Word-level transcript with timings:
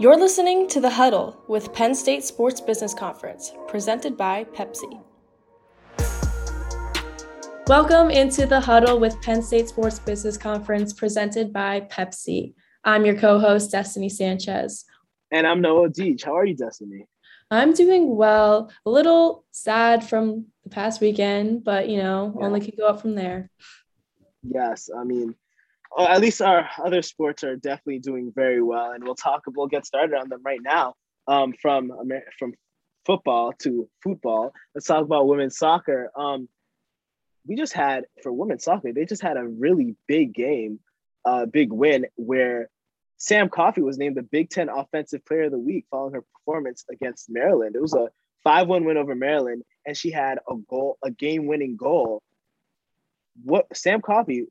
You're 0.00 0.16
listening 0.16 0.68
to 0.68 0.80
The 0.80 0.90
Huddle 0.90 1.42
with 1.48 1.72
Penn 1.72 1.92
State 1.92 2.22
Sports 2.22 2.60
Business 2.60 2.94
Conference, 2.94 3.52
presented 3.66 4.16
by 4.16 4.44
Pepsi. 4.44 5.02
Welcome 7.66 8.08
into 8.08 8.46
The 8.46 8.60
Huddle 8.60 9.00
with 9.00 9.20
Penn 9.22 9.42
State 9.42 9.66
Sports 9.66 9.98
Business 9.98 10.36
Conference, 10.36 10.92
presented 10.92 11.52
by 11.52 11.80
Pepsi. 11.80 12.54
I'm 12.84 13.04
your 13.04 13.18
co 13.18 13.40
host, 13.40 13.72
Destiny 13.72 14.08
Sanchez. 14.08 14.84
And 15.32 15.44
I'm 15.48 15.60
Noah 15.60 15.88
Deach. 15.88 16.22
How 16.22 16.36
are 16.36 16.44
you, 16.44 16.54
Destiny? 16.54 17.06
I'm 17.50 17.72
doing 17.72 18.14
well. 18.14 18.70
A 18.86 18.90
little 18.90 19.44
sad 19.50 20.04
from 20.04 20.46
the 20.62 20.70
past 20.70 21.00
weekend, 21.00 21.64
but 21.64 21.88
you 21.88 21.96
know, 21.96 22.36
yeah. 22.38 22.46
only 22.46 22.60
can 22.60 22.74
go 22.78 22.86
up 22.86 23.00
from 23.00 23.16
there. 23.16 23.50
Yes, 24.44 24.90
I 24.96 25.02
mean, 25.02 25.34
uh, 25.96 26.06
at 26.08 26.20
least 26.20 26.42
our 26.42 26.68
other 26.82 27.02
sports 27.02 27.44
are 27.44 27.56
definitely 27.56 27.98
doing 27.98 28.32
very 28.34 28.62
well, 28.62 28.92
and 28.92 29.02
we'll 29.04 29.14
talk. 29.14 29.42
We'll 29.46 29.66
get 29.66 29.86
started 29.86 30.16
on 30.16 30.28
them 30.28 30.42
right 30.44 30.60
now. 30.62 30.94
Um, 31.26 31.52
from 31.60 31.92
from 32.38 32.54
football 33.04 33.52
to 33.60 33.88
football, 34.02 34.52
let's 34.74 34.86
talk 34.86 35.04
about 35.04 35.26
women's 35.26 35.58
soccer. 35.58 36.10
Um, 36.16 36.48
we 37.46 37.56
just 37.56 37.72
had 37.72 38.04
for 38.22 38.32
women's 38.32 38.64
soccer, 38.64 38.92
they 38.92 39.06
just 39.06 39.22
had 39.22 39.36
a 39.36 39.46
really 39.46 39.96
big 40.06 40.34
game, 40.34 40.80
a 41.26 41.30
uh, 41.30 41.46
big 41.46 41.72
win 41.72 42.06
where 42.16 42.68
Sam 43.16 43.48
Coffey 43.48 43.82
was 43.82 43.98
named 43.98 44.16
the 44.16 44.22
Big 44.22 44.48
Ten 44.48 44.68
Offensive 44.68 45.24
Player 45.24 45.44
of 45.44 45.52
the 45.52 45.58
Week 45.58 45.86
following 45.90 46.14
her 46.14 46.24
performance 46.34 46.84
against 46.90 47.28
Maryland. 47.28 47.74
It 47.74 47.82
was 47.82 47.94
a 47.94 48.08
5 48.44 48.68
1 48.68 48.84
win 48.84 48.96
over 48.96 49.14
Maryland, 49.14 49.64
and 49.84 49.96
she 49.96 50.10
had 50.10 50.38
a 50.48 50.54
goal, 50.68 50.98
a 51.02 51.10
game 51.10 51.46
winning 51.46 51.76
goal. 51.76 52.22
What 53.44 53.66
Sam 53.74 54.00
Coffey, 54.00 54.46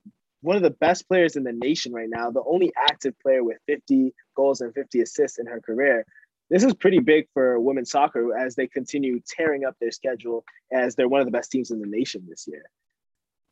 one 0.48 0.56
of 0.56 0.64
the 0.64 0.70
best 0.70 1.08
players 1.09 1.36
in 1.36 1.44
the 1.44 1.52
nation 1.52 1.92
right 1.92 2.09
now, 2.09 2.31
the 2.31 2.44
only 2.48 2.72
active 2.76 3.14
player 3.20 3.44
with 3.44 3.58
50 3.67 4.14
goals 4.34 4.62
and 4.62 4.73
50 4.73 5.02
assists 5.02 5.40
in 5.40 5.45
her 5.45 5.59
career. 5.59 6.06
This 6.50 6.64
is 6.64 6.73
pretty 6.73 7.00
big 7.00 7.28
for 7.34 7.59
women's 7.59 7.92
soccer 7.92 8.36
as 8.36 8.56
they 8.56 8.66
continue 8.68 9.20
tearing 9.28 9.66
up 9.66 9.75
their 9.81 9.92
schedule 9.92 10.45
as 10.72 10.95
they're 10.95 11.09
one 11.09 11.20
of 11.20 11.28
the 11.28 11.31
best 11.31 11.52
teams 11.52 11.72
in 11.72 11.81
the 11.81 11.86
nation 11.86 12.25
this 12.30 12.48
year. 12.48 12.64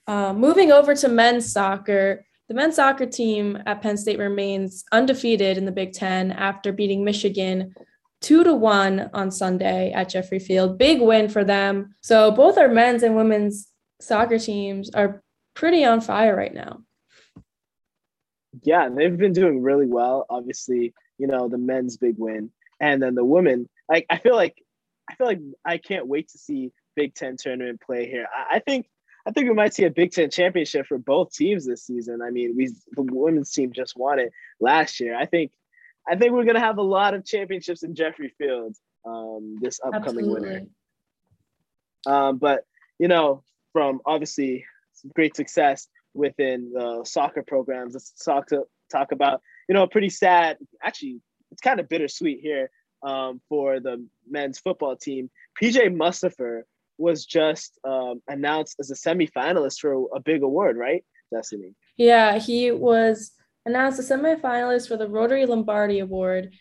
Uh, 0.08 0.32
moving 0.34 0.72
over 0.72 0.96
to 0.96 1.10
men's 1.10 1.52
soccer, 1.52 2.26
the 2.48 2.54
men's 2.54 2.76
soccer 2.76 3.06
team 3.06 3.62
at 3.66 3.82
Penn 3.82 3.98
State 3.98 4.20
remains 4.20 4.86
undefeated 4.94 5.58
in 5.58 5.66
the 5.66 5.74
Big 5.74 5.92
Ten 5.92 6.32
after 6.32 6.72
beating 6.72 7.04
Michigan 7.04 7.76
two 8.22 8.46
to 8.46 8.54
one 8.54 9.10
on 9.14 9.32
Sunday 9.32 9.92
at 9.92 10.08
Jeffrey 10.08 10.40
Field. 10.40 10.78
Big 10.78 11.02
win 11.02 11.28
for 11.28 11.44
them. 11.44 11.94
So 12.02 12.32
both 12.32 12.58
our 12.58 12.70
men's 12.70 13.04
and 13.04 13.18
women's 13.18 13.68
soccer 14.00 14.40
teams 14.40 14.90
are 14.92 15.22
pretty 15.56 15.84
on 15.84 16.02
fire 16.02 16.36
right 16.36 16.54
now. 16.54 16.82
Yeah, 18.64 18.90
they've 18.90 19.18
been 19.18 19.34
doing 19.34 19.62
really 19.62 19.88
well. 19.88 20.26
Obviously, 20.30 20.94
you 21.18 21.28
know, 21.28 21.50
the 21.50 21.58
men's 21.58 21.98
big 21.98 22.16
win. 22.18 22.52
And 22.80 23.02
then 23.02 23.16
the 23.16 23.26
women, 23.26 23.70
like 23.90 24.06
I 24.10 24.18
feel 24.18 24.36
like 24.36 24.62
I 25.10 25.16
feel 25.16 25.28
like 25.28 25.42
I 25.64 25.78
can't 25.78 26.08
wait 26.08 26.30
to 26.30 26.38
see 26.38 26.72
Big 26.96 27.16
Ten 27.16 27.38
tournament 27.38 27.82
play 27.82 28.10
here. 28.10 28.28
I, 28.34 28.58
I 28.58 28.60
think 28.60 28.88
I 29.26 29.32
think 29.32 29.48
we 29.48 29.56
might 29.56 29.74
see 29.74 29.86
a 29.86 29.92
Big 29.92 30.12
Ten 30.12 30.30
championship 30.30 30.88
for 30.88 30.98
both 30.98 31.34
teams 31.34 31.66
this 31.66 31.86
season. 31.86 32.22
I 32.22 32.32
mean, 32.32 32.56
we 32.56 32.68
the 32.68 33.02
women's 33.02 33.52
team 33.52 33.72
just 33.72 33.98
won 33.98 34.20
it 34.20 34.32
last 34.60 35.00
year. 35.00 35.16
I 35.16 35.26
think 35.26 35.52
I 36.08 36.16
think 36.16 36.34
we're 36.34 36.46
gonna 36.46 36.60
have 36.60 36.78
a 36.78 36.84
lot 36.84 37.14
of 37.14 37.26
championships 37.26 37.84
in 37.84 37.96
Jeffrey 37.96 38.34
Field 38.38 38.76
um, 39.06 39.58
this 39.62 39.80
upcoming 39.84 40.26
Absolutely. 40.26 40.50
winter. 40.50 40.66
Um, 42.06 42.38
but 42.38 42.66
you 43.00 43.08
know, 43.08 43.44
from 43.74 44.02
obviously 44.06 44.66
great 45.14 45.36
success 45.36 45.88
within 46.14 46.72
the 46.74 47.04
soccer 47.06 47.44
programs, 47.44 47.94
let's 47.94 48.12
talk 48.24 48.48
to 48.48 48.64
talk 48.92 49.12
about 49.12 49.42
you 49.68 49.76
know 49.76 49.84
a 49.84 49.90
pretty 49.90 50.10
sad. 50.10 50.58
Actually, 50.84 51.22
it's 51.52 51.62
kind 51.62 51.80
of 51.80 51.90
bittersweet 51.90 52.40
here 52.42 52.70
um, 53.04 53.42
for 53.50 53.80
the 53.80 54.06
men's 54.30 54.60
football 54.60 54.96
team. 54.96 55.30
PJ 55.62 55.96
Mustipher 55.96 56.64
was 56.98 57.26
just 57.26 57.78
um, 57.84 58.22
announced 58.28 58.78
as 58.80 58.92
a 58.92 58.96
semifinalist 58.96 59.80
for 59.80 60.08
a 60.16 60.20
big 60.20 60.44
award, 60.44 60.78
right, 60.78 61.04
Destiny? 61.34 61.76
Yeah, 61.98 62.40
he 62.40 62.72
was 62.72 63.32
announced 63.66 64.00
a 64.00 64.04
semifinalist 64.04 64.88
for 64.88 64.98
the 64.98 65.10
Rotary 65.10 65.46
Lombardi 65.46 66.00
Award. 66.00 66.54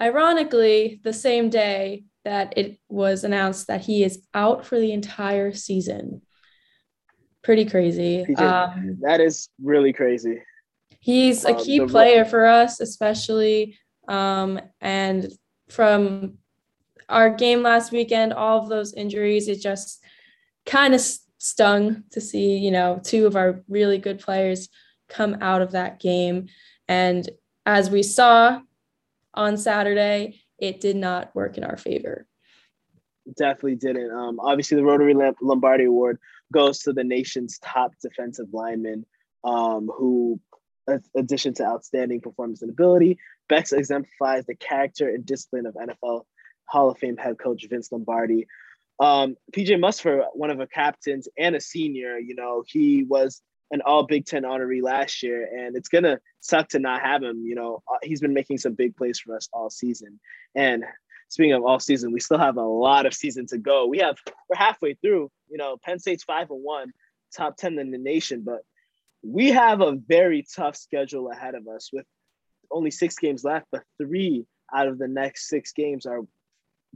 Ironically, 0.00 1.00
the 1.04 1.12
same 1.12 1.50
day 1.50 2.04
that 2.24 2.54
it 2.56 2.78
was 2.88 3.22
announced 3.24 3.66
that 3.66 3.82
he 3.82 4.02
is 4.02 4.22
out 4.32 4.64
for 4.64 4.78
the 4.78 4.92
entire 4.92 5.52
season. 5.52 6.22
Pretty 7.44 7.66
crazy. 7.66 8.24
Um, 8.36 8.98
that 9.02 9.20
is 9.20 9.50
really 9.62 9.92
crazy. 9.92 10.42
He's 10.98 11.44
a 11.44 11.54
um, 11.54 11.62
key 11.62 11.84
player 11.84 12.24
for 12.24 12.46
us, 12.46 12.80
especially. 12.80 13.78
Um, 14.08 14.58
and 14.80 15.30
from 15.68 16.38
our 17.08 17.28
game 17.28 17.62
last 17.62 17.92
weekend, 17.92 18.32
all 18.32 18.62
of 18.62 18.70
those 18.70 18.94
injuries, 18.94 19.48
it 19.48 19.60
just 19.60 20.02
kind 20.64 20.94
of 20.94 21.02
stung 21.36 22.04
to 22.12 22.20
see, 22.22 22.56
you 22.56 22.70
know, 22.70 22.98
two 23.04 23.26
of 23.26 23.36
our 23.36 23.62
really 23.68 23.98
good 23.98 24.18
players 24.18 24.70
come 25.10 25.36
out 25.42 25.60
of 25.60 25.72
that 25.72 26.00
game. 26.00 26.46
And 26.88 27.28
as 27.66 27.90
we 27.90 28.02
saw 28.02 28.60
on 29.34 29.58
Saturday, 29.58 30.40
it 30.58 30.80
did 30.80 30.96
not 30.96 31.34
work 31.34 31.58
in 31.58 31.64
our 31.64 31.76
favor. 31.76 32.26
Definitely 33.36 33.76
didn't. 33.76 34.10
Um, 34.10 34.40
obviously, 34.40 34.76
the 34.76 34.84
Rotary 34.84 35.14
Lombardi 35.42 35.84
Award 35.84 36.18
goes 36.54 36.78
to 36.78 36.92
the 36.92 37.04
nation's 37.04 37.58
top 37.58 37.92
defensive 38.00 38.46
lineman 38.52 39.04
um, 39.42 39.90
who, 39.94 40.40
in 40.88 41.02
addition 41.16 41.52
to 41.54 41.64
outstanding 41.64 42.20
performance 42.20 42.62
and 42.62 42.70
ability, 42.70 43.18
Bex 43.48 43.72
exemplifies 43.72 44.46
the 44.46 44.54
character 44.54 45.08
and 45.08 45.26
discipline 45.26 45.66
of 45.66 45.74
NFL 45.74 46.22
Hall 46.66 46.90
of 46.90 46.98
Fame 46.98 47.16
head 47.16 47.38
coach 47.38 47.66
Vince 47.68 47.90
Lombardi. 47.92 48.46
Um, 49.00 49.36
PJ 49.52 49.70
Mustipher, 49.80 50.26
one 50.32 50.50
of 50.50 50.58
the 50.58 50.68
captains 50.68 51.28
and 51.36 51.56
a 51.56 51.60
senior, 51.60 52.16
you 52.16 52.36
know, 52.36 52.62
he 52.66 53.02
was 53.02 53.42
an 53.72 53.82
all 53.84 54.04
Big 54.04 54.24
Ten 54.24 54.44
honoree 54.44 54.82
last 54.82 55.22
year, 55.24 55.44
and 55.44 55.76
it's 55.76 55.88
gonna 55.88 56.20
suck 56.40 56.68
to 56.68 56.78
not 56.78 57.02
have 57.02 57.22
him. 57.22 57.44
You 57.44 57.56
know, 57.56 57.82
uh, 57.92 57.98
he's 58.02 58.20
been 58.20 58.32
making 58.32 58.58
some 58.58 58.74
big 58.74 58.96
plays 58.96 59.18
for 59.18 59.36
us 59.36 59.48
all 59.52 59.68
season. 59.68 60.20
And 60.54 60.84
speaking 61.34 61.52
of 61.52 61.64
all 61.64 61.80
season, 61.80 62.12
we 62.12 62.20
still 62.20 62.38
have 62.38 62.56
a 62.56 62.62
lot 62.62 63.06
of 63.06 63.12
season 63.12 63.44
to 63.46 63.58
go. 63.58 63.86
We 63.86 63.98
have 63.98 64.16
we're 64.48 64.56
halfway 64.56 64.94
through. 64.94 65.32
You 65.50 65.58
know, 65.58 65.76
Penn 65.76 65.98
State's 65.98 66.22
five 66.22 66.50
and 66.50 66.62
one, 66.62 66.92
top 67.36 67.56
ten 67.56 67.76
in 67.78 67.90
the 67.90 67.98
nation, 67.98 68.42
but 68.46 68.60
we 69.24 69.48
have 69.48 69.80
a 69.80 69.96
very 69.96 70.46
tough 70.54 70.76
schedule 70.76 71.30
ahead 71.30 71.56
of 71.56 71.66
us 71.66 71.90
with 71.92 72.06
only 72.70 72.92
six 72.92 73.16
games 73.16 73.42
left, 73.42 73.66
but 73.72 73.82
three 73.98 74.46
out 74.72 74.86
of 74.86 74.98
the 74.98 75.08
next 75.08 75.48
six 75.48 75.72
games 75.72 76.06
are 76.06 76.20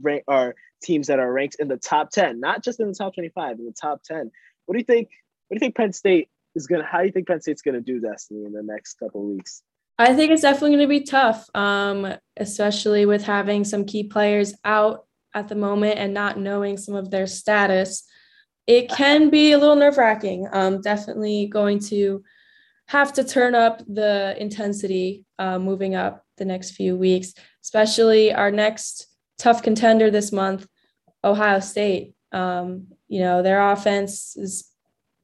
rank 0.01 0.23
are 0.27 0.55
teams 0.81 1.07
that 1.07 1.19
are 1.19 1.31
ranked 1.31 1.57
in 1.59 1.67
the 1.67 1.75
top 1.75 2.09
10, 2.09 2.39
not 2.39 2.63
just 2.63 2.79
in 2.79 2.87
the 2.87 2.93
top 2.93 3.13
25, 3.13 3.59
in 3.59 3.65
the 3.65 3.73
top 3.73 4.01
10. 4.03 4.31
What 4.65 4.73
do 4.73 4.79
you 4.79 4.85
think? 4.85 5.09
What 5.47 5.55
do 5.55 5.57
you 5.57 5.59
think 5.59 5.75
Penn 5.75 5.91
State 5.91 6.29
is 6.55 6.65
gonna 6.65 6.85
how 6.85 6.99
do 6.99 7.07
you 7.07 7.11
think 7.11 7.27
Penn 7.27 7.41
State's 7.41 7.61
gonna 7.61 7.81
do 7.81 7.99
Destiny 7.99 8.45
in 8.45 8.53
the 8.53 8.63
next 8.63 8.93
couple 8.93 9.25
weeks? 9.25 9.63
I 9.99 10.15
think 10.15 10.31
it's 10.31 10.43
definitely 10.43 10.77
gonna 10.77 10.87
be 10.87 11.01
tough, 11.01 11.49
um, 11.53 12.13
especially 12.37 13.05
with 13.05 13.23
having 13.23 13.65
some 13.65 13.83
key 13.83 14.03
players 14.03 14.55
out 14.63 15.05
at 15.33 15.49
the 15.49 15.55
moment 15.55 15.99
and 15.99 16.13
not 16.13 16.39
knowing 16.39 16.77
some 16.77 16.95
of 16.95 17.11
their 17.11 17.27
status. 17.27 18.03
It 18.65 18.89
can 18.89 19.29
be 19.29 19.51
a 19.51 19.57
little 19.57 19.75
nerve-wracking. 19.75 20.47
Um, 20.53 20.79
definitely 20.79 21.47
going 21.47 21.79
to 21.89 22.23
have 22.87 23.11
to 23.13 23.23
turn 23.23 23.55
up 23.55 23.83
the 23.87 24.35
intensity 24.39 25.25
uh, 25.37 25.59
moving 25.59 25.95
up 25.95 26.25
the 26.37 26.45
next 26.45 26.71
few 26.71 26.95
weeks, 26.95 27.33
especially 27.61 28.33
our 28.33 28.51
next 28.51 29.07
tough 29.37 29.61
contender 29.61 30.09
this 30.09 30.31
month, 30.31 30.65
Ohio 31.23 31.59
State. 31.59 32.13
Um, 32.31 32.87
you 33.07 33.19
know, 33.19 33.43
their 33.43 33.69
offense 33.71 34.37
is 34.37 34.69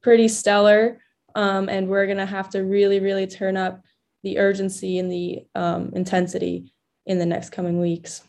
pretty 0.02 0.28
stellar, 0.28 1.00
um, 1.34 1.68
and 1.68 1.88
we're 1.88 2.06
going 2.06 2.18
to 2.18 2.26
have 2.26 2.50
to 2.50 2.62
really, 2.62 3.00
really 3.00 3.26
turn 3.26 3.56
up 3.56 3.82
the 4.26 4.38
urgency 4.38 4.98
and 4.98 5.10
the 5.10 5.46
um, 5.54 5.92
intensity 5.94 6.72
in 7.06 7.20
the 7.20 7.26
next 7.26 7.50
coming 7.50 7.80
weeks. 7.80 8.24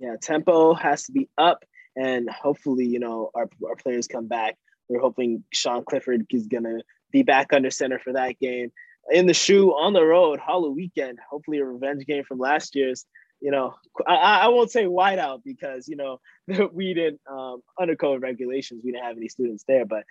Yeah, 0.00 0.16
tempo 0.20 0.74
has 0.74 1.04
to 1.04 1.12
be 1.12 1.28
up, 1.38 1.64
and 1.96 2.28
hopefully, 2.28 2.84
you 2.84 2.98
know, 2.98 3.30
our, 3.32 3.48
our 3.64 3.76
players 3.76 4.08
come 4.08 4.26
back. 4.26 4.56
We're 4.88 5.00
hoping 5.00 5.44
Sean 5.52 5.84
Clifford 5.84 6.26
is 6.30 6.48
to 6.48 6.80
be 7.12 7.22
back 7.22 7.52
under 7.52 7.70
center 7.70 8.00
for 8.00 8.12
that 8.14 8.40
game. 8.40 8.72
In 9.10 9.26
the 9.26 9.34
shoe 9.34 9.70
on 9.70 9.92
the 9.92 10.04
road, 10.04 10.40
Hollow 10.40 10.70
weekend, 10.70 11.20
hopefully 11.30 11.58
a 11.58 11.64
revenge 11.64 12.04
game 12.04 12.24
from 12.24 12.38
last 12.38 12.74
year's 12.74 13.06
you 13.40 13.52
know, 13.52 13.74
I, 14.04 14.14
I 14.14 14.48
won't 14.48 14.70
say 14.70 14.86
whiteout 14.86 15.42
because, 15.44 15.86
you 15.86 15.94
know, 15.94 16.20
we 16.72 16.92
didn't, 16.92 17.20
um, 17.30 17.62
under 17.78 17.94
COVID 17.94 18.20
regulations, 18.20 18.82
we 18.84 18.90
didn't 18.90 19.04
have 19.04 19.16
any 19.16 19.28
students 19.28 19.62
there. 19.68 19.84
But 19.84 20.02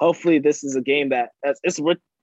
hopefully 0.00 0.40
this 0.40 0.64
is 0.64 0.74
a 0.74 0.80
game 0.80 1.10
that 1.10 1.30
it's, 1.44 1.78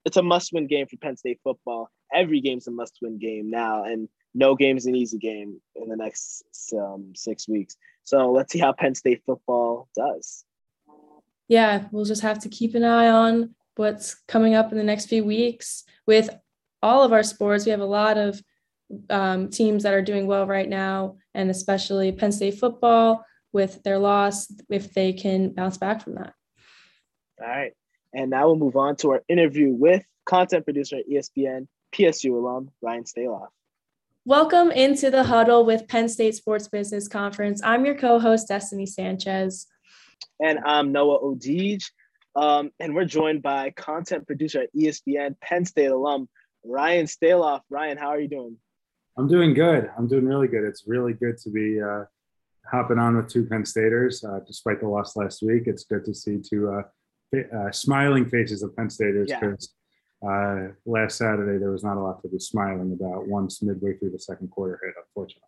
it's 0.06 0.18
a 0.18 0.24
must 0.24 0.54
win 0.54 0.68
game 0.68 0.88
for 0.88 0.98
Penn 0.98 1.18
State 1.18 1.40
football. 1.44 1.90
Every 2.13 2.42
game's 2.42 2.68
a 2.68 2.72
must 2.72 2.98
win 3.01 3.19
game 3.19 3.50
now. 3.50 3.84
And 3.84 4.07
no 4.34 4.56
game's 4.56 4.86
an 4.86 4.96
easy 4.96 5.18
game 5.18 5.60
in 5.75 5.90
the 5.90 5.96
next 5.96 6.44
um, 6.74 7.13
six 7.16 7.48
weeks. 7.48 7.75
So 8.04 8.31
let's 8.31 8.54
see 8.54 8.60
how 8.60 8.74
Penn 8.74 8.96
State 8.96 9.22
football 9.25 9.88
does. 9.96 10.46
Yeah, 11.48 11.86
we'll 11.92 12.06
just 12.06 12.22
have 12.22 12.40
to 12.40 12.50
keep 12.50 12.75
an 12.75 12.84
eye 12.84 13.10
on 13.10 13.56
what's 13.75 14.16
coming 14.28 14.54
up 14.54 14.72
in 14.72 14.78
the 14.78 14.84
next 14.84 15.07
few 15.07 15.24
weeks 15.24 15.84
with 16.06 16.30
all 16.81 17.04
of 17.04 17.12
our 17.12 17.24
sports. 17.24 17.66
We 17.66 17.72
have 17.72 17.80
a 17.80 17.86
lot 17.86 18.18
of 18.18 18.42
um, 19.10 19.50
teams 19.50 19.84
that 19.84 19.94
are 19.94 20.02
doing 20.02 20.28
well 20.28 20.45
right 20.45 20.69
now, 20.69 21.18
and 21.34 21.50
especially 21.50 22.12
Penn 22.12 22.31
State 22.31 22.60
football 22.60 23.25
with 23.52 23.81
their 23.84 23.98
loss, 23.98 24.52
if 24.69 24.94
they 24.94 25.13
can 25.13 25.50
bounce 25.50 25.78
back 25.78 26.04
from 26.04 26.16
that. 26.16 26.34
All 27.42 27.48
right. 27.48 27.74
And 28.13 28.31
now 28.31 28.47
we'll 28.47 28.56
move 28.56 28.75
on 28.75 28.95
to 28.97 29.11
our 29.11 29.23
interview 29.27 29.71
with 29.71 30.03
content 30.25 30.65
producer 30.65 30.97
at 30.97 31.09
ESPN, 31.09 31.67
PSU 31.94 32.31
alum, 32.31 32.71
Ryan 32.81 33.03
Staloff. 33.03 33.47
Welcome 34.25 34.71
into 34.71 35.11
the 35.11 35.23
huddle 35.23 35.65
with 35.65 35.88
Penn 35.88 36.09
State 36.09 36.35
Sports 36.35 36.67
Business 36.67 37.07
Conference. 37.07 37.61
I'm 37.63 37.85
your 37.85 37.95
co 37.95 38.19
host, 38.19 38.47
Destiny 38.47 38.85
Sanchez. 38.85 39.67
And 40.39 40.59
I'm 40.65 40.91
Noah 40.91 41.19
Odige. 41.21 41.83
Um, 42.35 42.71
and 42.79 42.95
we're 42.95 43.06
joined 43.06 43.41
by 43.41 43.71
content 43.71 44.25
producer 44.25 44.61
at 44.61 44.75
ESPN, 44.75 45.35
Penn 45.41 45.65
State 45.65 45.91
alum, 45.91 46.29
Ryan 46.63 47.06
Staloff. 47.06 47.61
Ryan, 47.69 47.97
how 47.97 48.09
are 48.09 48.19
you 48.19 48.27
doing? 48.27 48.57
I'm 49.17 49.27
doing 49.27 49.53
good. 49.53 49.89
I'm 49.97 50.07
doing 50.07 50.25
really 50.25 50.47
good. 50.47 50.63
It's 50.63 50.83
really 50.88 51.13
good 51.13 51.38
to 51.39 51.50
be 51.50 51.81
uh, 51.81 52.06
hopping 52.71 53.00
on 53.00 53.17
with 53.17 53.29
two 53.29 53.45
Penn 53.45 53.65
Staters, 53.65 54.23
uh, 54.23 54.39
despite 54.47 54.79
the 54.79 54.88
loss 54.88 55.15
last 55.15 55.41
week. 55.41 55.63
It's 55.65 55.83
good 55.83 56.06
to 56.06 56.13
see 56.13 56.38
two 56.38 56.71
uh, 56.71 56.83
uh 57.34 57.72
smiling 57.72 58.28
faces 58.28 58.64
of 58.64 58.76
Penn 58.76 58.90
Staters 58.90 59.30
because 59.31 59.70
yeah. 59.70 59.76
Uh, 60.22 60.68
last 60.86 61.18
Saturday 61.18 61.58
there 61.58 61.72
was 61.72 61.84
not 61.84 61.96
a 61.96 62.02
lot 62.02 62.22
to 62.22 62.28
be 62.28 62.40
smiling 62.40 62.92
about 62.92 63.26
once 63.28 63.64
midway 63.64 63.94
through 63.98 64.10
the 64.10 64.20
second 64.20 64.50
quarter 64.50 64.78
hit, 64.84 64.94
unfortunately. 64.98 65.48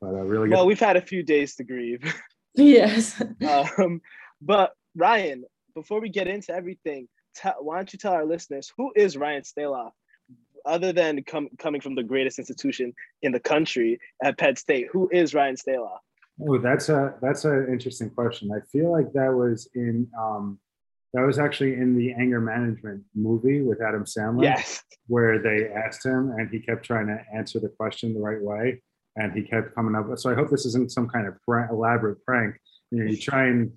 But 0.00 0.08
uh, 0.08 0.24
really, 0.24 0.50
well, 0.50 0.66
we've 0.66 0.78
had 0.78 0.96
a 0.96 1.00
few 1.00 1.22
days 1.22 1.54
to 1.56 1.64
grieve. 1.64 2.14
yes. 2.54 3.22
um, 3.78 4.02
but 4.42 4.72
Ryan, 4.94 5.44
before 5.74 6.00
we 6.00 6.10
get 6.10 6.28
into 6.28 6.52
everything, 6.52 7.08
t- 7.34 7.48
why 7.60 7.76
don't 7.76 7.90
you 7.92 7.98
tell 7.98 8.12
our 8.12 8.26
listeners 8.26 8.70
who 8.76 8.92
is 8.94 9.16
Ryan 9.16 9.42
Staloff? 9.42 9.92
Other 10.66 10.92
than 10.92 11.22
com- 11.22 11.48
coming 11.58 11.80
from 11.80 11.94
the 11.94 12.02
greatest 12.02 12.38
institution 12.38 12.92
in 13.22 13.32
the 13.32 13.40
country 13.40 14.00
at 14.22 14.36
Penn 14.36 14.56
State, 14.56 14.88
who 14.90 15.08
is 15.12 15.32
Ryan 15.32 15.54
Staloff? 15.54 15.98
Oh, 16.46 16.58
that's 16.58 16.90
a 16.90 17.14
that's 17.22 17.46
an 17.46 17.68
interesting 17.70 18.10
question. 18.10 18.50
I 18.52 18.60
feel 18.70 18.90
like 18.90 19.12
that 19.14 19.32
was 19.32 19.70
in 19.74 20.06
um, 20.20 20.58
that 21.16 21.24
was 21.26 21.38
actually 21.38 21.72
in 21.72 21.96
the 21.96 22.12
anger 22.12 22.42
management 22.42 23.02
movie 23.14 23.62
with 23.62 23.80
Adam 23.80 24.04
Sandler. 24.04 24.42
Yes. 24.42 24.82
Where 25.06 25.38
they 25.38 25.72
asked 25.72 26.04
him 26.04 26.30
and 26.36 26.50
he 26.50 26.60
kept 26.60 26.84
trying 26.84 27.06
to 27.06 27.18
answer 27.34 27.58
the 27.58 27.70
question 27.70 28.12
the 28.12 28.20
right 28.20 28.40
way 28.40 28.82
and 29.16 29.32
he 29.32 29.40
kept 29.40 29.74
coming 29.74 29.94
up. 29.94 30.06
So 30.18 30.30
I 30.30 30.34
hope 30.34 30.50
this 30.50 30.66
isn't 30.66 30.92
some 30.92 31.08
kind 31.08 31.26
of 31.26 31.34
prank, 31.48 31.70
elaborate 31.70 32.22
prank. 32.26 32.56
You 32.90 32.98
know, 33.02 33.10
you 33.10 33.16
try 33.16 33.46
and 33.46 33.72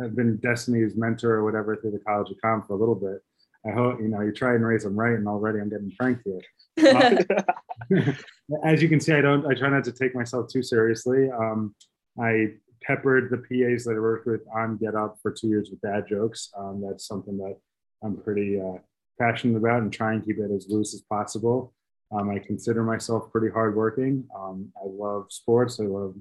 have 0.00 0.16
been 0.16 0.38
Destiny's 0.38 0.96
mentor 0.96 1.34
or 1.34 1.44
whatever 1.44 1.76
through 1.76 1.90
the 1.90 1.98
College 1.98 2.30
of 2.30 2.38
Com 2.42 2.62
for 2.62 2.72
a 2.72 2.76
little 2.76 2.94
bit. 2.94 3.18
I 3.66 3.72
hope 3.72 4.00
you 4.00 4.08
know 4.08 4.22
you 4.22 4.32
try 4.32 4.54
and 4.54 4.64
raise 4.64 4.84
them 4.84 4.98
right, 4.98 5.12
and 5.12 5.28
already 5.28 5.60
I'm 5.60 5.68
getting 5.68 5.92
pranked 5.98 6.24
here. 6.24 6.40
as 8.64 8.80
you 8.80 8.88
can 8.88 9.00
see, 9.00 9.12
I 9.12 9.20
don't. 9.20 9.46
I 9.46 9.52
try 9.52 9.68
not 9.68 9.84
to 9.84 9.92
take 9.92 10.14
myself 10.14 10.48
too 10.50 10.62
seriously. 10.62 11.30
Um, 11.30 11.74
I 12.18 12.54
peppered 12.82 13.30
the 13.30 13.38
PAs 13.38 13.84
that 13.84 13.94
I 13.96 14.00
worked 14.00 14.26
with 14.26 14.42
on 14.54 14.76
Get 14.76 14.94
Up 14.94 15.18
for 15.22 15.30
two 15.30 15.48
years 15.48 15.70
with 15.70 15.80
dad 15.80 16.06
jokes. 16.08 16.50
Um, 16.56 16.82
that's 16.86 17.06
something 17.06 17.36
that 17.38 17.56
I'm 18.02 18.16
pretty 18.16 18.60
uh, 18.60 18.78
passionate 19.18 19.58
about 19.58 19.82
and 19.82 19.92
try 19.92 20.14
and 20.14 20.24
keep 20.24 20.38
it 20.38 20.50
as 20.50 20.66
loose 20.68 20.94
as 20.94 21.02
possible. 21.02 21.74
Um, 22.12 22.30
I 22.30 22.38
consider 22.38 22.82
myself 22.82 23.30
pretty 23.30 23.50
hardworking. 23.50 24.24
Um, 24.36 24.72
I 24.76 24.86
love 24.86 25.26
sports. 25.30 25.78
I 25.78 25.84
love 25.84 26.14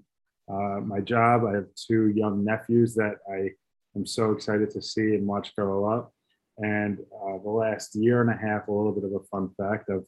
uh, 0.47 0.81
my 0.81 0.99
job. 0.99 1.45
I 1.45 1.55
have 1.55 1.67
two 1.75 2.07
young 2.09 2.43
nephews 2.43 2.93
that 2.95 3.15
I 3.31 3.51
am 3.95 4.05
so 4.05 4.31
excited 4.31 4.69
to 4.71 4.81
see 4.81 5.15
and 5.15 5.25
watch 5.25 5.55
grow 5.55 5.85
up. 5.85 6.13
And 6.57 6.99
uh, 6.99 7.37
the 7.41 7.49
last 7.49 7.95
year 7.95 8.21
and 8.21 8.29
a 8.29 8.37
half, 8.37 8.67
a 8.67 8.71
little 8.71 8.91
bit 8.91 9.05
of 9.05 9.13
a 9.13 9.23
fun 9.31 9.49
fact 9.57 9.89
I've 9.89 10.03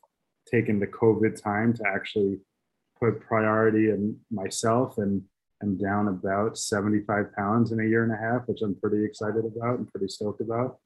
taken 0.52 0.80
the 0.80 0.88
COVID 0.88 1.42
time 1.42 1.74
to 1.76 1.84
actually 1.88 2.40
put 3.00 3.22
priority 3.22 3.90
in 3.90 4.18
myself 4.30 4.98
and 4.98 5.24
I'm 5.62 5.78
down 5.78 6.08
about 6.08 6.58
75 6.58 7.34
pounds 7.36 7.72
in 7.72 7.80
a 7.80 7.86
year 7.86 8.04
and 8.04 8.12
a 8.12 8.18
half, 8.18 8.48
which 8.48 8.62
I'm 8.62 8.76
pretty 8.76 9.06
excited 9.06 9.46
about 9.46 9.80
and 9.80 9.92
pretty 9.92 10.08
stoked 10.08 10.42
about. 10.42 10.80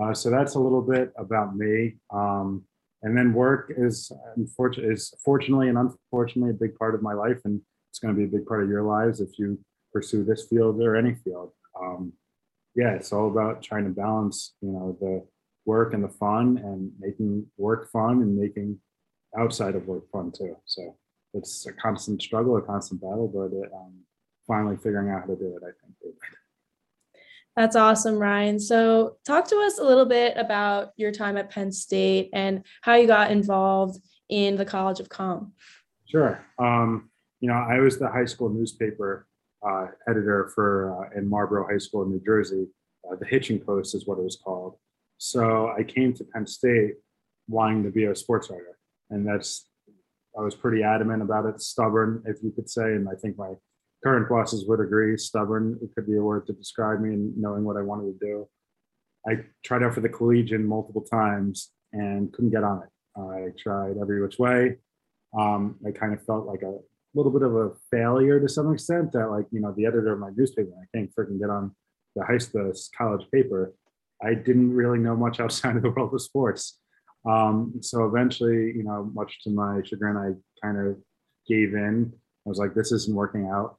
Uh, 0.00 0.14
so 0.14 0.30
that's 0.30 0.54
a 0.54 0.58
little 0.58 0.82
bit 0.82 1.12
about 1.18 1.56
me. 1.56 1.96
Um, 2.12 2.64
and 3.02 3.16
then 3.16 3.32
work 3.32 3.72
is 3.76 4.12
unfortunately 4.36 4.92
is 4.92 5.14
fortunately 5.24 5.68
and 5.68 5.78
unfortunately 5.78 6.50
a 6.50 6.54
big 6.68 6.76
part 6.76 6.94
of 6.94 7.02
my 7.02 7.14
life, 7.14 7.40
and 7.44 7.60
it's 7.90 7.98
going 7.98 8.14
to 8.14 8.18
be 8.18 8.24
a 8.24 8.38
big 8.38 8.46
part 8.46 8.62
of 8.62 8.68
your 8.68 8.82
lives 8.82 9.20
if 9.20 9.38
you 9.38 9.58
pursue 9.92 10.24
this 10.24 10.46
field 10.48 10.80
or 10.80 10.96
any 10.96 11.14
field. 11.14 11.52
Um, 11.80 12.12
yeah, 12.74 12.92
it's 12.92 13.12
all 13.12 13.30
about 13.30 13.62
trying 13.62 13.84
to 13.84 13.90
balance, 13.90 14.54
you 14.60 14.70
know, 14.70 14.96
the 15.00 15.26
work 15.64 15.94
and 15.94 16.04
the 16.04 16.08
fun, 16.08 16.58
and 16.58 16.92
making 17.00 17.46
work 17.56 17.90
fun 17.90 18.22
and 18.22 18.36
making 18.36 18.78
outside 19.38 19.74
of 19.74 19.86
work 19.86 20.10
fun 20.10 20.30
too. 20.30 20.56
So 20.66 20.96
it's 21.34 21.66
a 21.66 21.72
constant 21.72 22.22
struggle, 22.22 22.56
a 22.56 22.62
constant 22.62 23.00
battle, 23.00 23.28
but 23.28 23.56
it, 23.56 23.72
um, 23.72 23.94
finally 24.50 24.76
figuring 24.76 25.10
out 25.10 25.20
how 25.20 25.26
to 25.26 25.36
do 25.36 25.56
it, 25.56 25.62
I 25.62 25.70
think. 25.80 26.16
That's 27.54 27.76
awesome, 27.76 28.16
Ryan. 28.16 28.58
So, 28.58 29.16
talk 29.24 29.46
to 29.48 29.56
us 29.56 29.78
a 29.78 29.84
little 29.84 30.06
bit 30.06 30.36
about 30.36 30.90
your 30.96 31.12
time 31.12 31.36
at 31.36 31.50
Penn 31.50 31.70
State 31.70 32.30
and 32.32 32.64
how 32.80 32.94
you 32.94 33.06
got 33.06 33.30
involved 33.30 34.00
in 34.28 34.56
the 34.56 34.64
College 34.64 34.98
of 34.98 35.08
Com. 35.08 35.52
Sure. 36.06 36.44
Um, 36.58 37.10
you 37.40 37.48
know, 37.48 37.54
I 37.54 37.78
was 37.78 37.98
the 37.98 38.08
high 38.08 38.24
school 38.24 38.48
newspaper 38.48 39.26
uh, 39.66 39.86
editor 40.08 40.50
for 40.54 41.04
uh, 41.04 41.18
in 41.18 41.28
Marlboro 41.28 41.66
High 41.70 41.78
School 41.78 42.02
in 42.02 42.10
New 42.10 42.22
Jersey. 42.24 42.66
Uh, 43.08 43.16
the 43.16 43.26
Hitching 43.26 43.60
Post 43.60 43.94
is 43.94 44.06
what 44.06 44.18
it 44.18 44.24
was 44.24 44.36
called. 44.36 44.76
So 45.18 45.72
I 45.78 45.82
came 45.84 46.12
to 46.14 46.24
Penn 46.24 46.46
State 46.46 46.94
wanting 47.48 47.84
to 47.84 47.90
be 47.90 48.04
a 48.04 48.16
sports 48.16 48.50
writer, 48.50 48.78
and 49.10 49.26
that's 49.26 49.66
I 50.38 50.42
was 50.42 50.54
pretty 50.54 50.82
adamant 50.82 51.22
about 51.22 51.46
it, 51.46 51.60
stubborn, 51.60 52.22
if 52.26 52.36
you 52.42 52.52
could 52.52 52.70
say, 52.70 52.94
and 52.94 53.08
I 53.08 53.14
think 53.20 53.36
my 53.36 53.52
current 54.02 54.28
bosses 54.28 54.66
would 54.66 54.80
agree. 54.80 55.16
Stubborn 55.16 55.78
it 55.82 55.90
could 55.94 56.06
be 56.06 56.16
a 56.16 56.22
word 56.22 56.46
to 56.46 56.52
describe 56.52 57.00
me 57.00 57.10
and 57.10 57.36
knowing 57.36 57.64
what 57.64 57.76
I 57.76 57.82
wanted 57.82 58.18
to 58.18 58.26
do. 58.26 58.48
I 59.26 59.44
tried 59.64 59.82
out 59.82 59.94
for 59.94 60.00
the 60.00 60.08
collegian 60.08 60.64
multiple 60.64 61.02
times 61.02 61.70
and 61.92 62.32
couldn't 62.32 62.50
get 62.50 62.64
on 62.64 62.82
it. 62.82 63.20
I 63.20 63.48
tried 63.58 63.96
every 64.00 64.22
which 64.22 64.38
way. 64.38 64.76
Um, 65.38 65.76
I 65.86 65.90
kind 65.90 66.14
of 66.14 66.24
felt 66.24 66.46
like 66.46 66.62
a 66.62 66.78
little 67.14 67.32
bit 67.32 67.42
of 67.42 67.54
a 67.54 67.72
failure 67.90 68.40
to 68.40 68.48
some 68.48 68.72
extent 68.72 69.12
that 69.12 69.30
like, 69.30 69.46
you 69.50 69.60
know, 69.60 69.74
the 69.76 69.86
editor 69.86 70.12
of 70.12 70.18
my 70.18 70.30
newspaper, 70.34 70.70
I 70.80 70.96
can't 70.96 71.14
freaking 71.14 71.38
get 71.38 71.50
on 71.50 71.74
the 72.16 72.24
high 72.24 72.38
school 72.38 72.72
college 72.96 73.26
paper. 73.32 73.74
I 74.22 74.34
didn't 74.34 74.72
really 74.72 74.98
know 74.98 75.16
much 75.16 75.40
outside 75.40 75.76
of 75.76 75.82
the 75.82 75.90
world 75.90 76.14
of 76.14 76.22
sports. 76.22 76.78
Um, 77.28 77.74
so 77.82 78.06
eventually, 78.06 78.72
you 78.74 78.82
know, 78.82 79.10
much 79.12 79.42
to 79.44 79.50
my 79.50 79.82
chagrin, 79.84 80.16
I 80.16 80.66
kind 80.66 80.78
of 80.78 80.96
gave 81.46 81.74
in. 81.74 82.12
I 82.14 82.48
was 82.48 82.58
like, 82.58 82.74
this 82.74 82.92
isn't 82.92 83.14
working 83.14 83.50
out 83.52 83.76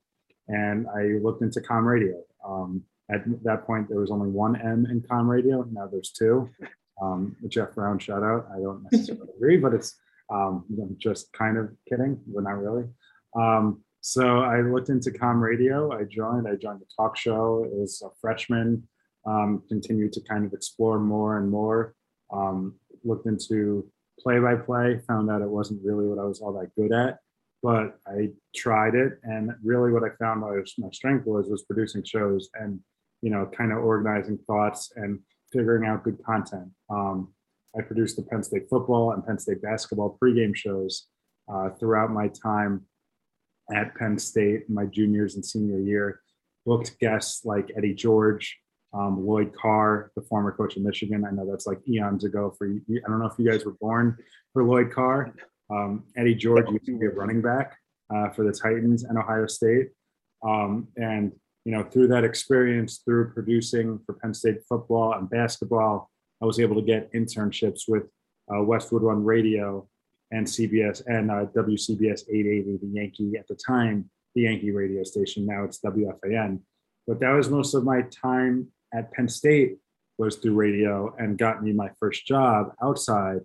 and 0.47 0.87
I 0.95 1.19
looked 1.23 1.41
into 1.41 1.61
com 1.61 1.85
radio. 1.85 2.21
Um, 2.45 2.83
at 3.11 3.21
that 3.43 3.65
point, 3.65 3.89
there 3.89 3.99
was 3.99 4.11
only 4.11 4.29
one 4.29 4.55
M 4.55 4.85
in 4.89 5.03
com 5.07 5.29
radio. 5.29 5.63
Now 5.71 5.87
there's 5.87 6.11
two. 6.11 6.49
Um, 7.01 7.35
Jeff 7.47 7.73
Brown 7.73 7.99
shout 7.99 8.23
out. 8.23 8.47
I 8.53 8.59
don't 8.59 8.85
necessarily 8.91 9.27
agree, 9.37 9.57
but 9.57 9.73
it's 9.73 9.97
um, 10.31 10.65
I'm 10.71 10.95
just 10.97 11.33
kind 11.33 11.57
of 11.57 11.69
kidding, 11.89 12.19
but 12.27 12.43
not 12.43 12.57
really. 12.57 12.85
Um, 13.35 13.83
so 14.01 14.39
I 14.39 14.61
looked 14.61 14.89
into 14.89 15.11
com 15.11 15.41
radio. 15.41 15.91
I 15.91 16.03
joined. 16.03 16.47
I 16.47 16.55
joined 16.55 16.79
the 16.79 16.85
talk 16.95 17.17
show 17.17 17.69
as 17.81 18.01
a 18.05 18.09
freshman. 18.21 18.87
Um, 19.25 19.63
continued 19.67 20.13
to 20.13 20.21
kind 20.21 20.45
of 20.45 20.53
explore 20.53 20.99
more 20.99 21.37
and 21.37 21.49
more. 21.49 21.93
Um, 22.33 22.75
looked 23.03 23.27
into 23.27 23.87
play 24.19 24.39
by 24.39 24.55
play. 24.55 24.99
Found 25.07 25.29
out 25.29 25.41
it 25.41 25.49
wasn't 25.49 25.81
really 25.83 26.07
what 26.07 26.17
I 26.17 26.23
was 26.23 26.41
all 26.41 26.53
that 26.53 26.73
good 26.75 26.91
at 26.91 27.19
but 27.63 27.99
I 28.07 28.29
tried 28.55 28.95
it, 28.95 29.19
and 29.23 29.51
really 29.63 29.91
what 29.91 30.03
I 30.03 30.09
found 30.19 30.41
was 30.41 30.73
my 30.77 30.89
strength 30.91 31.25
was 31.25 31.47
was 31.47 31.63
producing 31.63 32.03
shows 32.03 32.49
and 32.55 32.79
you 33.21 33.29
know 33.29 33.49
kind 33.55 33.71
of 33.71 33.79
organizing 33.79 34.39
thoughts 34.47 34.91
and 34.95 35.19
figuring 35.51 35.87
out 35.87 36.03
good 36.03 36.23
content. 36.23 36.69
Um, 36.89 37.33
I 37.77 37.81
produced 37.81 38.17
the 38.17 38.23
Penn 38.23 38.43
State 38.43 38.67
football 38.69 39.11
and 39.11 39.25
Penn 39.25 39.39
State 39.39 39.61
basketball 39.61 40.17
pregame 40.21 40.55
shows 40.55 41.07
uh, 41.51 41.69
throughout 41.71 42.11
my 42.11 42.27
time 42.29 42.85
at 43.73 43.95
Penn 43.95 44.17
State, 44.17 44.69
my 44.69 44.85
juniors 44.85 45.35
and 45.35 45.45
senior 45.45 45.79
year. 45.79 46.21
Booked 46.65 46.99
guests 46.99 47.45
like 47.45 47.71
Eddie 47.75 47.95
George, 47.95 48.59
um, 48.93 49.25
Lloyd 49.25 49.53
Carr, 49.53 50.11
the 50.15 50.21
former 50.21 50.51
coach 50.51 50.75
of 50.75 50.83
Michigan. 50.83 51.25
I 51.25 51.31
know 51.31 51.49
that's 51.49 51.65
like 51.65 51.79
eons 51.87 52.23
ago 52.23 52.53
for 52.57 52.67
you. 52.67 52.81
I 52.89 53.09
don't 53.09 53.19
know 53.19 53.25
if 53.25 53.39
you 53.39 53.49
guys 53.49 53.65
were 53.65 53.77
born 53.79 54.17
for 54.53 54.63
Lloyd 54.63 54.91
Carr, 54.91 55.33
um, 55.71 56.03
Eddie 56.17 56.35
George 56.35 56.69
used 56.69 56.85
to 56.85 56.97
be 56.97 57.05
a 57.05 57.09
running 57.09 57.41
back 57.41 57.77
uh, 58.13 58.29
for 58.29 58.43
the 58.43 58.51
Titans 58.51 59.03
and 59.03 59.17
Ohio 59.17 59.47
State. 59.47 59.89
Um, 60.43 60.87
and, 60.97 61.31
you 61.65 61.71
know, 61.71 61.83
through 61.83 62.07
that 62.07 62.23
experience, 62.23 63.01
through 63.05 63.31
producing 63.33 63.99
for 64.05 64.13
Penn 64.13 64.33
State 64.33 64.57
football 64.67 65.13
and 65.13 65.29
basketball, 65.29 66.09
I 66.41 66.45
was 66.45 66.59
able 66.59 66.75
to 66.75 66.81
get 66.81 67.13
internships 67.13 67.81
with 67.87 68.03
uh, 68.53 68.63
Westwood 68.63 69.03
One 69.03 69.23
Radio 69.23 69.87
and 70.31 70.47
CBS 70.47 71.03
and 71.05 71.29
uh, 71.29 71.45
WCBS 71.55 72.23
880, 72.29 72.77
the 72.81 72.87
Yankee 72.93 73.33
at 73.37 73.47
the 73.47 73.55
time, 73.55 74.09
the 74.33 74.43
Yankee 74.43 74.71
radio 74.71 75.03
station. 75.03 75.45
Now 75.45 75.63
it's 75.63 75.79
WFAN. 75.81 76.59
But 77.07 77.19
that 77.19 77.31
was 77.31 77.49
most 77.49 77.73
of 77.73 77.83
my 77.83 78.03
time 78.03 78.67
at 78.93 79.11
Penn 79.13 79.27
State 79.27 79.77
was 80.17 80.37
through 80.37 80.53
radio 80.53 81.13
and 81.17 81.37
got 81.37 81.63
me 81.63 81.73
my 81.73 81.89
first 81.99 82.25
job 82.25 82.73
outside 82.81 83.41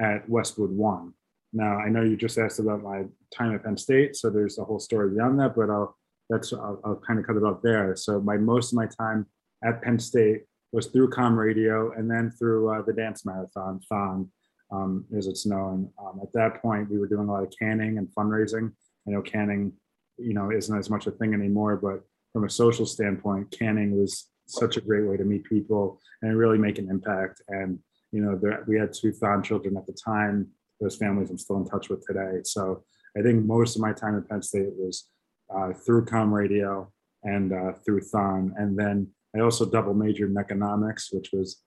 at 0.00 0.28
Westwood 0.28 0.70
One. 0.70 1.14
Now, 1.52 1.78
I 1.78 1.88
know 1.88 2.02
you 2.02 2.16
just 2.16 2.38
asked 2.38 2.58
about 2.58 2.82
my 2.82 3.04
time 3.34 3.54
at 3.54 3.64
Penn 3.64 3.76
State, 3.76 4.16
so 4.16 4.30
there's 4.30 4.58
a 4.58 4.64
whole 4.64 4.78
story 4.78 5.10
beyond 5.10 5.40
that, 5.40 5.56
but 5.56 5.70
I'll 5.70 5.96
that's 6.28 6.52
I'll, 6.52 6.80
I'll 6.84 7.02
kind 7.06 7.18
of 7.18 7.26
cut 7.26 7.36
it 7.36 7.42
off 7.42 7.62
there. 7.62 7.96
So 7.96 8.20
my 8.20 8.36
most 8.36 8.72
of 8.72 8.76
my 8.76 8.86
time 8.86 9.26
at 9.64 9.82
Penn 9.82 9.98
State 9.98 10.42
was 10.72 10.86
through 10.86 11.10
Com 11.10 11.38
Radio 11.38 11.92
and 11.92 12.10
then 12.10 12.30
through 12.30 12.70
uh, 12.70 12.82
the 12.82 12.92
dance 12.92 13.24
marathon, 13.24 13.80
Thon, 13.88 14.30
um, 14.70 15.04
as 15.16 15.26
it's 15.26 15.46
known. 15.46 15.90
Um, 15.98 16.20
at 16.22 16.32
that 16.34 16.60
point, 16.60 16.90
we 16.90 16.98
were 16.98 17.06
doing 17.06 17.28
a 17.28 17.32
lot 17.32 17.42
of 17.42 17.52
canning 17.58 17.96
and 17.96 18.08
fundraising. 18.08 18.72
I 19.06 19.12
know 19.12 19.22
canning, 19.22 19.72
you 20.18 20.34
know, 20.34 20.52
isn't 20.52 20.78
as 20.78 20.90
much 20.90 21.06
a 21.06 21.10
thing 21.12 21.32
anymore, 21.32 21.76
but 21.76 22.02
from 22.32 22.44
a 22.44 22.50
social 22.50 22.84
standpoint, 22.84 23.56
canning 23.58 23.98
was 23.98 24.28
such 24.46 24.76
a 24.76 24.82
great 24.82 25.06
way 25.06 25.16
to 25.16 25.24
meet 25.24 25.44
people 25.44 25.98
and 26.22 26.36
really 26.36 26.58
make 26.58 26.78
an 26.78 26.90
impact. 26.90 27.40
And 27.48 27.78
you 28.12 28.22
know, 28.22 28.36
there, 28.36 28.64
we 28.66 28.78
had 28.78 28.92
two 28.92 29.12
Thon 29.12 29.42
children 29.42 29.76
at 29.76 29.86
the 29.86 29.96
time. 30.04 30.48
Those 30.80 30.96
families 30.96 31.30
I'm 31.30 31.38
still 31.38 31.56
in 31.56 31.66
touch 31.66 31.88
with 31.88 32.04
today. 32.06 32.40
So 32.44 32.84
I 33.16 33.22
think 33.22 33.44
most 33.44 33.76
of 33.76 33.82
my 33.82 33.92
time 33.92 34.16
at 34.16 34.28
Penn 34.28 34.42
State 34.42 34.72
was 34.76 35.08
uh, 35.54 35.72
through 35.72 36.04
Com 36.04 36.32
Radio 36.32 36.92
and 37.24 37.52
uh, 37.52 37.72
through 37.84 38.02
Thon. 38.02 38.54
And 38.56 38.78
then 38.78 39.08
I 39.34 39.40
also 39.40 39.64
double 39.68 39.94
majored 39.94 40.30
in 40.30 40.36
economics, 40.38 41.12
which 41.12 41.30
was 41.32 41.62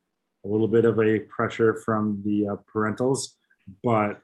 a 0.46 0.48
little 0.48 0.68
bit 0.68 0.86
of 0.86 1.00
a 1.00 1.20
pressure 1.20 1.76
from 1.86 2.22
the 2.26 2.48
uh, 2.48 2.56
parentals, 2.74 3.34
but 3.84 4.22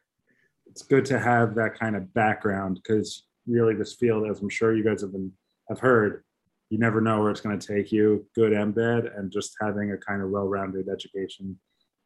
it's 0.66 0.82
good 0.82 1.06
to 1.06 1.20
have 1.20 1.56
that 1.56 1.78
kind 1.78 1.96
of 1.96 2.14
background 2.14 2.80
because 2.82 3.26
really 3.48 3.76
this 3.76 3.96
field, 3.96 4.30
as 4.30 4.42
I'm 4.42 4.50
sure 4.50 4.76
you 4.76 4.84
guys 4.84 5.02
have 5.02 5.12
been 5.12 5.32
have 5.70 5.80
heard, 5.80 6.24
you 6.70 6.78
never 6.78 7.02
know 7.02 7.22
where 7.22 7.32
it's 7.32 7.42
going 7.42 7.58
to 7.58 7.68
take 7.76 7.92
you, 7.92 8.26
good 8.36 8.54
and 8.54 8.74
bad, 8.74 9.06
and 9.06 9.32
just 9.32 9.56
having 9.62 9.92
a 9.92 9.98
kind 9.98 10.22
of 10.22 10.30
well-rounded 10.30 10.90
education, 10.90 11.58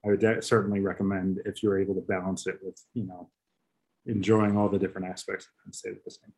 I 0.05 0.09
would 0.09 0.43
certainly 0.43 0.79
recommend 0.79 1.41
if 1.45 1.61
you're 1.61 1.79
able 1.79 1.95
to 1.95 2.01
balance 2.01 2.47
it 2.47 2.59
with, 2.63 2.81
you 2.93 3.03
know, 3.03 3.29
enjoying 4.05 4.57
all 4.57 4.69
the 4.69 4.79
different 4.79 5.07
aspects 5.07 5.47
State 5.71 5.93
at 5.93 6.03
the 6.03 6.11
same. 6.11 6.33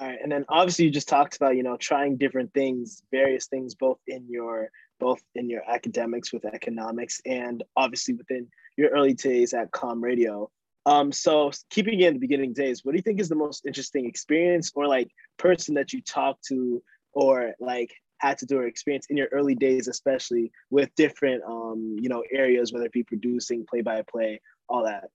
All 0.00 0.08
right, 0.08 0.18
and 0.20 0.30
then 0.30 0.44
obviously 0.48 0.86
you 0.86 0.90
just 0.90 1.08
talked 1.08 1.36
about 1.36 1.56
you 1.56 1.62
know 1.62 1.76
trying 1.76 2.16
different 2.16 2.52
things, 2.52 3.02
various 3.12 3.46
things, 3.46 3.76
both 3.76 4.00
in 4.08 4.26
your 4.28 4.70
both 4.98 5.22
in 5.36 5.48
your 5.48 5.62
academics 5.70 6.32
with 6.32 6.44
economics 6.44 7.20
and 7.24 7.62
obviously 7.76 8.14
within 8.14 8.48
your 8.76 8.90
early 8.90 9.14
days 9.14 9.54
at 9.54 9.70
Com 9.70 10.02
Radio. 10.02 10.50
Um, 10.86 11.12
so 11.12 11.52
keeping 11.70 12.00
in 12.00 12.14
the 12.14 12.18
beginning 12.18 12.52
days, 12.52 12.84
what 12.84 12.92
do 12.92 12.96
you 12.96 13.02
think 13.02 13.20
is 13.20 13.28
the 13.28 13.34
most 13.34 13.66
interesting 13.66 14.04
experience 14.04 14.72
or 14.74 14.86
like 14.86 15.10
person 15.38 15.74
that 15.74 15.92
you 15.92 16.02
talked 16.02 16.44
to 16.46 16.82
or 17.12 17.54
like 17.60 17.94
had 18.24 18.38
to 18.38 18.46
do 18.46 18.58
or 18.58 18.66
experience 18.66 19.06
in 19.10 19.16
your 19.16 19.28
early 19.32 19.54
days, 19.54 19.88
especially 19.88 20.50
with 20.70 20.94
different 20.96 21.42
um, 21.44 21.96
you 22.00 22.08
know, 22.08 22.22
areas, 22.32 22.72
whether 22.72 22.86
it 22.86 22.92
be 22.92 23.02
producing, 23.02 23.66
play 23.66 23.82
by 23.82 24.02
play, 24.02 24.40
all 24.68 24.84
that? 24.84 25.10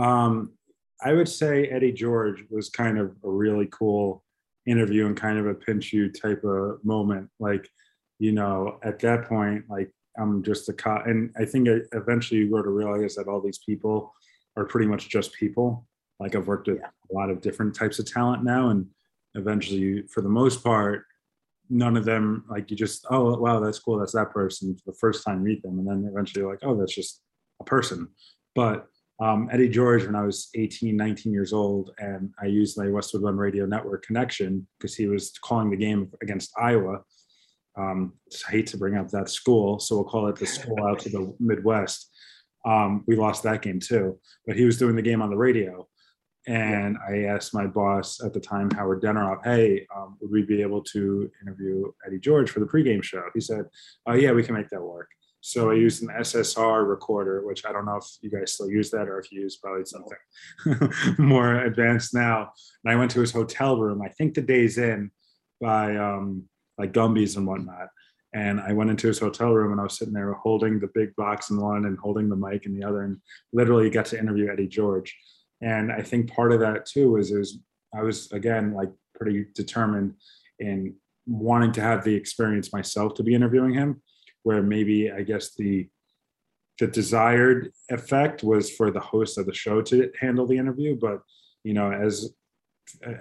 Um, 0.00 0.52
I 1.02 1.12
would 1.12 1.28
say 1.28 1.66
Eddie 1.66 1.92
George 1.92 2.44
was 2.50 2.68
kind 2.68 2.98
of 2.98 3.16
a 3.24 3.30
really 3.30 3.68
cool 3.70 4.22
interview 4.66 5.06
and 5.06 5.16
kind 5.16 5.38
of 5.38 5.46
a 5.46 5.54
pinch 5.54 5.92
you 5.92 6.10
type 6.10 6.44
of 6.44 6.84
moment. 6.84 7.30
Like, 7.38 7.68
you 8.18 8.32
know, 8.32 8.78
at 8.82 8.98
that 9.00 9.24
point, 9.24 9.64
like 9.68 9.90
I'm 10.18 10.42
just 10.42 10.68
a 10.68 10.72
cop. 10.72 11.06
And 11.06 11.30
I 11.38 11.44
think 11.44 11.68
eventually 11.92 12.40
you 12.40 12.50
grow 12.50 12.62
to 12.62 12.70
realize 12.70 13.14
that 13.16 13.28
all 13.28 13.40
these 13.40 13.58
people 13.58 14.12
are 14.56 14.64
pretty 14.64 14.86
much 14.86 15.08
just 15.08 15.32
people. 15.34 15.86
Like 16.18 16.34
I've 16.34 16.46
worked 16.46 16.68
with 16.68 16.78
yeah. 16.78 16.88
a 17.10 17.14
lot 17.14 17.30
of 17.30 17.40
different 17.40 17.74
types 17.74 17.98
of 17.98 18.10
talent 18.10 18.42
now. 18.42 18.70
And 18.70 18.86
eventually, 19.34 20.02
for 20.08 20.22
the 20.22 20.28
most 20.28 20.64
part, 20.64 21.04
none 21.68 21.96
of 21.96 22.04
them 22.04 22.44
like 22.48 22.70
you 22.70 22.76
just, 22.76 23.06
oh, 23.10 23.36
wow, 23.36 23.60
that's 23.60 23.78
cool. 23.78 23.98
That's 23.98 24.12
that 24.12 24.30
person 24.30 24.76
the 24.86 24.94
first 24.94 25.24
time 25.24 25.42
meet 25.42 25.62
them. 25.62 25.78
And 25.78 25.88
then 25.88 26.08
eventually 26.10 26.44
like, 26.44 26.60
oh, 26.62 26.76
that's 26.76 26.94
just 26.94 27.22
a 27.60 27.64
person. 27.64 28.08
But 28.54 28.86
um, 29.18 29.48
Eddie 29.50 29.68
George 29.68 30.04
when 30.04 30.14
I 30.14 30.24
was 30.24 30.48
18, 30.54 30.96
19 30.96 31.32
years 31.32 31.52
old, 31.52 31.92
and 31.98 32.30
I 32.40 32.46
used 32.46 32.78
my 32.78 32.88
Westwood 32.88 33.22
One 33.22 33.36
Radio 33.36 33.64
Network 33.64 34.04
connection 34.04 34.66
because 34.78 34.94
he 34.94 35.06
was 35.06 35.32
calling 35.42 35.70
the 35.70 35.76
game 35.76 36.10
against 36.22 36.52
Iowa. 36.60 37.00
Um, 37.78 38.14
I 38.48 38.50
hate 38.50 38.66
to 38.68 38.78
bring 38.78 38.96
up 38.96 39.08
that 39.10 39.30
school, 39.30 39.78
so 39.78 39.96
we'll 39.96 40.04
call 40.04 40.28
it 40.28 40.36
the 40.36 40.46
school 40.46 40.86
out 40.86 40.98
to 41.00 41.08
the 41.08 41.34
Midwest. 41.40 42.10
Um, 42.66 43.04
we 43.06 43.16
lost 43.16 43.42
that 43.44 43.62
game 43.62 43.80
too, 43.80 44.18
but 44.46 44.56
he 44.56 44.64
was 44.64 44.78
doing 44.78 44.96
the 44.96 45.02
game 45.02 45.22
on 45.22 45.30
the 45.30 45.36
radio. 45.36 45.86
And 46.46 46.96
I 47.08 47.24
asked 47.24 47.54
my 47.54 47.66
boss 47.66 48.22
at 48.22 48.32
the 48.32 48.40
time, 48.40 48.70
Howard 48.70 49.02
Deneroff, 49.02 49.44
hey, 49.44 49.84
um, 49.94 50.16
would 50.20 50.30
we 50.30 50.42
be 50.42 50.62
able 50.62 50.82
to 50.84 51.28
interview 51.42 51.90
Eddie 52.06 52.20
George 52.20 52.50
for 52.50 52.60
the 52.60 52.66
pregame 52.66 53.02
show? 53.02 53.24
He 53.34 53.40
said, 53.40 53.64
oh, 54.06 54.14
yeah, 54.14 54.30
we 54.30 54.44
can 54.44 54.54
make 54.54 54.68
that 54.70 54.82
work. 54.82 55.08
So 55.40 55.70
I 55.70 55.74
used 55.74 56.02
an 56.02 56.08
SSR 56.08 56.88
recorder, 56.88 57.46
which 57.46 57.64
I 57.64 57.72
don't 57.72 57.84
know 57.84 57.96
if 57.96 58.04
you 58.20 58.30
guys 58.30 58.52
still 58.54 58.68
use 58.68 58.90
that 58.90 59.08
or 59.08 59.18
if 59.18 59.30
you 59.30 59.42
use 59.42 59.56
probably 59.56 59.84
something 59.84 61.18
more 61.24 61.64
advanced 61.64 62.14
now. 62.14 62.50
And 62.84 62.92
I 62.92 62.96
went 62.96 63.10
to 63.12 63.20
his 63.20 63.32
hotel 63.32 63.78
room, 63.78 64.02
I 64.02 64.08
think 64.08 64.34
the 64.34 64.42
days 64.42 64.78
in 64.78 65.10
by 65.60 65.96
um, 65.96 66.44
like 66.78 66.92
Gumby's 66.92 67.36
and 67.36 67.46
whatnot. 67.46 67.88
And 68.34 68.60
I 68.60 68.72
went 68.72 68.90
into 68.90 69.06
his 69.06 69.18
hotel 69.18 69.52
room 69.52 69.72
and 69.72 69.80
I 69.80 69.84
was 69.84 69.96
sitting 69.96 70.12
there 70.12 70.32
holding 70.34 70.78
the 70.78 70.90
big 70.94 71.14
box 71.16 71.50
in 71.50 71.60
one 71.60 71.86
and 71.86 71.98
holding 71.98 72.28
the 72.28 72.36
mic 72.36 72.66
in 72.66 72.78
the 72.78 72.86
other 72.86 73.02
and 73.02 73.18
literally 73.52 73.88
got 73.88 74.06
to 74.06 74.18
interview 74.18 74.50
Eddie 74.50 74.66
George. 74.66 75.16
And 75.60 75.90
I 75.90 76.02
think 76.02 76.32
part 76.32 76.52
of 76.52 76.60
that 76.60 76.86
too 76.86 77.16
is, 77.16 77.30
is 77.30 77.58
I 77.94 78.02
was 78.02 78.30
again 78.32 78.74
like 78.74 78.90
pretty 79.14 79.46
determined 79.54 80.14
in 80.58 80.94
wanting 81.26 81.72
to 81.72 81.80
have 81.80 82.04
the 82.04 82.14
experience 82.14 82.72
myself 82.72 83.14
to 83.14 83.22
be 83.22 83.34
interviewing 83.34 83.74
him 83.74 84.02
where 84.46 84.62
maybe 84.62 85.10
I 85.10 85.22
guess 85.22 85.54
the 85.54 85.88
the 86.78 86.86
desired 86.86 87.72
effect 87.88 88.44
was 88.44 88.70
for 88.70 88.90
the 88.90 89.00
host 89.00 89.38
of 89.38 89.46
the 89.46 89.54
show 89.54 89.80
to 89.82 90.10
handle 90.20 90.46
the 90.46 90.58
interview, 90.58 90.94
but 90.94 91.20
you 91.64 91.74
know, 91.74 91.90
as 91.90 92.32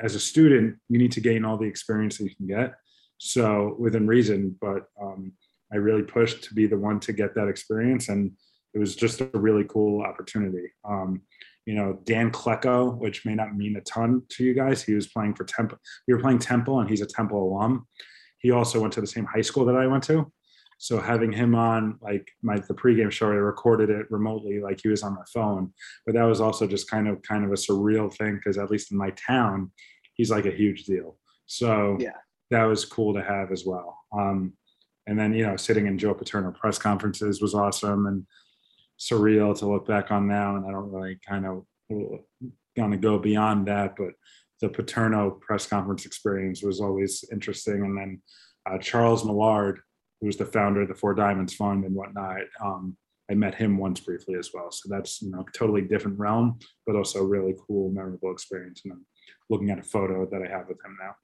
as 0.03 0.13
a 0.13 0.19
student, 0.19 0.77
you 0.87 0.99
need 0.99 1.11
to 1.13 1.21
gain 1.21 1.43
all 1.43 1.57
the 1.57 1.65
experience 1.65 2.17
that 2.17 2.25
you 2.25 2.35
can 2.35 2.45
get. 2.45 2.75
So 3.17 3.75
within 3.79 4.05
reason, 4.05 4.55
but 4.61 4.83
um, 5.01 5.31
I 5.73 5.77
really 5.77 6.03
pushed 6.03 6.43
to 6.43 6.53
be 6.53 6.67
the 6.67 6.77
one 6.77 6.99
to 6.99 7.13
get 7.13 7.33
that 7.33 7.47
experience, 7.47 8.09
and 8.09 8.31
it 8.75 8.79
was 8.79 8.95
just 8.95 9.21
a 9.21 9.29
really 9.33 9.63
cool 9.67 10.03
opportunity. 10.03 10.67
Um, 10.87 11.21
you 11.65 11.73
know, 11.73 11.99
Dan 12.03 12.31
Klecko, 12.31 12.95
which 12.97 13.25
may 13.25 13.35
not 13.35 13.55
mean 13.55 13.75
a 13.75 13.81
ton 13.81 14.21
to 14.29 14.43
you 14.43 14.53
guys, 14.53 14.83
he 14.83 14.93
was 14.93 15.07
playing 15.07 15.33
for 15.33 15.43
Temple. 15.43 15.79
We 16.07 16.13
were 16.13 16.19
playing 16.19 16.39
Temple, 16.39 16.79
and 16.79 16.89
he's 16.89 17.01
a 17.01 17.07
Temple 17.07 17.41
alum. 17.43 17.87
He 18.39 18.51
also 18.51 18.79
went 18.79 18.93
to 18.93 19.01
the 19.01 19.07
same 19.07 19.25
high 19.25 19.41
school 19.41 19.65
that 19.65 19.75
I 19.75 19.87
went 19.87 20.03
to. 20.03 20.31
So 20.77 20.99
having 20.99 21.31
him 21.31 21.55
on 21.55 21.97
like 22.01 22.27
my 22.43 22.57
the 22.57 22.73
pregame 22.73 23.11
show, 23.11 23.27
I 23.27 23.35
recorded 23.35 23.89
it 23.89 24.05
remotely, 24.11 24.59
like 24.59 24.79
he 24.81 24.89
was 24.89 25.03
on 25.03 25.15
my 25.15 25.23
phone. 25.33 25.73
But 26.05 26.15
that 26.15 26.23
was 26.23 26.41
also 26.41 26.67
just 26.67 26.89
kind 26.89 27.07
of 27.07 27.21
kind 27.21 27.43
of 27.45 27.51
a 27.51 27.55
surreal 27.55 28.13
thing 28.13 28.35
because 28.35 28.57
at 28.57 28.69
least 28.69 28.91
in 28.91 28.97
my 28.97 29.11
town, 29.11 29.71
he's 30.13 30.29
like 30.29 30.45
a 30.45 30.51
huge 30.51 30.83
deal. 30.83 31.17
So 31.45 31.97
yeah, 31.99 32.17
that 32.51 32.65
was 32.65 32.85
cool 32.85 33.13
to 33.13 33.23
have 33.23 33.51
as 33.51 33.65
well. 33.65 33.97
Um, 34.15 34.53
and 35.07 35.17
then 35.17 35.33
you 35.33 35.45
know, 35.45 35.55
sitting 35.55 35.87
in 35.87 35.97
Joe 35.97 36.13
Paterno 36.13 36.51
press 36.51 36.77
conferences 36.77 37.41
was 37.41 37.55
awesome 37.55 38.07
and 38.07 38.25
surreal 38.99 39.57
to 39.59 39.67
look 39.67 39.87
back 39.87 40.11
on 40.11 40.27
now. 40.27 40.55
And 40.55 40.65
I 40.65 40.71
don't 40.71 40.91
really 40.91 41.19
kind 41.27 41.45
of 41.45 41.65
gonna 42.77 42.97
go 42.97 43.19
beyond 43.19 43.67
that, 43.67 43.95
but 43.95 44.13
the 44.61 44.69
Paterno 44.69 45.31
press 45.31 45.67
conference 45.67 46.05
experience 46.05 46.63
was 46.63 46.79
always 46.81 47.23
interesting. 47.31 47.83
And 47.83 47.97
then 47.97 48.21
uh, 48.65 48.77
Charles 48.77 49.25
Millard 49.25 49.81
who's 50.21 50.37
the 50.37 50.45
founder 50.45 50.81
of 50.81 50.87
the 50.87 50.95
Four 50.95 51.13
Diamonds 51.13 51.53
Fund 51.53 51.85
and 51.85 51.95
whatnot. 51.95 52.41
Um, 52.63 52.97
I 53.29 53.33
met 53.33 53.55
him 53.55 53.77
once 53.77 53.99
briefly 53.99 54.35
as 54.35 54.51
well. 54.53 54.71
So 54.71 54.87
that's 54.89 55.21
you 55.21 55.31
know 55.31 55.45
totally 55.53 55.81
different 55.81 56.19
realm, 56.19 56.59
but 56.85 56.95
also 56.95 57.19
a 57.19 57.25
really 57.25 57.55
cool, 57.67 57.91
memorable 57.91 58.31
experience. 58.31 58.81
And 58.83 58.93
I'm 58.93 59.05
looking 59.49 59.69
at 59.69 59.79
a 59.79 59.83
photo 59.83 60.27
that 60.31 60.41
I 60.41 60.47
have 60.51 60.67
with 60.67 60.77
him 60.83 60.97
now. 60.99 61.15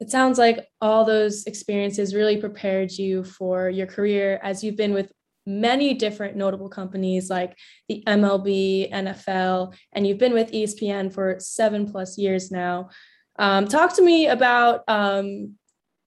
It 0.00 0.10
sounds 0.10 0.38
like 0.38 0.66
all 0.80 1.04
those 1.04 1.44
experiences 1.44 2.14
really 2.14 2.38
prepared 2.38 2.90
you 2.90 3.22
for 3.22 3.68
your 3.68 3.86
career 3.86 4.40
as 4.42 4.64
you've 4.64 4.76
been 4.76 4.94
with 4.94 5.12
many 5.50 5.94
different 5.94 6.36
notable 6.36 6.68
companies 6.68 7.28
like 7.28 7.56
the 7.88 8.02
MLB, 8.06 8.92
NFL, 8.92 9.74
and 9.92 10.06
you've 10.06 10.18
been 10.18 10.34
with 10.34 10.52
ESPN 10.52 11.12
for 11.12 11.36
seven 11.38 11.90
plus 11.90 12.16
years 12.16 12.50
now. 12.50 12.90
Um, 13.38 13.66
talk 13.66 13.94
to 13.96 14.02
me 14.02 14.28
about 14.28 14.82
um, 14.88 15.56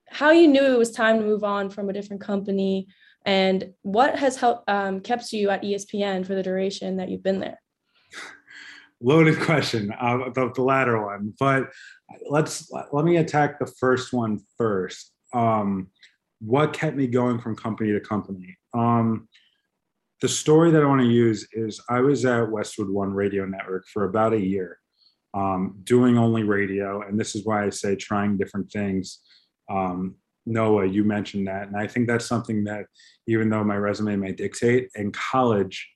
how 0.08 0.30
you 0.30 0.46
knew 0.46 0.62
it 0.62 0.78
was 0.78 0.92
time 0.92 1.18
to 1.18 1.24
move 1.24 1.44
on 1.44 1.70
from 1.70 1.90
a 1.90 1.92
different 1.92 2.22
company 2.22 2.86
and 3.24 3.72
what 3.82 4.18
has 4.18 4.36
helped 4.36 4.68
um, 4.68 5.00
kept 5.00 5.32
you 5.32 5.50
at 5.50 5.62
espn 5.62 6.24
for 6.26 6.34
the 6.34 6.42
duration 6.42 6.96
that 6.96 7.08
you've 7.08 7.22
been 7.22 7.40
there 7.40 7.60
loaded 9.00 9.40
question 9.40 9.92
uh, 10.00 10.20
about 10.20 10.54
the 10.54 10.62
latter 10.62 11.02
one 11.04 11.32
but 11.38 11.70
let's 12.30 12.70
let 12.92 13.04
me 13.04 13.16
attack 13.16 13.58
the 13.58 13.66
first 13.66 14.12
one 14.12 14.38
first 14.56 15.12
um, 15.34 15.88
what 16.44 16.72
kept 16.72 16.96
me 16.96 17.06
going 17.06 17.38
from 17.38 17.56
company 17.56 17.92
to 17.92 18.00
company 18.00 18.56
um, 18.74 19.28
the 20.20 20.28
story 20.28 20.70
that 20.70 20.82
i 20.82 20.86
want 20.86 21.00
to 21.00 21.06
use 21.06 21.46
is 21.52 21.80
i 21.88 22.00
was 22.00 22.24
at 22.24 22.50
westwood 22.50 22.90
one 22.90 23.12
radio 23.12 23.44
network 23.44 23.84
for 23.92 24.04
about 24.04 24.32
a 24.32 24.40
year 24.40 24.78
um, 25.34 25.78
doing 25.84 26.16
only 26.16 26.42
radio 26.42 27.02
and 27.02 27.18
this 27.18 27.34
is 27.34 27.44
why 27.44 27.64
i 27.64 27.70
say 27.70 27.96
trying 27.96 28.36
different 28.36 28.70
things 28.70 29.20
um, 29.70 30.16
Noah, 30.46 30.86
you 30.86 31.04
mentioned 31.04 31.46
that. 31.46 31.68
And 31.68 31.76
I 31.76 31.86
think 31.86 32.06
that's 32.06 32.26
something 32.26 32.64
that, 32.64 32.86
even 33.26 33.48
though 33.48 33.64
my 33.64 33.76
resume 33.76 34.16
may 34.16 34.32
dictate, 34.32 34.90
in 34.94 35.10
college, 35.12 35.88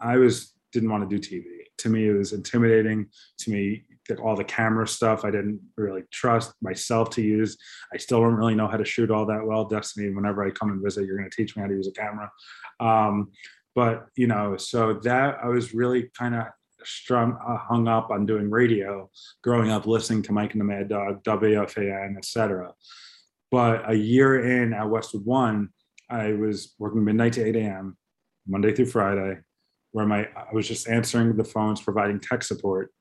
I 0.00 0.16
was 0.16 0.54
didn't 0.72 0.90
want 0.90 1.08
to 1.08 1.18
do 1.18 1.20
TV. 1.20 1.44
To 1.78 1.88
me, 1.88 2.08
it 2.08 2.12
was 2.12 2.32
intimidating. 2.32 3.08
To 3.40 3.50
me, 3.50 3.84
all 4.18 4.34
the 4.34 4.44
camera 4.44 4.88
stuff 4.88 5.24
I 5.24 5.30
didn't 5.30 5.60
really 5.76 6.02
trust 6.10 6.52
myself 6.60 7.10
to 7.10 7.22
use. 7.22 7.56
I 7.94 7.98
still 7.98 8.20
don't 8.20 8.34
really 8.34 8.54
know 8.54 8.66
how 8.66 8.76
to 8.76 8.84
shoot 8.84 9.10
all 9.10 9.26
that 9.26 9.46
well. 9.46 9.66
Destiny, 9.66 10.10
whenever 10.10 10.44
I 10.44 10.50
come 10.50 10.70
and 10.70 10.82
visit, 10.82 11.04
you're 11.06 11.16
going 11.16 11.30
to 11.30 11.36
teach 11.36 11.56
me 11.56 11.62
how 11.62 11.68
to 11.68 11.74
use 11.74 11.88
a 11.88 11.92
camera. 11.92 12.30
Um, 12.80 13.30
but 13.74 14.06
you 14.16 14.26
know, 14.26 14.56
so 14.56 14.94
that 15.04 15.38
I 15.42 15.48
was 15.48 15.74
really 15.74 16.10
kind 16.18 16.34
of 16.34 16.46
strung, 16.84 17.38
uh, 17.46 17.56
hung 17.58 17.88
up 17.88 18.10
on 18.10 18.26
doing 18.26 18.50
radio, 18.50 19.10
growing 19.42 19.70
up 19.70 19.86
listening 19.86 20.22
to 20.22 20.32
Mike 20.32 20.52
and 20.52 20.60
the 20.60 20.64
Mad 20.64 20.88
Dog, 20.88 21.22
WFAN, 21.24 22.16
etc. 22.16 22.72
But 23.50 23.90
a 23.90 23.94
year 23.94 24.62
in 24.62 24.72
at 24.72 24.88
Westwood 24.88 25.24
One, 25.24 25.70
I 26.08 26.32
was 26.32 26.74
working 26.78 27.04
midnight 27.04 27.34
to 27.34 27.44
8 27.44 27.56
a.m. 27.56 27.96
Monday 28.46 28.74
through 28.74 28.86
Friday, 28.86 29.38
where 29.92 30.06
my 30.06 30.28
I 30.36 30.52
was 30.52 30.66
just 30.66 30.88
answering 30.88 31.36
the 31.36 31.44
phones, 31.44 31.80
providing 31.80 32.20
tech 32.20 32.42
support. 32.42 32.92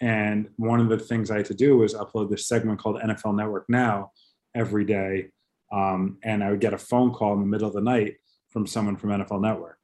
And 0.00 0.48
one 0.56 0.80
of 0.80 0.88
the 0.88 0.98
things 0.98 1.30
I 1.30 1.38
had 1.38 1.46
to 1.46 1.54
do 1.54 1.78
was 1.78 1.94
upload 1.94 2.30
this 2.30 2.46
segment 2.46 2.78
called 2.78 3.00
NFL 3.00 3.36
Network 3.36 3.64
Now 3.68 4.10
every 4.54 4.84
day. 4.84 5.28
Um, 5.72 6.18
and 6.22 6.44
I 6.44 6.50
would 6.50 6.60
get 6.60 6.74
a 6.74 6.78
phone 6.78 7.12
call 7.12 7.34
in 7.34 7.40
the 7.40 7.46
middle 7.46 7.68
of 7.68 7.74
the 7.74 7.80
night 7.80 8.16
from 8.50 8.66
someone 8.66 8.96
from 8.96 9.10
NFL 9.10 9.40
Network. 9.40 9.78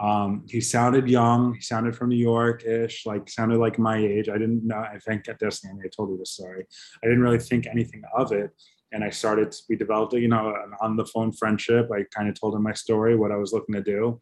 Um, 0.00 0.46
he 0.48 0.62
sounded 0.62 1.08
young. 1.08 1.54
He 1.54 1.60
sounded 1.60 1.94
from 1.94 2.08
New 2.08 2.16
York-ish, 2.16 3.04
like 3.04 3.28
sounded 3.28 3.58
like 3.58 3.78
my 3.78 3.98
age. 3.98 4.30
I 4.30 4.38
didn't 4.38 4.66
know. 4.66 4.78
I 4.78 4.98
think 4.98 5.28
at 5.28 5.38
this 5.38 5.62
I 5.64 5.88
told 5.94 6.10
you 6.10 6.16
this 6.16 6.32
story. 6.32 6.64
I 7.04 7.06
didn't 7.06 7.22
really 7.22 7.38
think 7.38 7.66
anything 7.66 8.02
of 8.16 8.32
it, 8.32 8.50
and 8.92 9.04
I 9.04 9.10
started. 9.10 9.54
We 9.68 9.76
developed, 9.76 10.14
you 10.14 10.28
know, 10.28 10.48
an 10.48 10.72
on-the-phone 10.80 11.32
friendship. 11.32 11.90
I 11.94 12.04
kind 12.14 12.30
of 12.30 12.40
told 12.40 12.54
him 12.54 12.62
my 12.62 12.72
story, 12.72 13.14
what 13.14 13.30
I 13.30 13.36
was 13.36 13.52
looking 13.52 13.74
to 13.74 13.82
do, 13.82 14.20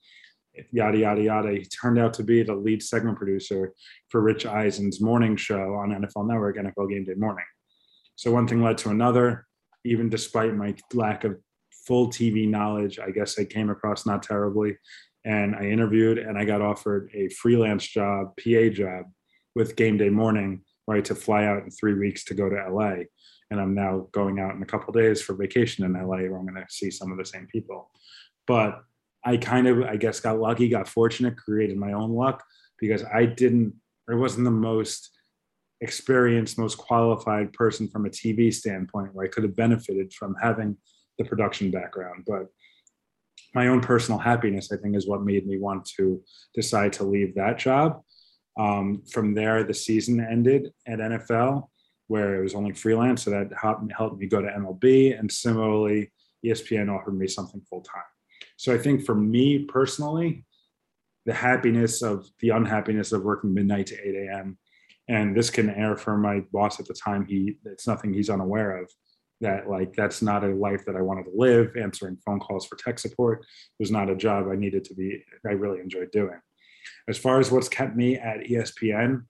yada 0.73 0.99
yada 0.99 1.23
yada. 1.23 1.52
He 1.52 1.64
turned 1.64 1.99
out 1.99 2.14
to 2.14 2.25
be 2.25 2.43
the 2.43 2.55
lead 2.55 2.83
segment 2.83 3.17
producer 3.17 3.73
for 4.09 4.21
Rich 4.21 4.47
Eisen's 4.47 5.00
morning 5.00 5.37
show 5.37 5.75
on 5.75 5.90
NFL 5.90 6.28
Network, 6.28 6.57
NFL 6.57 6.90
Game 6.90 7.05
Day 7.05 7.14
Morning. 7.17 7.45
So 8.17 8.33
one 8.33 8.49
thing 8.49 8.62
led 8.62 8.78
to 8.78 8.90
another. 8.90 9.47
Even 9.85 10.09
despite 10.09 10.55
my 10.55 10.75
lack 10.93 11.25
of 11.25 11.38
full 11.87 12.09
TV 12.09 12.49
knowledge, 12.49 12.99
I 12.99 13.11
guess 13.11 13.38
I 13.38 13.45
came 13.45 13.71
across 13.71 14.07
not 14.07 14.23
terribly 14.23 14.76
and 15.25 15.55
I 15.55 15.64
interviewed 15.64 16.19
and 16.19 16.38
I 16.38 16.45
got 16.45 16.62
offered 16.62 17.11
a 17.14 17.28
freelance 17.28 17.87
job, 17.87 18.33
PA 18.43 18.69
job 18.73 19.05
with 19.55 19.76
Game 19.76 19.97
Day 19.97 20.09
Morning, 20.11 20.62
right 20.87 21.05
to 21.05 21.14
fly 21.14 21.45
out 21.45 21.62
in 21.62 21.71
three 21.71 21.95
weeks 21.95 22.25
to 22.25 22.35
go 22.35 22.49
to 22.49 22.73
LA. 22.73 23.05
And 23.50 23.61
I'm 23.61 23.75
now 23.75 24.09
going 24.12 24.40
out 24.40 24.55
in 24.55 24.62
a 24.62 24.67
couple 24.67 24.93
days 24.93 25.23
for 25.23 25.35
vacation 25.35 25.85
in 25.85 25.93
LA 25.95 26.28
where 26.28 26.38
I'm 26.38 26.47
going 26.47 26.55
to 26.55 26.67
see 26.69 26.90
some 26.90 27.12
of 27.12 27.19
the 27.19 27.25
same 27.25 27.47
people. 27.47 27.90
But 28.47 28.83
I 29.28 29.37
kind 29.37 29.68
of, 29.68 29.82
I 29.82 29.97
guess, 29.97 30.20
got 30.20 30.40
lucky, 30.40 30.70
got 30.70 30.88
fortunate, 30.88 31.37
created 31.37 31.76
my 31.76 31.92
own 31.92 32.12
luck 32.12 32.42
because 32.78 33.04
I 33.04 33.26
didn't, 33.26 33.75
I 34.11 34.14
wasn't 34.14 34.47
the 34.47 34.50
most 34.50 35.11
experienced, 35.82 36.58
most 36.58 36.78
qualified 36.78 37.52
person 37.52 37.88
from 37.88 38.06
a 38.06 38.08
TV 38.08 38.52
standpoint 38.52 39.14
where 39.14 39.26
I 39.26 39.28
could 39.28 39.42
have 39.42 39.54
benefited 39.54 40.14
from 40.14 40.35
having 40.40 40.78
the 41.18 41.26
production 41.26 41.70
background. 41.70 42.25
But 42.26 42.47
my 43.54 43.68
own 43.68 43.82
personal 43.82 44.18
happiness, 44.18 44.73
I 44.73 44.78
think, 44.78 44.97
is 44.97 45.06
what 45.06 45.23
made 45.23 45.47
me 45.47 45.58
want 45.58 45.85
to 45.99 46.23
decide 46.54 46.94
to 46.94 47.04
leave 47.04 47.35
that 47.35 47.58
job. 47.58 48.00
Um, 48.58 49.02
from 49.12 49.35
there, 49.35 49.62
the 49.62 49.75
season 49.75 50.20
ended 50.20 50.73
at 50.87 51.00
NFL, 51.00 51.68
where 52.06 52.37
it 52.37 52.42
was 52.42 52.54
only 52.54 52.73
freelance, 52.73 53.25
so 53.25 53.30
that 53.30 53.52
helped 53.61 54.18
me 54.18 54.26
go 54.26 54.40
to 54.40 54.49
MLB. 54.49 55.18
And 55.18 55.30
similarly, 55.30 56.12
ESPN 56.42 56.90
offered 56.90 57.18
me 57.18 57.26
something 57.26 57.61
full 57.68 57.82
time. 57.82 58.02
So 58.59 58.75
I 58.75 58.79
think 58.79 59.07
for 59.07 59.15
me 59.15 59.61
personally, 59.61 60.45
the 61.25 61.33
happiness 61.33 62.03
of 62.03 62.29
the 62.40 62.51
unhappiness 62.51 63.12
of 63.12 63.23
working 63.23 63.55
midnight 63.55 63.87
to 63.87 63.94
8 63.94 64.14
a.m. 64.14 64.59
And 65.09 65.35
this 65.35 65.49
can 65.49 65.71
air 65.71 65.97
for 65.97 66.18
my 66.18 66.40
boss 66.53 66.81
at 66.81 66.87
the 66.87 66.94
time. 66.94 67.25
He 67.25 67.57
it's 67.64 67.87
nothing 67.87 68.12
he's 68.12 68.29
unaware 68.29 68.83
of 68.83 68.90
that 69.40 69.71
like 69.71 69.94
that's 69.94 70.23
not 70.23 70.42
a 70.42 70.49
life 70.49 70.85
that 70.87 70.97
I 70.97 71.03
wanted 71.03 71.25
to 71.25 71.33
live. 71.37 71.77
Answering 71.77 72.18
phone 72.27 72.40
calls 72.40 72.66
for 72.66 72.75
tech 72.77 72.99
support 72.99 73.47
was 73.79 73.92
not 73.92 74.11
a 74.11 74.16
job 74.16 74.49
I 74.51 74.57
needed 74.57 74.85
to 74.87 74.94
be. 74.94 75.23
I 75.47 75.53
really 75.53 75.79
enjoyed 75.79 76.11
doing. 76.11 76.40
As 77.09 77.16
far 77.16 77.38
as 77.38 77.53
what's 77.53 77.68
kept 77.68 77.94
me 77.94 78.16
at 78.16 78.40
ESPN, 78.40 79.23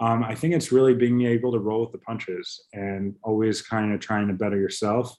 um, 0.00 0.24
I 0.24 0.34
think 0.34 0.52
it's 0.52 0.72
really 0.72 0.94
being 0.94 1.22
able 1.22 1.52
to 1.52 1.60
roll 1.60 1.82
with 1.82 1.92
the 1.92 1.98
punches 1.98 2.64
and 2.72 3.14
always 3.22 3.62
kind 3.62 3.94
of 3.94 4.00
trying 4.00 4.26
to 4.26 4.34
better 4.34 4.58
yourself. 4.58 5.14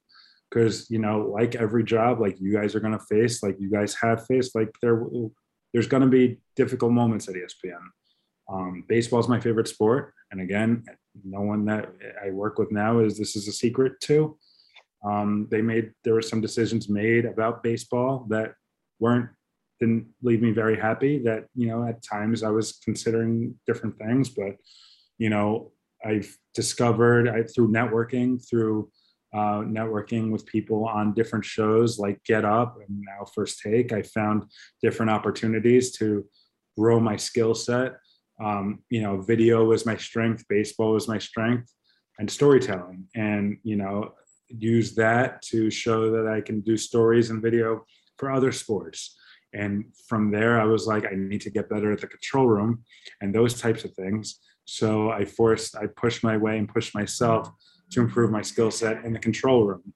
Because 0.50 0.90
you 0.90 1.00
know, 1.00 1.30
like 1.34 1.56
every 1.56 1.84
job, 1.84 2.20
like 2.20 2.40
you 2.40 2.54
guys 2.54 2.76
are 2.76 2.80
going 2.80 2.98
to 2.98 3.06
face, 3.06 3.44
like 3.44 3.58
you 3.60 3.70
guys 3.70 3.96
have 4.02 4.26
faced, 4.26 4.56
like 4.56 4.70
there, 4.82 5.06
there's 5.74 5.88
going 5.88 6.04
to 6.04 6.10
be 6.10 6.40
difficult 6.56 6.92
moments 6.92 7.28
at 7.28 7.36
ESPN. 7.36 7.82
Um, 8.48 8.84
baseball 8.88 9.20
is 9.20 9.28
my 9.28 9.40
favorite 9.40 9.68
sport, 9.68 10.14
and 10.32 10.40
again, 10.40 10.86
no 11.24 11.42
one 11.42 11.66
that 11.66 11.92
I 12.24 12.32
work 12.32 12.60
with 12.60 12.72
now 12.72 13.00
is 13.00 13.18
this 13.18 13.36
is 13.36 13.48
a 13.48 13.52
secret 13.54 14.00
too 14.02 14.38
Um, 15.04 15.48
they 15.52 15.62
made 15.62 15.92
there 16.04 16.14
were 16.14 16.22
some 16.22 16.42
decisions 16.42 16.90
made 16.90 17.26
about 17.26 17.64
baseball 17.64 18.26
that 18.30 18.54
weren't 19.00 19.30
didn't 19.80 20.08
leave 20.24 20.42
me 20.42 20.52
very 20.52 20.78
happy. 20.80 21.20
That 21.20 21.46
you 21.56 21.68
know 21.68 21.88
at 21.88 22.04
times 22.04 22.44
I 22.44 22.50
was 22.50 22.80
considering 22.84 23.56
different 23.68 23.98
things, 23.98 24.30
but 24.30 24.56
you 25.18 25.30
know 25.30 25.72
I've 26.04 26.36
discovered 26.54 27.28
I, 27.30 27.44
through 27.44 27.72
networking 27.72 28.42
through 28.48 28.90
uh, 29.36 29.62
networking 29.62 30.32
with 30.32 30.46
people 30.46 30.88
on 30.88 31.14
different 31.14 31.44
shows 31.44 32.00
like 32.00 32.24
Get 32.24 32.46
Up 32.46 32.78
and 32.78 33.02
now 33.02 33.26
First 33.36 33.60
Take. 33.62 33.92
I 33.92 34.02
found 34.02 34.44
different 34.82 35.12
opportunities 35.12 35.92
to 35.98 36.26
grow 36.78 37.00
my 37.00 37.18
skill 37.18 37.54
set 37.54 37.96
um, 38.44 38.80
you 38.90 39.02
know, 39.02 39.22
video 39.22 39.64
was 39.64 39.86
my 39.86 39.98
strength, 39.98 40.46
baseball 40.50 40.94
was 40.94 41.08
my 41.08 41.20
strength, 41.20 41.72
and 42.20 42.30
storytelling. 42.30 43.08
And, 43.16 43.58
you 43.64 43.76
know, 43.76 44.14
use 44.48 44.96
that 44.96 45.42
to 45.44 45.70
show 45.70 46.12
that 46.12 46.28
I 46.28 46.42
can 46.42 46.62
do 46.62 46.78
stories 46.78 47.30
and 47.30 47.42
video 47.42 47.86
for 48.18 48.32
other 48.32 48.52
sports. 48.52 49.18
And 49.54 49.86
from 50.08 50.32
there, 50.32 50.60
I 50.60 50.66
was 50.66 50.86
like, 50.86 51.06
I 51.06 51.16
need 51.16 51.42
to 51.42 51.50
get 51.50 51.70
better 51.70 51.92
at 51.92 52.02
the 52.02 52.08
control 52.08 52.48
room 52.48 52.84
and 53.22 53.34
those 53.34 53.60
types 53.60 53.86
of 53.86 53.94
things. 53.94 54.40
So 54.66 55.12
I 55.12 55.24
forced, 55.26 55.76
I 55.78 55.88
pushed 55.88 56.24
my 56.24 56.36
way 56.36 56.58
and 56.58 56.68
pushed 56.68 56.94
myself 56.94 57.50
to 57.92 58.02
improve 58.02 58.32
my 58.32 58.42
skill 58.42 58.72
set 58.72 59.04
in 59.06 59.14
the 59.14 59.20
control 59.20 59.66
room 59.66 59.94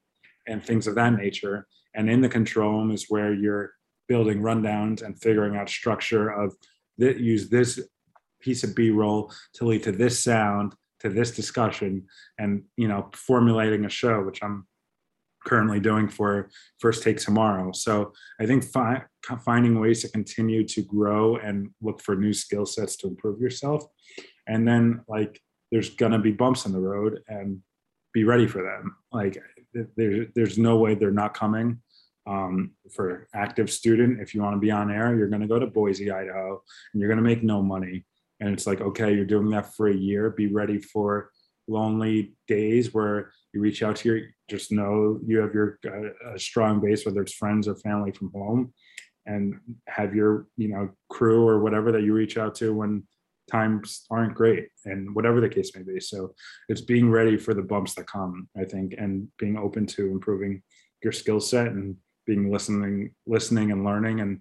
and 0.47 0.63
things 0.63 0.87
of 0.87 0.95
that 0.95 1.13
nature. 1.13 1.67
And 1.95 2.09
in 2.09 2.21
the 2.21 2.29
control 2.29 2.79
room 2.79 2.91
is 2.91 3.05
where 3.09 3.33
you're 3.33 3.71
building 4.09 4.41
rundowns 4.41 5.01
and 5.03 5.21
figuring 5.21 5.55
out 5.55 5.69
structure 5.69 6.29
of 6.29 6.55
that 6.97 7.19
use 7.19 7.49
this 7.49 7.79
piece 8.41 8.63
of 8.63 8.75
b-roll 8.75 9.31
to 9.53 9.65
lead 9.65 9.83
to 9.83 9.91
this 9.91 10.21
sound 10.21 10.73
to 10.99 11.09
this 11.09 11.31
discussion 11.31 12.05
and 12.37 12.63
you 12.75 12.87
know 12.87 13.09
formulating 13.13 13.85
a 13.85 13.89
show 13.89 14.21
which 14.23 14.43
i'm 14.43 14.65
currently 15.45 15.79
doing 15.79 16.09
for 16.09 16.49
first 16.79 17.03
take 17.03 17.17
tomorrow 17.17 17.71
so 17.71 18.11
i 18.41 18.45
think 18.45 18.63
fi- 18.63 19.03
finding 19.45 19.79
ways 19.79 20.01
to 20.01 20.09
continue 20.09 20.65
to 20.65 20.81
grow 20.81 21.37
and 21.37 21.69
look 21.81 22.01
for 22.01 22.15
new 22.15 22.33
skill 22.33 22.65
sets 22.65 22.97
to 22.97 23.07
improve 23.07 23.39
yourself 23.39 23.83
and 24.47 24.67
then 24.67 25.01
like 25.07 25.39
there's 25.71 25.91
gonna 25.91 26.19
be 26.19 26.31
bumps 26.31 26.65
in 26.65 26.71
the 26.71 26.79
road 26.79 27.19
and 27.27 27.61
be 28.13 28.23
ready 28.23 28.47
for 28.47 28.63
them. 28.63 28.95
Like 29.11 29.37
there's 29.95 30.27
there's 30.35 30.57
no 30.57 30.77
way 30.77 30.95
they're 30.95 31.11
not 31.11 31.33
coming. 31.33 31.81
Um, 32.27 32.73
for 32.93 33.27
active 33.33 33.71
student 33.71 34.21
if 34.21 34.35
you 34.35 34.43
want 34.43 34.55
to 34.55 34.59
be 34.59 34.69
on 34.69 34.91
air 34.91 35.15
you're 35.15 35.29
going 35.29 35.41
to 35.41 35.47
go 35.47 35.57
to 35.57 35.65
boise 35.65 36.11
idaho 36.11 36.61
and 36.93 37.01
you're 37.01 37.09
going 37.09 37.23
to 37.23 37.27
make 37.27 37.43
no 37.43 37.63
money. 37.63 38.05
And 38.39 38.53
it's 38.53 38.67
like 38.67 38.81
okay 38.81 39.13
you're 39.13 39.25
doing 39.25 39.49
that 39.51 39.73
for 39.73 39.87
a 39.87 39.95
year 39.95 40.29
be 40.29 40.47
ready 40.47 40.79
for 40.79 41.31
lonely 41.67 42.33
days 42.47 42.93
where 42.93 43.31
you 43.53 43.61
reach 43.61 43.81
out 43.81 43.95
to 43.97 44.09
your 44.09 44.19
just 44.49 44.71
know 44.71 45.19
you 45.25 45.39
have 45.39 45.53
your 45.53 45.79
uh, 45.87 46.33
a 46.35 46.39
strong 46.39 46.81
base 46.81 47.05
whether 47.05 47.21
it's 47.21 47.33
friends 47.33 47.67
or 47.67 47.75
family 47.77 48.11
from 48.11 48.31
home 48.31 48.73
and 49.25 49.59
have 49.87 50.13
your 50.15 50.47
you 50.57 50.67
know 50.67 50.89
crew 51.09 51.47
or 51.47 51.61
whatever 51.61 51.91
that 51.91 52.03
you 52.03 52.13
reach 52.13 52.37
out 52.37 52.55
to 52.55 52.73
when 52.73 53.03
times 53.49 54.05
aren't 54.09 54.35
great 54.35 54.67
and 54.85 55.13
whatever 55.15 55.41
the 55.41 55.49
case 55.49 55.75
may 55.75 55.83
be 55.83 55.99
so 55.99 56.33
it's 56.69 56.81
being 56.81 57.09
ready 57.09 57.37
for 57.37 57.53
the 57.53 57.61
bumps 57.61 57.93
that 57.95 58.07
come 58.07 58.47
i 58.59 58.63
think 58.63 58.95
and 58.97 59.27
being 59.37 59.57
open 59.57 59.85
to 59.85 60.11
improving 60.11 60.61
your 61.03 61.11
skill 61.11 61.39
set 61.39 61.67
and 61.67 61.95
being 62.25 62.51
listening 62.51 63.11
listening 63.25 63.71
and 63.71 63.83
learning 63.83 64.21
and 64.21 64.39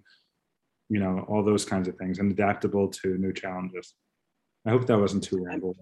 you 0.89 0.99
know, 0.99 1.25
all 1.29 1.43
those 1.43 1.65
kinds 1.65 1.87
of 1.87 1.95
things 1.97 2.19
and 2.19 2.31
adaptable 2.31 2.87
to 2.87 3.17
new 3.17 3.31
challenges. 3.31 3.93
I 4.65 4.71
hope 4.71 4.87
that 4.87 4.99
wasn't 4.99 5.23
too 5.23 5.43
rambling. 5.45 5.75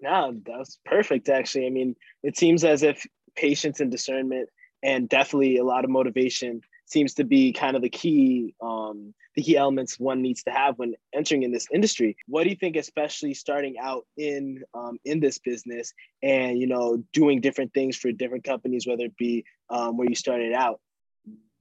No, 0.00 0.40
that's 0.46 0.78
perfect, 0.84 1.28
actually. 1.28 1.66
I 1.66 1.70
mean, 1.70 1.96
it 2.22 2.36
seems 2.36 2.64
as 2.64 2.82
if 2.82 3.04
patience 3.34 3.80
and 3.80 3.90
discernment 3.90 4.48
and 4.82 5.08
definitely 5.08 5.58
a 5.58 5.64
lot 5.64 5.84
of 5.84 5.90
motivation 5.90 6.60
seems 6.86 7.14
to 7.14 7.24
be 7.24 7.52
kind 7.52 7.76
of 7.76 7.82
the 7.82 7.88
key 7.88 8.54
um, 8.62 9.14
the 9.34 9.42
key 9.42 9.56
elements 9.56 9.98
one 9.98 10.22
needs 10.22 10.42
to 10.44 10.50
have 10.50 10.78
when 10.78 10.94
entering 11.14 11.42
in 11.42 11.52
this 11.52 11.66
industry 11.72 12.16
what 12.26 12.44
do 12.44 12.50
you 12.50 12.56
think 12.56 12.76
especially 12.76 13.34
starting 13.34 13.76
out 13.78 14.06
in 14.16 14.62
um, 14.74 14.98
in 15.04 15.20
this 15.20 15.38
business 15.38 15.92
and 16.22 16.58
you 16.58 16.66
know 16.66 17.02
doing 17.12 17.40
different 17.40 17.72
things 17.74 17.96
for 17.96 18.10
different 18.12 18.44
companies 18.44 18.86
whether 18.86 19.04
it 19.04 19.16
be 19.16 19.44
um, 19.70 19.96
where 19.96 20.08
you 20.08 20.14
started 20.14 20.52
out 20.52 20.80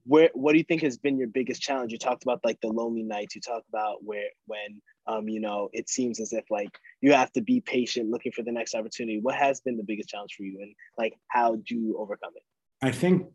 where 0.06 0.30
what 0.34 0.52
do 0.52 0.58
you 0.58 0.64
think 0.64 0.84
has 0.84 0.98
been 0.98 1.18
your 1.18 1.28
biggest 1.28 1.62
challenge? 1.62 1.92
You 1.92 1.98
talked 1.98 2.24
about 2.24 2.42
like 2.44 2.62
the 2.62 2.68
lonely 2.68 3.04
nights. 3.04 3.36
You 3.36 3.42
talked 3.42 3.68
about 3.68 4.04
where 4.04 4.30
when 4.46 4.82
um, 5.08 5.28
you 5.28 5.40
know 5.40 5.70
it 5.74 5.90
seems 5.90 6.20
as 6.20 6.32
if 6.32 6.46
like 6.50 6.70
you 7.02 7.14
have 7.14 7.32
to 7.34 7.42
be 7.42 7.60
patient, 7.60 8.12
looking 8.12 8.32
for 8.32 8.44
the 8.44 8.52
next 8.52 8.76
opportunity. 8.76 9.20
What 9.20 9.36
has 9.36 9.62
been 9.62 9.78
the 9.78 9.84
biggest 9.84 10.10
challenge 10.10 10.36
for 10.38 10.44
you, 10.44 10.60
and 10.62 10.76
like 10.98 11.14
how 11.28 11.56
do 11.56 11.76
you 11.76 11.98
overcome 11.98 12.32
it? 12.36 12.44
I 12.82 12.92
think 12.92 13.28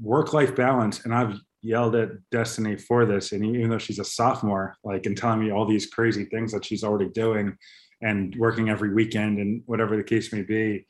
work 0.00 0.32
life 0.32 0.54
balance, 0.54 1.04
and 1.04 1.14
I've 1.14 1.38
yelled 1.62 1.96
at 1.96 2.10
Destiny 2.30 2.76
for 2.76 3.04
this, 3.04 3.32
and 3.32 3.44
even 3.44 3.70
though 3.70 3.78
she's 3.78 3.98
a 3.98 4.04
sophomore, 4.04 4.76
like 4.84 5.06
and 5.06 5.16
telling 5.16 5.40
me 5.40 5.50
all 5.50 5.66
these 5.66 5.86
crazy 5.86 6.24
things 6.24 6.52
that 6.52 6.64
she's 6.64 6.84
already 6.84 7.10
doing, 7.10 7.56
and 8.02 8.34
working 8.36 8.68
every 8.68 8.92
weekend 8.92 9.38
and 9.38 9.62
whatever 9.66 9.96
the 9.96 10.04
case 10.04 10.32
may 10.32 10.42
be, 10.42 10.86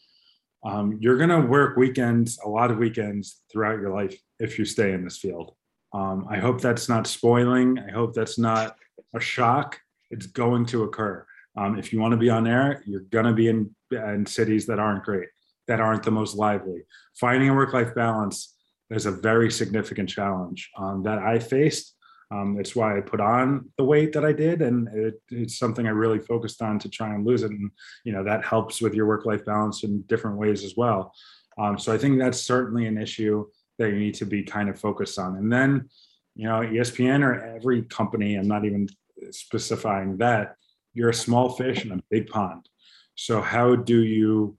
um, 0.65 0.99
you're 1.01 1.17
going 1.17 1.31
to 1.31 1.41
work 1.41 1.77
weekends, 1.77 2.39
a 2.45 2.49
lot 2.49 2.71
of 2.71 2.79
weekends 2.79 3.43
throughout 3.51 3.81
your 3.81 3.95
life 3.95 4.19
if 4.41 4.59
you 4.59 4.65
stay 4.65 4.93
in 4.93 5.05
this 5.05 5.19
field. 5.19 5.55
Um, 5.93 6.27
I 6.29 6.39
hope 6.39 6.61
that's 6.61 6.89
not 6.89 7.07
spoiling. 7.07 7.79
I 7.79 7.93
hope 7.93 8.13
that's 8.13 8.39
not 8.39 8.77
a 9.15 9.21
shock. 9.21 9.79
It's 10.11 10.27
going 10.27 10.67
to 10.67 10.83
occur. 10.83 11.25
Um, 11.57 11.79
if 11.79 11.93
you 11.93 12.01
want 12.01 12.13
to 12.13 12.19
be 12.19 12.31
on 12.31 12.47
air, 12.47 12.83
you're 12.85 13.01
going 13.01 13.25
to 13.25 13.33
be 13.33 13.49
in, 13.49 13.75
in 13.93 14.27
cities 14.27 14.67
that 14.67 14.79
aren't 14.79 15.05
great, 15.05 15.29
that 15.69 15.81
aren't 15.81 16.03
the 16.03 16.11
most 16.11 16.37
lively. 16.37 16.83
Finding 17.19 17.49
a 17.49 17.55
work 17.55 17.73
life 17.73 17.95
balance 17.95 18.55
is 18.91 19.07
a 19.07 19.11
very 19.11 19.51
significant 19.51 20.09
challenge 20.09 20.71
um, 20.79 21.03
that 21.03 21.19
I 21.19 21.39
faced. 21.39 21.95
Um, 22.31 22.59
it's 22.59 22.75
why 22.75 22.99
I 22.99 23.01
put 23.01 23.21
on 23.21 23.71
the 23.79 23.85
weight 23.85 24.13
that 24.15 24.25
I 24.25 24.33
did, 24.33 24.61
and 24.61 24.89
it, 24.89 25.23
it's 25.31 25.59
something 25.59 25.87
I 25.87 25.91
really 25.91 26.19
focused 26.19 26.61
on 26.61 26.79
to 26.81 26.89
try 26.89 27.15
and 27.15 27.25
lose 27.25 27.45
it. 27.45 27.53
And 27.53 27.71
you 28.05 28.13
know 28.13 28.25
that 28.25 28.45
helps 28.45 28.81
with 28.81 28.95
your 28.95 29.07
work-life 29.07 29.45
balance 29.45 29.85
in 29.85 30.03
different 30.03 30.37
ways 30.37 30.65
as 30.65 30.75
well. 30.77 31.13
Um, 31.59 31.79
so 31.79 31.93
I 31.93 31.99
think 31.99 32.19
that's 32.19 32.41
certainly 32.41 32.87
an 32.87 32.99
issue 32.99 33.47
that 33.79 33.91
you 33.91 33.99
need 33.99 34.15
to 34.15 34.27
be 34.27 34.43
kind 34.43 34.69
of 34.69 34.79
focused 34.79 35.19
on. 35.19 35.37
And 35.37 35.53
then, 35.53 35.89
you 36.35 36.49
know, 36.49 36.61
ESPN 36.61 37.23
or 37.23 37.57
every 37.57 37.83
company, 37.83 38.35
I'm 38.35 38.49
not 38.49 38.65
even 38.65 38.89
specifying 39.31 40.17
that 40.19 40.57
you're 40.95 41.11
a 41.11 41.15
small 41.15 41.51
fish 41.51 41.85
in 41.85 41.93
a 41.93 42.03
big 42.11 42.29
pond. 42.29 42.69
So 43.15 43.41
how 43.41 43.77
do 43.77 44.03
you 44.03 44.57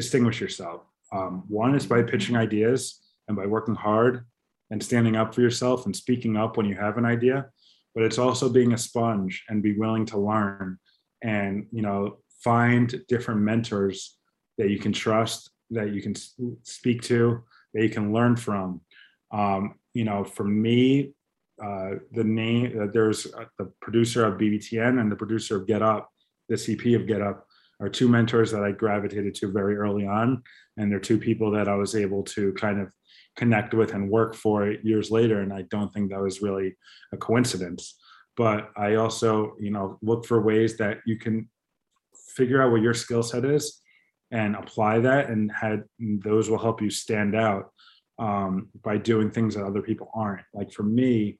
distinguish 0.00 0.40
yourself? 0.40 0.82
Um, 1.12 1.44
one 1.48 1.74
is 1.74 1.86
by 1.86 2.02
pitching 2.02 2.36
ideas 2.36 3.00
and 3.26 3.36
by 3.36 3.46
working 3.46 3.74
hard 3.74 4.24
and 4.70 4.82
standing 4.82 5.16
up 5.16 5.34
for 5.34 5.40
yourself 5.40 5.86
and 5.86 5.94
speaking 5.94 6.36
up 6.36 6.56
when 6.56 6.66
you 6.66 6.76
have 6.76 6.98
an 6.98 7.04
idea 7.04 7.38
but 7.98 8.04
it's 8.04 8.18
also 8.18 8.48
being 8.48 8.74
a 8.74 8.78
sponge 8.78 9.44
and 9.48 9.60
be 9.60 9.76
willing 9.76 10.06
to 10.06 10.18
learn 10.18 10.78
and 11.24 11.66
you 11.72 11.82
know 11.82 12.18
find 12.44 13.02
different 13.08 13.40
mentors 13.40 14.18
that 14.56 14.70
you 14.70 14.78
can 14.78 14.92
trust 14.92 15.50
that 15.70 15.90
you 15.90 16.00
can 16.00 16.14
speak 16.62 17.02
to 17.02 17.42
that 17.74 17.82
you 17.82 17.90
can 17.90 18.12
learn 18.12 18.36
from 18.36 18.80
um, 19.32 19.74
you 19.94 20.04
know 20.04 20.22
for 20.22 20.44
me 20.44 21.12
uh, 21.60 21.90
the 22.12 22.22
name 22.22 22.80
uh, 22.80 22.86
there's 22.92 23.26
uh, 23.34 23.46
the 23.58 23.66
producer 23.80 24.24
of 24.24 24.38
bbtn 24.38 25.00
and 25.00 25.10
the 25.10 25.16
producer 25.16 25.56
of 25.56 25.66
get 25.66 25.82
up 25.82 26.08
the 26.48 26.54
cp 26.54 26.94
of 26.94 27.04
get 27.04 27.20
up 27.20 27.47
are 27.80 27.88
two 27.88 28.08
mentors 28.08 28.50
that 28.50 28.64
i 28.64 28.72
gravitated 28.72 29.34
to 29.34 29.52
very 29.52 29.76
early 29.76 30.06
on 30.06 30.42
and 30.76 30.90
they're 30.90 30.98
two 30.98 31.18
people 31.18 31.50
that 31.50 31.68
i 31.68 31.74
was 31.74 31.94
able 31.94 32.22
to 32.22 32.52
kind 32.54 32.80
of 32.80 32.88
connect 33.38 33.72
with 33.72 33.94
and 33.94 34.10
work 34.10 34.34
for 34.34 34.72
years 34.82 35.10
later. 35.12 35.40
And 35.40 35.52
I 35.52 35.62
don't 35.70 35.94
think 35.94 36.10
that 36.10 36.20
was 36.20 36.42
really 36.42 36.76
a 37.12 37.16
coincidence. 37.16 37.96
But 38.36 38.70
I 38.76 38.96
also, 38.96 39.54
you 39.60 39.70
know, 39.70 39.96
look 40.02 40.26
for 40.26 40.40
ways 40.42 40.76
that 40.78 40.98
you 41.06 41.16
can 41.16 41.48
figure 42.36 42.60
out 42.60 42.72
what 42.72 42.82
your 42.82 42.94
skill 42.94 43.22
set 43.22 43.44
is 43.44 43.80
and 44.32 44.56
apply 44.56 44.98
that 45.00 45.30
and 45.30 45.50
had 45.52 45.84
those 45.98 46.50
will 46.50 46.58
help 46.58 46.82
you 46.82 46.90
stand 46.90 47.34
out 47.34 47.70
um, 48.18 48.68
by 48.82 48.98
doing 48.98 49.30
things 49.30 49.54
that 49.54 49.64
other 49.64 49.82
people 49.82 50.10
aren't 50.14 50.44
like 50.52 50.70
for 50.72 50.82
me 50.82 51.38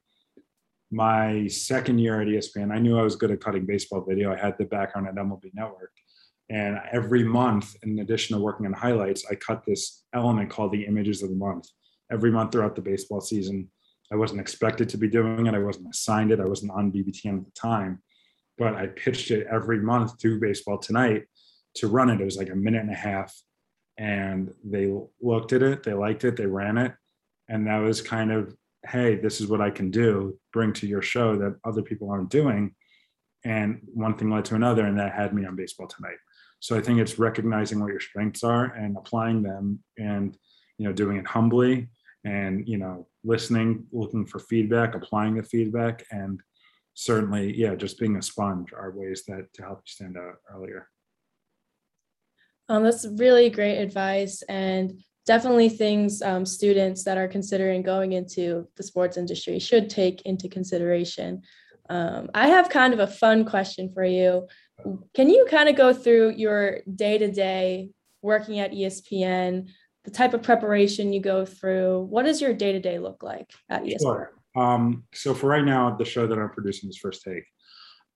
my 0.91 1.45
second 1.47 1.99
year 1.99 2.19
at 2.19 2.27
espn 2.27 2.73
i 2.73 2.79
knew 2.79 2.97
i 2.97 3.03
was 3.03 3.15
good 3.15 3.29
at 3.29 3.39
cutting 3.39 3.63
baseball 3.63 4.03
video 4.09 4.33
i 4.33 4.35
had 4.35 4.57
the 4.57 4.65
background 4.65 5.07
at 5.07 5.13
mlb 5.13 5.43
network 5.53 5.91
and 6.49 6.79
every 6.91 7.23
month 7.23 7.75
in 7.83 7.99
addition 7.99 8.35
to 8.35 8.41
working 8.41 8.65
on 8.65 8.73
highlights 8.73 9.25
i 9.31 9.35
cut 9.35 9.63
this 9.65 10.03
element 10.13 10.49
called 10.49 10.71
the 10.71 10.85
images 10.85 11.21
of 11.21 11.29
the 11.29 11.35
month 11.35 11.67
every 12.11 12.31
month 12.31 12.51
throughout 12.51 12.75
the 12.75 12.81
baseball 12.81 13.21
season. 13.21 13.69
I 14.11 14.15
wasn't 14.15 14.41
expected 14.41 14.89
to 14.89 14.97
be 14.97 15.07
doing 15.07 15.45
it. 15.45 15.53
I 15.53 15.59
wasn't 15.59 15.89
assigned 15.89 16.31
it. 16.31 16.39
I 16.39 16.45
wasn't 16.45 16.71
on 16.71 16.91
BBTN 16.91 17.39
at 17.39 17.45
the 17.45 17.51
time, 17.51 18.01
but 18.57 18.75
I 18.75 18.87
pitched 18.87 19.31
it 19.31 19.47
every 19.51 19.79
month 19.79 20.17
to 20.19 20.39
Baseball 20.39 20.79
Tonight 20.79 21.25
to 21.75 21.87
run 21.87 22.09
it. 22.09 22.19
It 22.19 22.25
was 22.25 22.37
like 22.37 22.49
a 22.49 22.55
minute 22.55 22.81
and 22.81 22.91
a 22.91 22.95
half, 22.95 23.35
and 23.97 24.51
they 24.63 24.91
looked 25.21 25.53
at 25.53 25.61
it, 25.61 25.83
they 25.83 25.93
liked 25.93 26.23
it, 26.23 26.35
they 26.35 26.47
ran 26.47 26.77
it, 26.77 26.93
and 27.47 27.67
that 27.67 27.77
was 27.77 28.01
kind 28.01 28.31
of, 28.31 28.55
hey, 28.87 29.15
this 29.15 29.39
is 29.41 29.47
what 29.47 29.61
I 29.61 29.69
can 29.69 29.91
do, 29.91 30.39
bring 30.51 30.73
to 30.73 30.87
your 30.87 31.03
show 31.03 31.37
that 31.37 31.57
other 31.63 31.83
people 31.83 32.09
aren't 32.09 32.29
doing. 32.29 32.73
And 33.45 33.81
one 33.93 34.17
thing 34.17 34.31
led 34.31 34.45
to 34.45 34.55
another, 34.55 34.85
and 34.85 34.97
that 34.97 35.13
had 35.13 35.33
me 35.33 35.45
on 35.45 35.55
Baseball 35.55 35.87
Tonight. 35.87 36.17
So 36.59 36.77
I 36.77 36.81
think 36.81 36.99
it's 36.99 37.19
recognizing 37.19 37.79
what 37.79 37.91
your 37.91 37.99
strengths 37.99 38.43
are 38.43 38.65
and 38.65 38.97
applying 38.97 39.41
them, 39.43 39.83
and 39.97 40.37
you 40.77 40.85
know, 40.87 40.93
doing 40.93 41.17
it 41.17 41.27
humbly 41.27 41.89
and 42.25 42.67
you 42.67 42.77
know 42.77 43.07
listening 43.23 43.85
looking 43.91 44.25
for 44.25 44.39
feedback 44.39 44.95
applying 44.95 45.35
the 45.35 45.43
feedback 45.43 46.05
and 46.11 46.41
certainly 46.93 47.55
yeah 47.55 47.75
just 47.75 47.97
being 47.99 48.17
a 48.17 48.21
sponge 48.21 48.73
are 48.73 48.91
ways 48.91 49.23
that 49.25 49.47
to 49.53 49.61
help 49.61 49.79
you 49.79 49.91
stand 49.91 50.17
out 50.17 50.35
earlier. 50.53 50.87
Um, 52.67 52.83
that's 52.83 53.07
really 53.07 53.49
great 53.49 53.79
advice 53.79 54.43
and 54.43 55.01
definitely 55.25 55.69
things 55.69 56.21
um, 56.21 56.45
students 56.45 57.03
that 57.03 57.17
are 57.17 57.27
considering 57.27 57.81
going 57.81 58.13
into 58.13 58.67
the 58.77 58.83
sports 58.83 59.17
industry 59.17 59.57
should 59.59 59.89
take 59.89 60.21
into 60.23 60.47
consideration. 60.47 61.41
Um, 61.89 62.29
i 62.35 62.47
have 62.47 62.69
kind 62.69 62.93
of 62.93 62.99
a 62.99 63.07
fun 63.07 63.45
question 63.45 63.91
for 63.91 64.03
you 64.03 64.47
can 65.13 65.29
you 65.29 65.45
kind 65.49 65.69
of 65.69 65.75
go 65.75 65.93
through 65.93 66.31
your 66.31 66.79
day-to-day 66.95 67.89
working 68.21 68.59
at 68.59 68.71
espn 68.71 69.67
the 70.05 70.11
type 70.11 70.33
of 70.33 70.43
preparation 70.43 71.13
you 71.13 71.21
go 71.21 71.45
through. 71.45 72.01
What 72.01 72.23
does 72.23 72.41
your 72.41 72.53
day 72.53 72.71
to 72.71 72.79
day 72.79 72.99
look 72.99 73.21
like 73.23 73.51
at 73.69 73.83
ESPN? 73.83 74.01
Sure. 74.01 74.31
Um, 74.55 75.03
so 75.13 75.33
for 75.33 75.47
right 75.47 75.63
now, 75.63 75.95
the 75.95 76.05
show 76.05 76.25
that 76.25 76.37
I'm 76.37 76.49
producing 76.49 76.89
is 76.89 76.97
First 76.97 77.23
Take. 77.23 77.43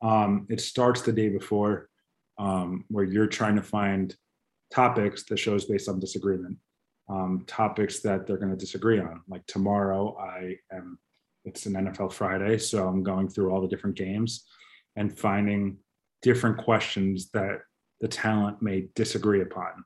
Um, 0.02 0.48
it 0.50 0.60
starts 0.60 1.02
the 1.02 1.12
day 1.12 1.30
before, 1.30 1.90
um, 2.38 2.86
where 2.88 3.04
you're 3.04 3.28
trying 3.28 3.56
to 3.56 3.62
find 3.62 4.16
topics. 4.74 5.24
The 5.24 5.38
show 5.38 5.56
is 5.56 5.66
based 5.66 5.88
on 5.88 6.00
disagreement, 6.00 6.58
um, 7.10 7.44
topics 7.48 8.00
that 8.02 8.26
they're 8.26 8.38
going 8.38 8.52
to 8.52 8.58
disagree 8.58 9.00
on. 9.00 9.22
Like 9.28 9.46
tomorrow, 9.46 10.18
I 10.18 10.58
am. 10.72 10.98
It's 11.46 11.66
an 11.66 11.74
NFL 11.74 12.14
Friday, 12.14 12.58
so 12.58 12.88
I'm 12.88 13.04
going 13.04 13.28
through 13.28 13.52
all 13.52 13.62
the 13.62 13.68
different 13.68 13.98
games 13.98 14.46
and 14.96 15.18
finding 15.18 15.78
different 16.24 16.58
questions 16.58 17.30
that 17.32 17.60
the 18.02 18.08
talent 18.08 18.62
may 18.62 18.88
disagree 18.96 19.42
upon. 19.42 19.86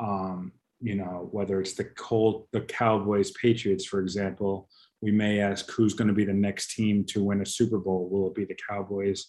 Um, 0.00 0.52
you 0.80 0.94
know, 0.94 1.28
whether 1.30 1.60
it's 1.60 1.74
the 1.74 1.84
Colt, 1.84 2.48
the 2.52 2.62
Cowboys, 2.62 3.30
Patriots, 3.32 3.84
for 3.84 4.00
example, 4.00 4.68
we 5.00 5.12
may 5.12 5.40
ask 5.40 5.70
who's 5.70 5.94
going 5.94 6.08
to 6.08 6.14
be 6.14 6.24
the 6.24 6.32
next 6.32 6.74
team 6.74 7.04
to 7.06 7.22
win 7.22 7.42
a 7.42 7.46
Super 7.46 7.78
Bowl. 7.78 8.08
Will 8.10 8.28
it 8.28 8.34
be 8.34 8.44
the 8.44 8.56
Cowboys? 8.68 9.26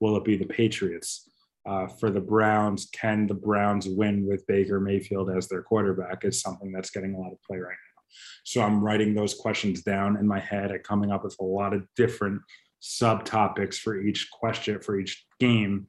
Will 0.00 0.16
it 0.16 0.24
be 0.24 0.36
the 0.36 0.46
Patriots? 0.46 1.30
Uh, 1.68 1.86
for 1.86 2.10
the 2.10 2.20
Browns, 2.20 2.88
can 2.92 3.26
the 3.26 3.34
Browns 3.34 3.88
win 3.88 4.24
with 4.24 4.46
Baker 4.46 4.80
Mayfield 4.80 5.30
as 5.30 5.48
their 5.48 5.62
quarterback? 5.62 6.24
Is 6.24 6.40
something 6.40 6.70
that's 6.70 6.90
getting 6.90 7.14
a 7.14 7.18
lot 7.18 7.32
of 7.32 7.42
play 7.42 7.58
right 7.58 7.70
now. 7.70 8.02
So 8.44 8.62
I'm 8.62 8.82
writing 8.82 9.14
those 9.14 9.34
questions 9.34 9.82
down 9.82 10.16
in 10.16 10.26
my 10.26 10.38
head 10.38 10.70
and 10.70 10.82
coming 10.84 11.10
up 11.10 11.24
with 11.24 11.36
a 11.40 11.44
lot 11.44 11.74
of 11.74 11.82
different 11.96 12.40
subtopics 12.82 13.76
for 13.76 14.00
each 14.00 14.30
question 14.30 14.80
for 14.80 14.98
each 14.98 15.26
game, 15.40 15.88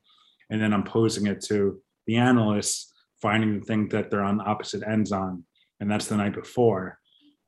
and 0.49 0.61
then 0.61 0.73
I'm 0.73 0.83
posing 0.83 1.27
it 1.27 1.41
to 1.45 1.81
the 2.05 2.17
analysts 2.17 2.93
finding 3.21 3.59
the 3.59 3.65
thing 3.65 3.87
that 3.89 4.11
they're 4.11 4.23
on 4.23 4.41
opposite 4.41 4.83
ends 4.87 5.11
on, 5.11 5.43
and 5.79 5.89
that's 5.89 6.07
the 6.07 6.17
night 6.17 6.33
before. 6.33 6.99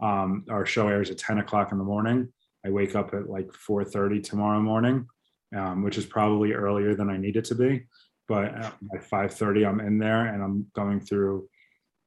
Um, 0.02 0.46
our 0.50 0.66
show 0.66 0.88
airs 0.88 1.12
at 1.12 1.18
10 1.18 1.40
o'clock 1.40 1.72
in 1.72 1.78
the 1.78 1.84
morning. 1.84 2.32
I 2.66 2.70
wake 2.70 2.96
up 2.96 3.14
at 3.14 3.30
like 3.30 3.52
4:30 3.54 4.24
tomorrow 4.24 4.60
morning, 4.60 5.08
um, 5.56 5.84
which 5.84 5.98
is 5.98 6.06
probably 6.06 6.54
earlier 6.54 6.96
than 6.96 7.10
I 7.10 7.18
need 7.18 7.36
it 7.36 7.46
to 7.46 7.56
be. 7.56 7.86
But 8.28 8.54
by 8.82 8.98
5:30, 9.00 9.66
I'm 9.66 9.80
in 9.80 9.98
there 9.98 10.28
and 10.28 10.44
I'm 10.44 10.68
going 10.76 11.00
through 11.00 11.50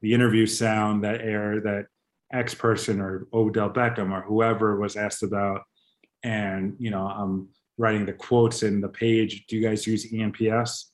the 0.01 0.15
interview 0.15 0.47
sound 0.47 1.05
that 1.05 1.21
air 1.21 1.61
that 1.61 1.87
X 2.33 2.55
person 2.55 3.01
or 3.01 3.27
Odell 3.33 3.71
Beckham 3.71 4.11
or 4.11 4.23
whoever 4.23 4.79
was 4.79 4.97
asked 4.97 5.23
about, 5.23 5.63
and 6.23 6.75
you 6.79 6.91
know 6.91 7.07
I'm 7.07 7.49
writing 7.79 8.07
the 8.07 8.13
quotes 8.13 8.63
in 8.63 8.81
the 8.81 8.89
page. 8.89 9.47
Do 9.47 9.57
you 9.57 9.63
guys 9.63 9.87
use 9.87 10.11
ENPS? 10.13 10.85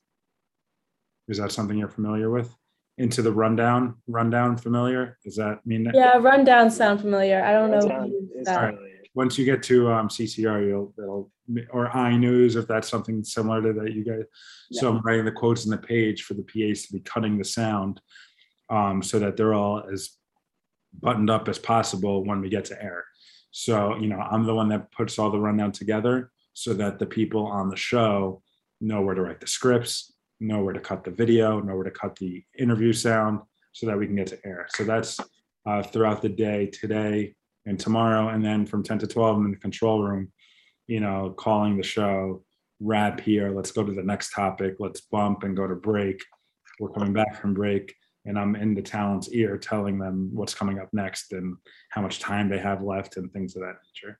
Is 1.29 1.39
that 1.39 1.53
something 1.53 1.77
you're 1.77 1.89
familiar 1.89 2.31
with? 2.31 2.55
Into 2.97 3.23
the 3.23 3.33
rundown, 3.33 3.97
rundown 4.09 4.57
familiar? 4.57 5.19
Does 5.25 5.37
that 5.37 5.65
mean 5.65 5.85
that? 5.85 5.95
Yeah, 5.95 6.17
rundown 6.17 6.71
sound 6.71 7.01
familiar. 7.01 7.43
I 7.43 7.53
don't 7.53 7.71
know. 7.71 8.11
Right. 8.47 8.75
Once 9.15 9.39
you 9.39 9.45
get 9.45 9.63
to 9.65 9.91
um, 9.91 10.09
CCR, 10.09 10.67
you'll 10.67 10.95
it'll 10.99 11.31
or 11.71 11.89
iNews 11.89 12.57
if 12.57 12.67
that's 12.67 12.89
something 12.89 13.25
similar 13.25 13.63
to 13.63 13.73
that 13.81 13.93
you 13.93 14.05
guys. 14.05 14.25
Yeah. 14.71 14.81
So 14.81 14.91
I'm 14.91 15.01
writing 15.03 15.25
the 15.25 15.33
quotes 15.33 15.65
in 15.65 15.71
the 15.71 15.79
page 15.79 16.23
for 16.23 16.35
the 16.35 16.43
PAs 16.43 16.87
to 16.87 16.93
be 16.93 17.01
cutting 17.01 17.39
the 17.39 17.45
sound, 17.45 18.01
um, 18.69 19.03
so 19.03 19.19
that 19.19 19.37
they're 19.37 19.55
all 19.55 19.85
as 19.93 20.11
buttoned 20.93 21.31
up 21.31 21.49
as 21.49 21.59
possible 21.59 22.25
when 22.25 22.41
we 22.41 22.49
get 22.49 22.65
to 22.67 22.83
air. 22.83 23.05
So, 23.51 23.97
you 23.97 24.09
know, 24.09 24.19
I'm 24.19 24.45
the 24.45 24.55
one 24.55 24.69
that 24.71 24.91
puts 24.93 25.19
all 25.19 25.31
the 25.31 25.41
rundown 25.41 25.73
together 25.73 26.31
so 26.59 26.75
that 26.75 26.99
the 26.99 27.07
people 27.07 27.47
on 27.47 27.69
the 27.69 27.77
show 27.77 28.43
know 28.81 29.01
where 29.01 29.15
to 29.15 29.23
write 29.23 29.41
the 29.41 29.47
scripts, 29.47 30.13
know 30.41 30.61
where 30.65 30.75
to 30.75 30.81
cut 30.81 31.05
the 31.05 31.11
video, 31.13 31.61
know 31.61 31.77
where 31.77 31.85
to 31.85 31.91
cut 31.93 32.17
the 32.17 32.43
interview 32.59 32.93
sound 32.93 33.39
so 33.73 33.87
that 33.87 33.97
we 33.97 34.07
can 34.07 34.17
get 34.17 34.27
to 34.27 34.39
air. 34.45 34.67
So 34.75 34.83
that's 34.83 35.21
uh, 35.67 35.85
throughout 35.85 36.21
the 36.21 36.29
day 36.29 36.67
today 36.67 37.37
and 37.65 37.79
tomorrow. 37.79 38.31
And 38.31 38.45
then 38.45 38.67
from 38.67 38.83
10 38.83 38.99
to 38.99 39.07
12, 39.07 39.37
I'm 39.37 39.45
in 39.45 39.53
the 39.53 39.57
control 39.59 40.03
room, 40.03 40.33
you 40.89 40.99
know, 40.99 41.33
calling 41.39 41.77
the 41.77 41.85
show, 41.85 42.43
wrap 42.81 43.21
here, 43.21 43.53
let's 43.55 43.71
go 43.71 43.85
to 43.85 43.93
the 43.93 44.03
next 44.03 44.33
topic, 44.33 44.77
let's 44.81 45.03
bump 45.03 45.45
and 45.45 45.57
go 45.57 45.69
to 45.69 45.77
break. 45.77 46.21
We're 46.81 46.91
coming 46.91 47.13
back 47.13 47.41
from 47.41 47.55
break 47.55 47.95
and 48.25 48.37
I'm 48.37 48.57
in 48.57 48.75
the 48.75 48.83
talent's 48.83 49.31
ear 49.31 49.59
telling 49.59 49.97
them 49.97 50.31
what's 50.33 50.55
coming 50.55 50.81
up 50.81 50.89
next 50.93 51.33
and 51.33 51.57
how 51.91 52.03
much 52.03 52.19
time 52.19 52.49
they 52.49 52.59
have 52.59 52.83
left 52.83 53.17
and 53.17 53.33
things 53.33 53.55
of 53.55 53.63
that 53.63 53.77
nature. 53.87 54.19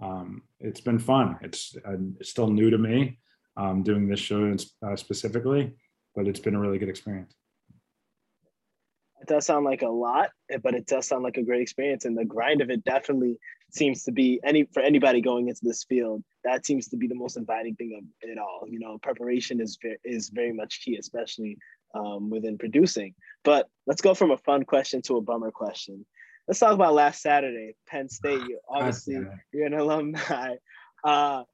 Um, 0.00 0.42
it's 0.60 0.80
been 0.80 0.98
fun. 0.98 1.38
It's, 1.42 1.76
uh, 1.86 1.96
it's 2.20 2.30
still 2.30 2.48
new 2.48 2.70
to 2.70 2.78
me 2.78 3.18
um, 3.56 3.82
doing 3.82 4.08
this 4.08 4.20
show 4.20 4.56
uh, 4.86 4.96
specifically, 4.96 5.74
but 6.14 6.26
it's 6.26 6.40
been 6.40 6.54
a 6.54 6.60
really 6.60 6.78
good 6.78 6.88
experience. 6.88 7.34
It 9.20 9.26
does 9.26 9.46
sound 9.46 9.64
like 9.64 9.82
a 9.82 9.88
lot, 9.88 10.30
but 10.62 10.74
it 10.74 10.86
does 10.86 11.08
sound 11.08 11.24
like 11.24 11.36
a 11.36 11.42
great 11.42 11.60
experience. 11.60 12.04
And 12.04 12.16
the 12.16 12.24
grind 12.24 12.60
of 12.60 12.70
it 12.70 12.84
definitely 12.84 13.38
seems 13.70 14.04
to 14.04 14.12
be 14.12 14.40
any 14.44 14.64
for 14.72 14.80
anybody 14.80 15.20
going 15.20 15.48
into 15.48 15.60
this 15.62 15.84
field. 15.84 16.22
That 16.44 16.64
seems 16.64 16.88
to 16.88 16.96
be 16.96 17.08
the 17.08 17.14
most 17.14 17.36
inviting 17.36 17.74
thing 17.74 17.98
of 17.98 18.28
it 18.28 18.38
all. 18.38 18.64
You 18.68 18.78
know, 18.78 18.98
preparation 18.98 19.60
is 19.60 19.76
is 20.04 20.28
very 20.28 20.52
much 20.52 20.80
key, 20.84 20.96
especially 20.96 21.58
um, 21.94 22.30
within 22.30 22.58
producing. 22.58 23.14
But 23.44 23.68
let's 23.86 24.00
go 24.02 24.14
from 24.14 24.30
a 24.30 24.38
fun 24.38 24.64
question 24.64 25.02
to 25.02 25.16
a 25.16 25.20
bummer 25.20 25.50
question. 25.50 26.06
Let's 26.48 26.60
talk 26.60 26.72
about 26.72 26.94
last 26.94 27.20
Saturday, 27.20 27.76
Penn 27.86 28.08
State. 28.08 28.40
You 28.40 28.58
obviously 28.68 29.20
you're 29.52 29.66
an 29.66 29.74
alumni. 29.74 30.54
Uh, 31.04 31.44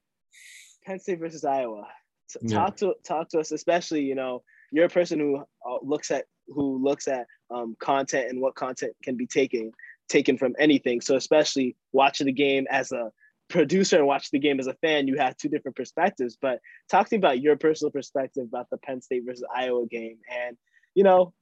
Penn 0.85 0.99
State 0.99 1.19
versus 1.19 1.43
Iowa. 1.43 1.85
T- 2.29 2.47
talk 2.47 2.77
to 2.77 2.95
talk 3.05 3.29
to 3.29 3.39
us, 3.39 3.51
especially 3.51 4.01
you 4.01 4.15
know 4.15 4.41
you're 4.71 4.85
a 4.85 4.89
person 4.89 5.19
who 5.19 5.37
uh, 5.37 5.77
looks 5.83 6.11
at 6.11 6.25
who 6.47 6.81
looks 6.83 7.07
at 7.07 7.27
um, 7.51 7.75
content 7.79 8.29
and 8.29 8.41
what 8.41 8.55
content 8.55 8.93
can 9.03 9.17
be 9.17 9.27
taken 9.27 9.71
taken 10.07 10.37
from 10.37 10.55
anything. 10.59 11.01
So 11.01 11.15
especially 11.15 11.75
watching 11.91 12.27
the 12.27 12.33
game 12.33 12.65
as 12.69 12.91
a 12.91 13.11
producer 13.49 13.97
and 13.97 14.07
watching 14.07 14.29
the 14.31 14.39
game 14.39 14.59
as 14.59 14.67
a 14.67 14.73
fan, 14.75 15.07
you 15.07 15.17
have 15.17 15.37
two 15.37 15.49
different 15.49 15.75
perspectives. 15.75 16.37
But 16.41 16.59
talk 16.89 17.09
to 17.09 17.15
me 17.15 17.19
about 17.19 17.41
your 17.41 17.57
personal 17.57 17.91
perspective 17.91 18.45
about 18.45 18.69
the 18.69 18.77
Penn 18.77 19.01
State 19.01 19.23
versus 19.25 19.45
Iowa 19.53 19.85
game, 19.87 20.17
and 20.31 20.57
you 20.93 21.03
know, 21.03 21.33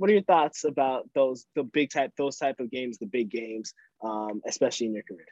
what 0.00 0.08
are 0.08 0.14
your 0.14 0.22
thoughts 0.22 0.64
about 0.64 1.06
those 1.14 1.44
the 1.54 1.62
big 1.62 1.90
type 1.90 2.12
those 2.16 2.38
type 2.38 2.58
of 2.58 2.70
games, 2.70 2.96
the 2.96 3.06
big 3.06 3.28
games, 3.28 3.74
um, 4.02 4.40
especially 4.46 4.86
in 4.86 4.94
your 4.94 5.02
career? 5.02 5.26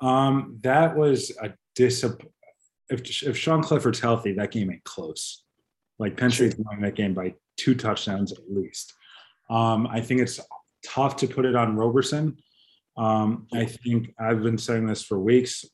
Um, 0.00 0.58
that 0.62 0.96
was 0.96 1.32
a 1.42 1.52
disappointment. 1.74 2.32
If 2.88 3.24
if 3.24 3.36
Sean 3.36 3.64
Clifford's 3.64 3.98
healthy, 3.98 4.34
that 4.34 4.52
game 4.52 4.70
ain't 4.70 4.84
close. 4.84 5.42
Like 5.98 6.16
Penn 6.16 6.30
State's 6.30 6.54
winning 6.56 6.84
that 6.84 6.94
game 6.94 7.12
by 7.12 7.34
two 7.56 7.74
touchdowns 7.74 8.30
at 8.30 8.38
least. 8.48 8.94
Um, 9.50 9.88
I 9.88 10.00
think 10.00 10.20
it's 10.20 10.38
tough 10.84 11.16
to 11.16 11.26
put 11.26 11.44
it 11.44 11.56
on 11.56 11.74
Roberson. 11.74 12.36
Um, 12.96 13.48
I 13.52 13.64
think 13.64 14.14
I've 14.20 14.44
been 14.44 14.58
saying 14.58 14.86
this 14.86 15.02
for 15.02 15.18
weeks. 15.18 15.64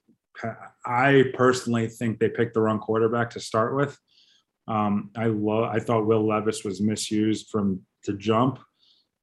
I 0.87 1.25
personally 1.35 1.89
think 1.89 2.19
they 2.19 2.31
picked 2.31 2.55
the 2.55 2.63
wrong 2.63 2.79
quarterback 2.79 3.29
to 3.31 3.41
start 3.41 3.77
with. 3.77 3.99
Um, 4.73 5.11
I 5.15 5.27
love. 5.27 5.65
I 5.65 5.81
thought 5.81 6.07
Will 6.07 6.27
Levis 6.27 6.65
was 6.65 6.81
misused 6.81 7.49
from 7.51 7.83
to 8.05 8.15
jump, 8.15 8.59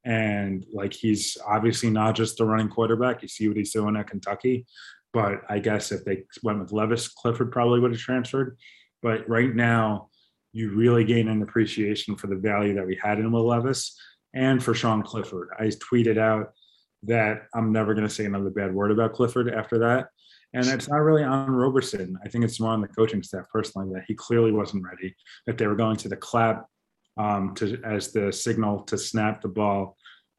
and 0.05 0.63
like 0.71 0.93
he's 0.93 1.39
obviously 1.47 1.89
not 1.89 2.15
just 2.15 2.39
a 2.39 2.45
running 2.45 2.69
quarterback. 2.69 3.23
You 3.23 3.27
see 3.27 3.47
what 3.47 3.57
he's 3.57 3.73
doing 3.73 3.95
at 3.95 4.07
Kentucky, 4.07 4.67
but 5.11 5.41
I 5.49 5.57
guess 5.57 5.91
if 5.91 6.05
they 6.05 6.25
went 6.43 6.59
with 6.59 6.71
Levis, 6.71 7.07
Clifford 7.07 7.51
probably 7.51 7.79
would 7.79 7.91
have 7.91 7.99
transferred. 7.99 8.57
But 9.01 9.27
right 9.27 9.55
now, 9.55 10.09
you 10.53 10.69
really 10.69 11.03
gain 11.03 11.27
an 11.27 11.41
appreciation 11.41 12.15
for 12.15 12.27
the 12.27 12.35
value 12.35 12.75
that 12.75 12.85
we 12.85 12.99
had 13.01 13.17
in 13.17 13.31
Will 13.31 13.47
Levis 13.47 13.99
and 14.35 14.63
for 14.63 14.75
Sean 14.75 15.01
Clifford. 15.01 15.49
I 15.57 15.71
tweeted 15.91 16.19
out 16.19 16.51
that 17.03 17.47
I'm 17.55 17.71
never 17.71 17.95
going 17.95 18.07
to 18.07 18.13
say 18.13 18.25
another 18.25 18.51
bad 18.51 18.71
word 18.71 18.91
about 18.91 19.13
Clifford 19.13 19.51
after 19.51 19.79
that. 19.79 20.09
And 20.53 20.65
it's 20.67 20.87
not 20.87 20.97
really 20.97 21.23
on 21.23 21.51
Roberson. 21.51 22.17
I 22.25 22.29
think 22.29 22.43
it's 22.43 22.59
more 22.59 22.71
on 22.71 22.81
the 22.81 22.87
coaching 22.87 23.21
staff 23.21 23.45
personally 23.53 23.93
that 23.93 24.05
he 24.07 24.15
clearly 24.15 24.51
wasn't 24.51 24.83
ready, 24.83 25.15
that 25.45 25.57
they 25.57 25.67
were 25.67 25.75
going 25.75 25.97
to 25.97 26.09
the 26.09 26.17
clap 26.17 26.65
um, 27.17 27.53
to 27.55 27.79
as 27.83 28.11
the 28.11 28.33
signal 28.33 28.81
to 28.83 28.97
snap 28.97 29.41
the 29.41 29.47
ball 29.47 29.95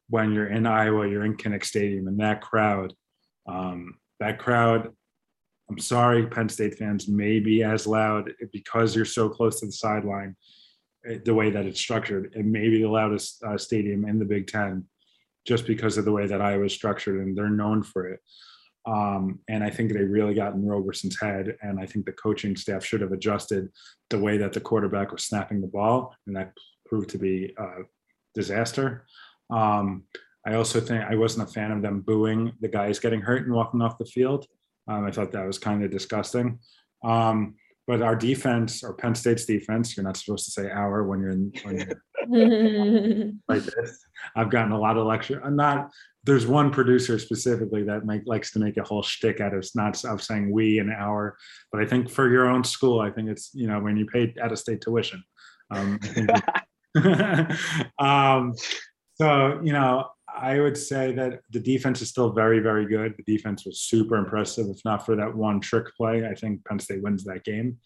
when 0.09 0.33
you're 0.33 0.49
in 0.49 0.65
Iowa, 0.65 1.07
you're 1.07 1.23
in 1.23 1.37
Kinnick 1.37 1.63
Stadium, 1.63 2.07
and 2.07 2.19
that 2.19 2.41
crowd, 2.41 2.93
um, 3.47 3.95
that 4.19 4.39
crowd 4.39 4.91
I'm 5.71 5.79
sorry, 5.79 6.27
Penn 6.27 6.49
State 6.49 6.77
fans 6.77 7.07
may 7.07 7.39
be 7.39 7.63
as 7.63 7.87
loud 7.87 8.33
because 8.51 8.93
you're 8.93 9.05
so 9.05 9.29
close 9.29 9.61
to 9.61 9.67
the 9.67 9.71
sideline, 9.71 10.35
eh, 11.07 11.19
the 11.23 11.33
way 11.33 11.49
that 11.49 11.65
it's 11.65 11.79
structured. 11.79 12.33
It 12.35 12.45
may 12.45 12.67
be 12.67 12.81
the 12.81 12.89
loudest 12.89 13.41
uh, 13.41 13.57
stadium 13.57 14.05
in 14.05 14.19
the 14.19 14.25
Big 14.25 14.47
Ten 14.47 14.83
just 15.47 15.65
because 15.65 15.97
of 15.97 16.03
the 16.03 16.11
way 16.11 16.27
that 16.27 16.41
Iowa 16.41 16.65
is 16.65 16.73
structured 16.73 17.25
and 17.25 17.37
they're 17.37 17.49
known 17.49 17.83
for 17.83 18.05
it. 18.09 18.19
Um, 18.85 19.39
and 19.47 19.63
I 19.63 19.69
think 19.69 19.93
they 19.93 20.03
really 20.03 20.33
got 20.33 20.53
in 20.53 20.65
Roberson's 20.65 21.19
head. 21.19 21.55
And 21.61 21.79
I 21.79 21.85
think 21.85 22.05
the 22.05 22.13
coaching 22.13 22.55
staff 22.55 22.83
should 22.83 23.01
have 23.01 23.11
adjusted 23.11 23.69
the 24.09 24.19
way 24.19 24.37
that 24.37 24.53
the 24.53 24.59
quarterback 24.59 25.11
was 25.11 25.25
snapping 25.25 25.61
the 25.61 25.67
ball. 25.67 26.15
And 26.25 26.35
that 26.35 26.53
proved 26.85 27.09
to 27.11 27.17
be 27.17 27.53
a 27.57 27.83
disaster. 28.33 29.05
Um, 29.49 30.03
I 30.45 30.55
also 30.55 30.79
think 30.79 31.03
I 31.03 31.15
wasn't 31.15 31.47
a 31.47 31.51
fan 31.51 31.71
of 31.71 31.81
them 31.81 32.01
booing 32.01 32.53
the 32.61 32.67
guys 32.67 32.99
getting 32.99 33.21
hurt 33.21 33.45
and 33.45 33.53
walking 33.53 33.81
off 33.81 33.97
the 33.97 34.05
field. 34.05 34.47
Um, 34.87 35.05
I 35.05 35.11
thought 35.11 35.31
that 35.33 35.45
was 35.45 35.59
kind 35.59 35.83
of 35.83 35.91
disgusting. 35.91 36.59
Um, 37.03 37.55
but 37.91 38.01
our 38.01 38.15
defense, 38.15 38.85
or 38.85 38.93
Penn 38.93 39.13
State's 39.15 39.43
defense, 39.43 39.97
you're 39.97 40.05
not 40.05 40.15
supposed 40.15 40.45
to 40.45 40.51
say 40.51 40.69
our 40.69 41.03
when 41.03 41.19
you're 41.19 41.31
in 41.31 41.51
when 41.63 41.77
you're 41.77 43.33
like 43.49 43.63
this. 43.63 44.05
I've 44.33 44.49
gotten 44.49 44.71
a 44.71 44.79
lot 44.79 44.95
of 44.95 45.05
lecture. 45.05 45.41
I'm 45.43 45.57
not. 45.57 45.91
There's 46.23 46.47
one 46.47 46.71
producer 46.71 47.19
specifically 47.19 47.83
that 47.83 48.05
make, 48.05 48.21
likes 48.25 48.53
to 48.53 48.59
make 48.59 48.77
a 48.77 48.83
whole 48.83 49.03
shtick 49.03 49.41
out 49.41 49.53
of 49.53 49.67
not 49.75 50.01
of 50.05 50.23
saying 50.23 50.53
we 50.53 50.79
and 50.79 50.89
our. 50.89 51.35
But 51.69 51.81
I 51.81 51.85
think 51.85 52.09
for 52.09 52.31
your 52.31 52.47
own 52.49 52.63
school, 52.63 53.01
I 53.01 53.11
think 53.11 53.27
it's 53.27 53.51
you 53.53 53.67
know 53.67 53.81
when 53.81 53.97
you 53.97 54.05
pay 54.05 54.33
out 54.41 54.53
of 54.53 54.59
state 54.59 54.79
tuition. 54.79 55.21
Um, 55.69 55.99
um, 57.99 58.53
so 59.15 59.59
you 59.61 59.73
know 59.73 60.07
I 60.37 60.59
would 60.59 60.77
say 60.77 61.11
that 61.13 61.41
the 61.49 61.59
defense 61.59 62.01
is 62.01 62.09
still 62.09 62.31
very, 62.31 62.59
very 62.59 62.85
good. 62.85 63.15
The 63.17 63.23
defense 63.23 63.65
was 63.65 63.81
super 63.81 64.15
impressive. 64.15 64.67
If 64.67 64.83
not 64.85 65.05
for 65.05 65.15
that 65.15 65.35
one 65.35 65.59
trick 65.59 65.87
play, 65.95 66.25
I 66.25 66.33
think 66.35 66.65
Penn 66.65 66.79
State 66.79 67.03
wins 67.03 67.23
that 67.25 67.43
game. 67.43 67.77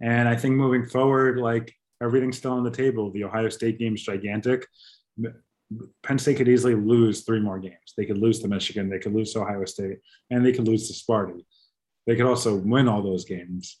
And 0.00 0.28
I 0.28 0.36
think 0.36 0.54
moving 0.54 0.86
forward, 0.86 1.38
like 1.38 1.74
everything's 2.02 2.38
still 2.38 2.52
on 2.52 2.64
the 2.64 2.70
table. 2.70 3.10
The 3.12 3.24
Ohio 3.24 3.48
State 3.48 3.78
game 3.78 3.94
is 3.94 4.02
gigantic. 4.02 4.66
Penn 6.02 6.18
State 6.18 6.36
could 6.36 6.48
easily 6.48 6.74
lose 6.74 7.22
three 7.22 7.40
more 7.40 7.58
games. 7.58 7.94
They 7.96 8.06
could 8.06 8.18
lose 8.18 8.40
to 8.40 8.48
Michigan, 8.48 8.88
they 8.88 8.98
could 8.98 9.14
lose 9.14 9.32
to 9.32 9.40
Ohio 9.40 9.64
State, 9.64 9.98
and 10.30 10.44
they 10.44 10.52
could 10.52 10.66
lose 10.66 10.88
to 10.88 10.94
Sparty. 10.94 11.44
They 12.06 12.16
could 12.16 12.26
also 12.26 12.56
win 12.56 12.88
all 12.88 13.02
those 13.02 13.24
games. 13.24 13.80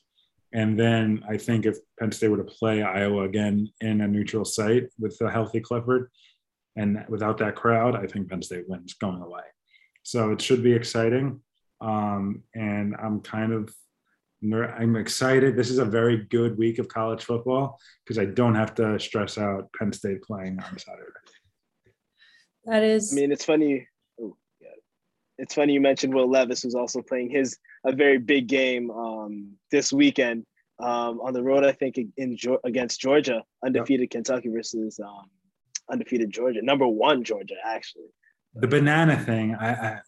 And 0.52 0.78
then 0.78 1.22
I 1.28 1.36
think 1.36 1.66
if 1.66 1.76
Penn 1.98 2.12
State 2.12 2.28
were 2.28 2.38
to 2.38 2.44
play 2.44 2.82
Iowa 2.82 3.24
again 3.24 3.70
in 3.80 4.00
a 4.00 4.08
neutral 4.08 4.44
site 4.44 4.88
with 4.98 5.18
a 5.20 5.30
healthy 5.30 5.60
Clifford, 5.60 6.10
and 6.78 7.04
without 7.08 7.38
that 7.38 7.56
crowd, 7.56 7.96
I 7.96 8.06
think 8.06 8.30
Penn 8.30 8.40
State 8.40 8.68
wins 8.68 8.94
going 8.94 9.20
away. 9.20 9.42
So 10.04 10.30
it 10.30 10.40
should 10.40 10.62
be 10.62 10.72
exciting. 10.72 11.40
Um, 11.80 12.44
and 12.54 12.94
I'm 13.02 13.20
kind 13.20 13.52
of 13.52 13.74
I'm 14.40 14.94
excited. 14.94 15.56
This 15.56 15.68
is 15.68 15.78
a 15.78 15.84
very 15.84 16.18
good 16.26 16.56
week 16.56 16.78
of 16.78 16.86
college 16.86 17.24
football 17.24 17.80
because 18.04 18.18
I 18.18 18.26
don't 18.26 18.54
have 18.54 18.72
to 18.76 18.98
stress 19.00 19.36
out 19.36 19.68
Penn 19.76 19.92
State 19.92 20.22
playing 20.22 20.60
on 20.60 20.78
Saturday. 20.78 21.10
That 22.64 22.84
is. 22.84 23.12
I 23.12 23.16
mean, 23.16 23.32
it's 23.32 23.44
funny. 23.44 23.88
Oh, 24.20 24.36
yeah. 24.60 24.68
It's 25.38 25.54
funny 25.54 25.72
you 25.72 25.80
mentioned 25.80 26.14
Will 26.14 26.30
Levis 26.30 26.64
was 26.64 26.76
also 26.76 27.02
playing 27.02 27.30
his 27.30 27.58
a 27.84 27.92
very 27.92 28.18
big 28.18 28.46
game 28.46 28.92
um, 28.92 29.54
this 29.72 29.92
weekend 29.92 30.46
um, 30.78 31.20
on 31.20 31.32
the 31.32 31.42
road. 31.42 31.64
I 31.64 31.72
think 31.72 31.98
in 32.16 32.36
against 32.64 33.00
Georgia, 33.00 33.42
undefeated 33.64 34.04
yep. 34.04 34.10
Kentucky 34.10 34.50
versus 34.50 35.00
um, 35.04 35.28
undefeated 35.90 36.30
Georgia, 36.30 36.62
number 36.62 36.86
one 36.86 37.24
Georgia 37.24 37.56
actually. 37.64 38.06
The 38.54 38.68
banana 38.68 39.18
thing, 39.18 39.54
I, 39.54 39.70
I 39.70 40.00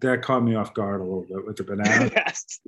that 0.00 0.22
caught 0.22 0.42
me 0.42 0.54
off 0.54 0.74
guard 0.74 1.00
a 1.00 1.04
little 1.04 1.26
bit 1.28 1.46
with 1.46 1.56
the 1.56 1.64
banana. 1.64 2.10
yes. 2.16 2.60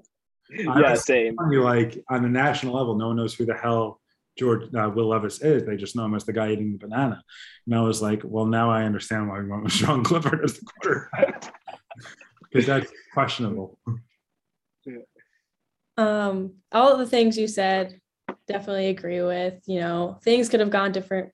Yeah, 0.50 0.94
same. 0.94 1.36
Like 1.36 2.02
on 2.10 2.22
the 2.22 2.28
national 2.28 2.74
level, 2.74 2.96
no 2.96 3.08
one 3.08 3.16
knows 3.16 3.34
who 3.34 3.46
the 3.46 3.54
hell 3.54 4.00
George 4.38 4.62
uh, 4.74 4.90
Will 4.94 5.08
Levis 5.08 5.40
is. 5.40 5.64
They 5.64 5.76
just 5.76 5.96
know 5.96 6.04
him 6.04 6.14
as 6.14 6.24
the 6.24 6.32
guy 6.32 6.52
eating 6.52 6.72
the 6.72 6.86
banana. 6.86 7.22
And 7.66 7.74
I 7.74 7.80
was 7.80 8.02
like, 8.02 8.22
well, 8.24 8.46
now 8.46 8.70
I 8.70 8.84
understand 8.84 9.28
why 9.28 9.40
we 9.40 9.48
went 9.48 9.64
with 9.64 9.72
Sean 9.72 10.04
Clifford 10.04 10.44
as 10.44 10.58
the 10.58 10.66
quarterback 10.66 11.54
because 12.52 12.66
that's 12.66 12.90
questionable. 13.12 13.78
Um, 15.96 16.54
all 16.72 16.92
of 16.92 16.98
the 16.98 17.06
things 17.06 17.38
you 17.38 17.46
said, 17.46 18.00
definitely 18.46 18.88
agree 18.88 19.22
with. 19.22 19.62
You 19.66 19.80
know, 19.80 20.18
things 20.22 20.48
could 20.48 20.60
have 20.60 20.70
gone 20.70 20.92
different 20.92 21.32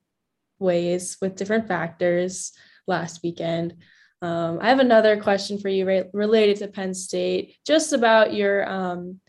ways 0.61 1.17
with 1.21 1.37
different 1.37 1.67
factors 1.67 2.53
last 2.87 3.21
weekend. 3.23 3.77
Um, 4.23 4.59
I 4.61 4.69
have 4.69 4.81
another 4.81 5.21
question 5.21 5.59
for 5.59 5.69
you 5.69 5.87
re- 5.87 6.11
related 6.13 6.59
to 6.59 6.69
Penn 6.69 6.93
State, 6.95 7.57
just 7.67 7.93
about 7.93 8.35
your 8.35 8.69
um, 8.71 9.21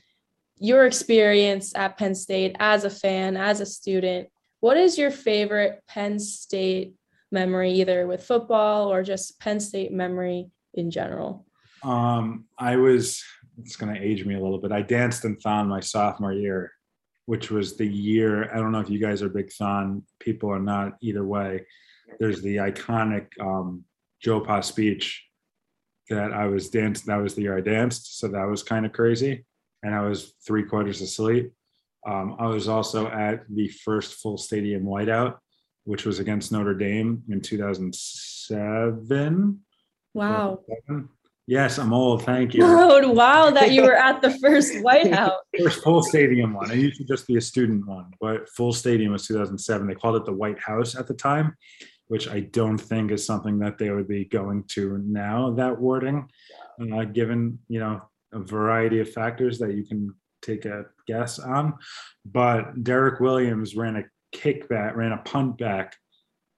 your 0.57 0.85
experience 0.85 1.73
at 1.75 1.97
Penn 1.97 2.13
State 2.13 2.55
as 2.59 2.83
a 2.83 2.89
fan, 2.89 3.37
as 3.37 3.61
a 3.61 3.65
student. 3.65 4.27
What 4.59 4.77
is 4.77 4.97
your 4.97 5.09
favorite 5.09 5.81
Penn 5.87 6.19
State 6.19 6.93
memory, 7.31 7.71
either 7.71 8.05
with 8.05 8.23
football 8.23 8.91
or 8.91 9.01
just 9.01 9.39
Penn 9.39 9.59
State 9.59 9.91
memory 9.91 10.51
in 10.73 10.91
general? 10.91 11.47
Um, 11.83 12.45
I 12.59 12.75
was, 12.75 13.23
it's 13.57 13.75
going 13.75 13.95
to 13.95 14.01
age 14.01 14.23
me 14.23 14.35
a 14.35 14.39
little 14.39 14.59
bit. 14.59 14.71
I 14.71 14.83
danced 14.83 15.25
in 15.25 15.35
Thon 15.37 15.67
my 15.67 15.79
sophomore 15.79 16.33
year, 16.33 16.73
which 17.25 17.51
was 17.51 17.77
the 17.77 17.87
year. 17.87 18.51
I 18.53 18.57
don't 18.57 18.71
know 18.71 18.79
if 18.79 18.89
you 18.89 18.99
guys 18.99 19.21
are 19.21 19.29
big 19.29 19.51
Thon 19.51 20.03
people 20.19 20.49
or 20.49 20.59
not. 20.59 20.93
Either 21.01 21.23
way, 21.23 21.65
there's 22.19 22.41
the 22.41 22.55
iconic 22.57 23.27
um, 23.39 23.85
Joe 24.21 24.41
Pa 24.41 24.61
speech 24.61 25.23
that 26.09 26.33
I 26.33 26.47
was 26.47 26.69
dancing. 26.69 27.05
That 27.07 27.21
was 27.21 27.35
the 27.35 27.43
year 27.43 27.57
I 27.57 27.61
danced. 27.61 28.19
So 28.19 28.27
that 28.29 28.47
was 28.47 28.63
kind 28.63 28.85
of 28.85 28.91
crazy. 28.91 29.45
And 29.83 29.95
I 29.95 30.01
was 30.01 30.33
three 30.45 30.63
quarters 30.63 31.01
asleep. 31.01 31.53
Um, 32.07 32.35
I 32.39 32.47
was 32.47 32.67
also 32.67 33.07
at 33.07 33.43
the 33.49 33.67
first 33.67 34.15
full 34.15 34.37
stadium 34.37 34.83
whiteout, 34.83 35.37
which 35.83 36.05
was 36.05 36.19
against 36.19 36.51
Notre 36.51 36.73
Dame 36.73 37.21
in 37.29 37.41
2007. 37.41 39.59
Wow. 40.13 40.59
Yes, 41.51 41.79
I'm 41.79 41.91
old. 41.91 42.23
Thank 42.23 42.53
you. 42.53 42.63
Oh, 42.63 43.11
wow, 43.11 43.51
that 43.51 43.73
you 43.73 43.83
were 43.83 43.93
at 43.93 44.21
the 44.21 44.31
first 44.39 44.73
whiteout. 44.85 45.35
First 45.59 45.83
full 45.83 46.01
stadium 46.01 46.53
one. 46.53 46.71
I 46.71 46.75
used 46.75 46.95
to 46.99 47.03
just 47.03 47.27
be 47.27 47.35
a 47.35 47.41
student 47.41 47.85
one, 47.85 48.13
but 48.21 48.47
full 48.51 48.71
stadium 48.71 49.11
was 49.11 49.27
2007. 49.27 49.85
They 49.85 49.93
called 49.93 50.15
it 50.15 50.23
the 50.23 50.31
White 50.31 50.59
House 50.61 50.95
at 50.95 51.07
the 51.07 51.13
time, 51.13 51.57
which 52.07 52.29
I 52.29 52.39
don't 52.39 52.77
think 52.77 53.11
is 53.11 53.25
something 53.25 53.59
that 53.59 53.77
they 53.77 53.89
would 53.89 54.07
be 54.07 54.23
going 54.23 54.63
to 54.75 54.99
now. 54.99 55.51
That 55.51 55.77
wording, 55.77 56.29
uh, 56.79 57.03
given 57.03 57.59
you 57.67 57.81
know 57.81 58.01
a 58.31 58.39
variety 58.39 59.01
of 59.01 59.11
factors 59.11 59.59
that 59.59 59.73
you 59.73 59.83
can 59.85 60.15
take 60.41 60.63
a 60.63 60.85
guess 61.05 61.37
on. 61.37 61.73
But 62.23 62.81
Derrick 62.81 63.19
Williams 63.19 63.75
ran 63.75 63.97
a 63.97 64.03
kickback, 64.33 64.95
ran 64.95 65.11
a 65.11 65.17
punt 65.17 65.57
back, 65.57 65.97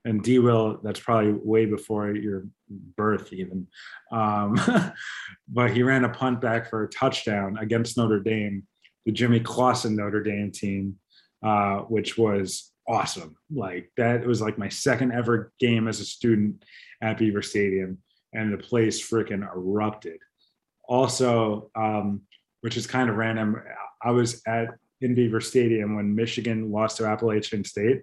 and 0.06 0.22
D 0.22 0.40
Will, 0.40 0.80
that's 0.84 1.00
probably 1.00 1.32
way 1.32 1.66
before 1.66 2.12
your 2.12 2.46
birth, 2.70 3.32
even. 3.32 3.68
Um, 4.12 4.60
but 5.48 5.72
he 5.72 5.84
ran 5.84 6.04
a 6.04 6.10
punt 6.10 6.42
back 6.42 6.70
for 6.70 6.84
a 6.84 6.90
touchdown 6.90 7.58
against 7.60 7.98
Notre 7.98 8.20
Dame, 8.20 8.64
the 9.06 9.12
Jimmy 9.12 9.40
Clausen 9.40 9.96
Notre 9.96 10.22
Dame 10.22 10.52
team, 10.52 10.98
uh, 11.44 11.80
which 11.80 12.18
was 12.18 12.72
awesome. 12.88 13.36
Like 13.54 13.92
that 13.98 14.26
was 14.26 14.42
like 14.42 14.58
my 14.58 14.70
second 14.70 15.14
ever 15.14 15.54
game 15.60 15.88
as 15.88 16.00
a 16.00 16.06
student 16.06 16.64
at 17.02 17.18
Beaver 17.18 17.42
Stadium, 17.42 18.00
and 18.34 18.52
the 18.52 18.58
place 18.58 19.02
freaking 19.02 19.48
erupted. 19.56 20.20
Also, 20.88 21.72
um, 21.76 22.22
which 22.62 22.76
is 22.76 22.88
kind 22.88 23.10
of 23.10 23.16
random. 23.16 23.62
I 24.02 24.12
was 24.12 24.42
at 24.46 24.70
in 25.02 25.16
Beaver 25.16 25.42
Stadium 25.42 25.96
when 25.96 26.16
Michigan 26.16 26.72
lost 26.72 26.98
to 26.98 27.06
Appalachian 27.06 27.64
State, 27.64 28.02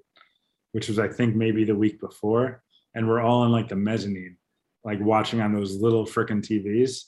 which 0.72 0.88
was 0.88 0.98
I 0.98 1.09
think 1.09 1.35
maybe 1.35 1.64
the 1.64 1.74
week 1.74 2.00
before, 2.00 2.62
and 2.94 3.09
we're 3.09 3.20
all 3.20 3.44
in 3.44 3.52
like 3.52 3.68
the 3.68 3.76
mezzanine, 3.76 4.37
like 4.85 5.00
watching 5.00 5.40
on 5.40 5.52
those 5.52 5.76
little 5.76 6.04
freaking 6.04 6.42
TVs, 6.42 7.04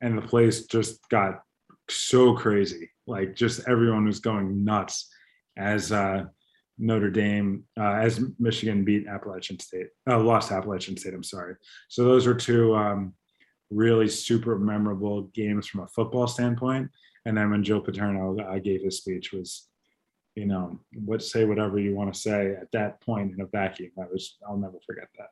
and 0.00 0.16
the 0.16 0.22
place 0.22 0.66
just 0.66 1.00
got 1.08 1.42
so 1.88 2.34
crazy. 2.34 2.90
Like 3.06 3.34
just 3.34 3.68
everyone 3.68 4.06
was 4.06 4.20
going 4.20 4.64
nuts 4.64 5.08
as 5.56 5.92
uh, 5.92 6.24
Notre 6.78 7.10
Dame, 7.10 7.64
uh, 7.78 7.94
as 7.94 8.22
Michigan 8.38 8.84
beat 8.84 9.06
Appalachian 9.06 9.58
State, 9.58 9.88
uh, 10.08 10.18
lost 10.18 10.52
Appalachian 10.52 10.96
State. 10.96 11.14
I'm 11.14 11.22
sorry. 11.22 11.56
So 11.88 12.04
those 12.04 12.26
were 12.26 12.34
two 12.34 12.74
um, 12.74 13.14
really 13.70 14.08
super 14.08 14.58
memorable 14.58 15.22
games 15.34 15.66
from 15.66 15.80
a 15.80 15.88
football 15.88 16.26
standpoint. 16.26 16.90
And 17.26 17.36
then 17.36 17.50
when 17.50 17.62
Joe 17.62 17.80
Paterno 17.80 18.38
uh, 18.38 18.58
gave 18.58 18.82
his 18.82 18.98
speech 18.98 19.32
was, 19.32 19.68
you 20.34 20.46
know, 20.46 20.78
what 20.92 21.22
say 21.22 21.44
whatever 21.44 21.78
you 21.78 21.94
want 21.94 22.12
to 22.12 22.18
say 22.18 22.54
at 22.60 22.70
that 22.72 23.00
point 23.00 23.32
in 23.32 23.40
a 23.40 23.46
vacuum. 23.46 23.90
That 23.96 24.10
was 24.10 24.36
I'll 24.48 24.56
never 24.56 24.78
forget 24.86 25.08
that. 25.18 25.28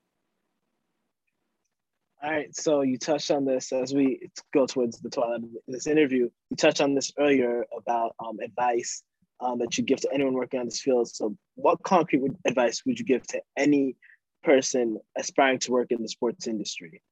All 2.21 2.33
right, 2.33 2.55
so 2.55 2.83
you 2.83 2.99
touched 2.99 3.31
on 3.31 3.45
this 3.45 3.73
as 3.73 3.95
we 3.95 4.29
go 4.53 4.67
towards 4.67 4.99
the 5.01 5.09
twilight 5.09 5.45
of 5.45 5.51
this 5.69 5.87
interview. 5.87 6.29
You 6.51 6.57
touched 6.57 6.81
on 6.81 6.95
this 6.95 7.13
earlier 7.17 7.65
about 7.77 8.17
um, 8.19 8.41
advice 8.41 9.05
um, 9.41 9.61
that 9.61 9.79
you 9.79 9.85
give 9.85 10.01
to 10.01 10.13
anyone 10.13 10.35
working 10.35 10.59
on 10.59 10.67
this 10.67 10.81
field. 10.81 11.09
So, 11.09 11.37
what 11.55 11.81
concrete 11.85 12.23
advice 12.45 12.83
would 12.85 12.99
you 12.99 13.05
give 13.05 13.25
to 13.29 13.41
any 13.57 13.95
person 14.43 14.99
aspiring 15.17 15.61
to 15.61 15.71
work 15.71 15.93
in 15.93 16.03
the 16.03 16.09
sports 16.09 16.49
industry? 16.49 17.03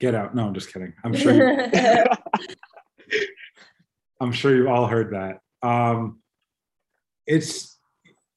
Get 0.00 0.14
out. 0.14 0.34
No, 0.34 0.46
I'm 0.46 0.54
just 0.54 0.72
kidding. 0.72 0.94
I'm 1.04 1.14
sure. 1.14 1.34
You, 1.34 2.04
I'm 4.20 4.32
sure 4.32 4.56
you 4.56 4.68
all 4.70 4.86
heard 4.86 5.12
that. 5.12 5.40
Um, 5.66 6.20
it's 7.26 7.78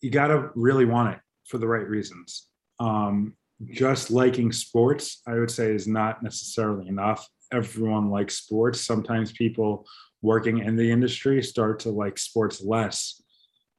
you 0.02 0.10
got 0.10 0.28
to 0.28 0.50
really 0.56 0.86
want 0.86 1.14
it 1.14 1.20
for 1.46 1.58
the 1.58 1.68
right 1.68 1.88
reasons. 1.88 2.48
Um, 2.80 3.34
just 3.72 4.10
liking 4.10 4.52
sports, 4.52 5.22
I 5.28 5.34
would 5.34 5.52
say, 5.52 5.72
is 5.72 5.88
not 5.88 6.24
necessarily 6.24 6.88
enough. 6.88 7.28
Everyone 7.52 8.10
likes 8.10 8.38
sports. 8.38 8.82
Sometimes 8.82 9.32
people 9.34 9.86
working 10.22 10.60
in 10.60 10.76
the 10.76 10.90
industry 10.90 11.42
start 11.44 11.80
to 11.80 11.90
like 11.90 12.18
sports 12.18 12.64
less 12.64 13.22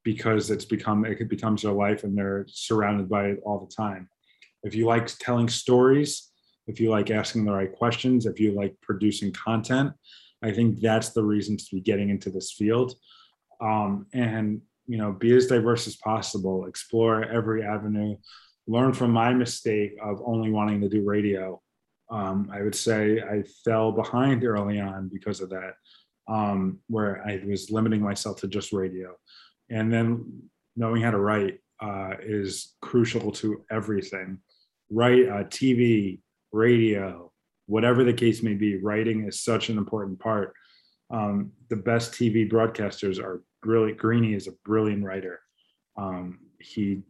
because 0.03 0.51
it's 0.51 0.65
become 0.65 1.05
it 1.05 1.29
becomes 1.29 1.63
their 1.63 1.73
life 1.73 2.05
and 2.05 2.17
they're 2.17 2.47
surrounded 2.49 3.09
by 3.09 3.27
it 3.27 3.41
all 3.45 3.61
the 3.67 3.75
time. 3.75 4.09
If 4.63 4.75
you 4.75 4.87
like 4.87 5.07
telling 5.07 5.49
stories, 5.49 6.31
if 6.67 6.81
you 6.81 6.91
like 6.91 7.11
asking 7.11 7.45
the 7.45 7.53
right 7.53 7.73
questions, 7.73 8.27
if 8.27 8.39
you 8.39 8.53
like 8.53 8.75
producing 8.83 9.33
content, 9.33 9.93
I 10.43 10.53
think 10.53 10.81
that's 10.81 11.11
the 11.11 11.25
reason 11.25 11.57
to 11.57 11.65
be 11.73 11.81
getting 11.81 12.11
into 12.11 12.31
this 12.31 12.53
field. 12.53 12.95
Um, 13.61 14.07
and 14.13 14.63
you 14.91 14.97
know, 14.99 15.13
be 15.13 15.37
as 15.37 15.47
diverse 15.47 15.87
as 15.87 15.95
possible, 15.95 16.67
explore 16.67 17.23
every 17.23 17.63
avenue, 17.63 18.17
learn 18.67 18.93
from 18.93 19.13
my 19.13 19.33
mistake 19.33 19.93
of 20.03 20.21
only 20.27 20.51
wanting 20.51 20.81
to 20.81 20.89
do 20.89 21.05
radio. 21.05 21.63
Um, 22.11 22.51
I 22.53 22.63
would 22.63 22.75
say 22.75 23.21
I 23.21 23.45
fell 23.65 23.93
behind 23.93 24.43
early 24.43 24.81
on 24.81 25.09
because 25.09 25.41
of 25.41 25.51
that, 25.51 25.75
um, 26.27 26.81
where 26.89 27.25
I 27.25 27.41
was 27.47 27.71
limiting 27.71 28.03
myself 28.03 28.41
to 28.41 28.49
just 28.49 28.73
radio. 28.73 29.15
And 29.71 29.93
then 29.93 30.43
knowing 30.75 31.03
how 31.03 31.13
to 31.13 31.21
write 31.21 31.61
uh, 31.81 32.15
is 32.21 32.75
crucial 32.83 33.31
to 33.31 33.65
everything. 33.71 34.39
Write 34.91 35.29
uh, 35.29 35.45
TV, 35.45 36.19
radio, 36.51 37.31
whatever 37.67 38.03
the 38.03 38.13
case 38.13 38.43
may 38.43 38.55
be, 38.55 38.77
writing 38.77 39.29
is 39.29 39.41
such 39.41 39.69
an 39.69 39.79
important 39.79 40.19
part. 40.19 40.53
Um, 41.11 41.53
the 41.69 41.77
best 41.77 42.11
TV 42.11 42.51
broadcasters 42.51 43.23
are 43.23 43.45
brilliant. 43.63 43.99
Greeny 43.99 44.35
is 44.35 44.47
a 44.47 44.53
brilliant 44.65 45.05
writer. 45.05 45.41
Um, 45.97 46.39
he 46.61 47.03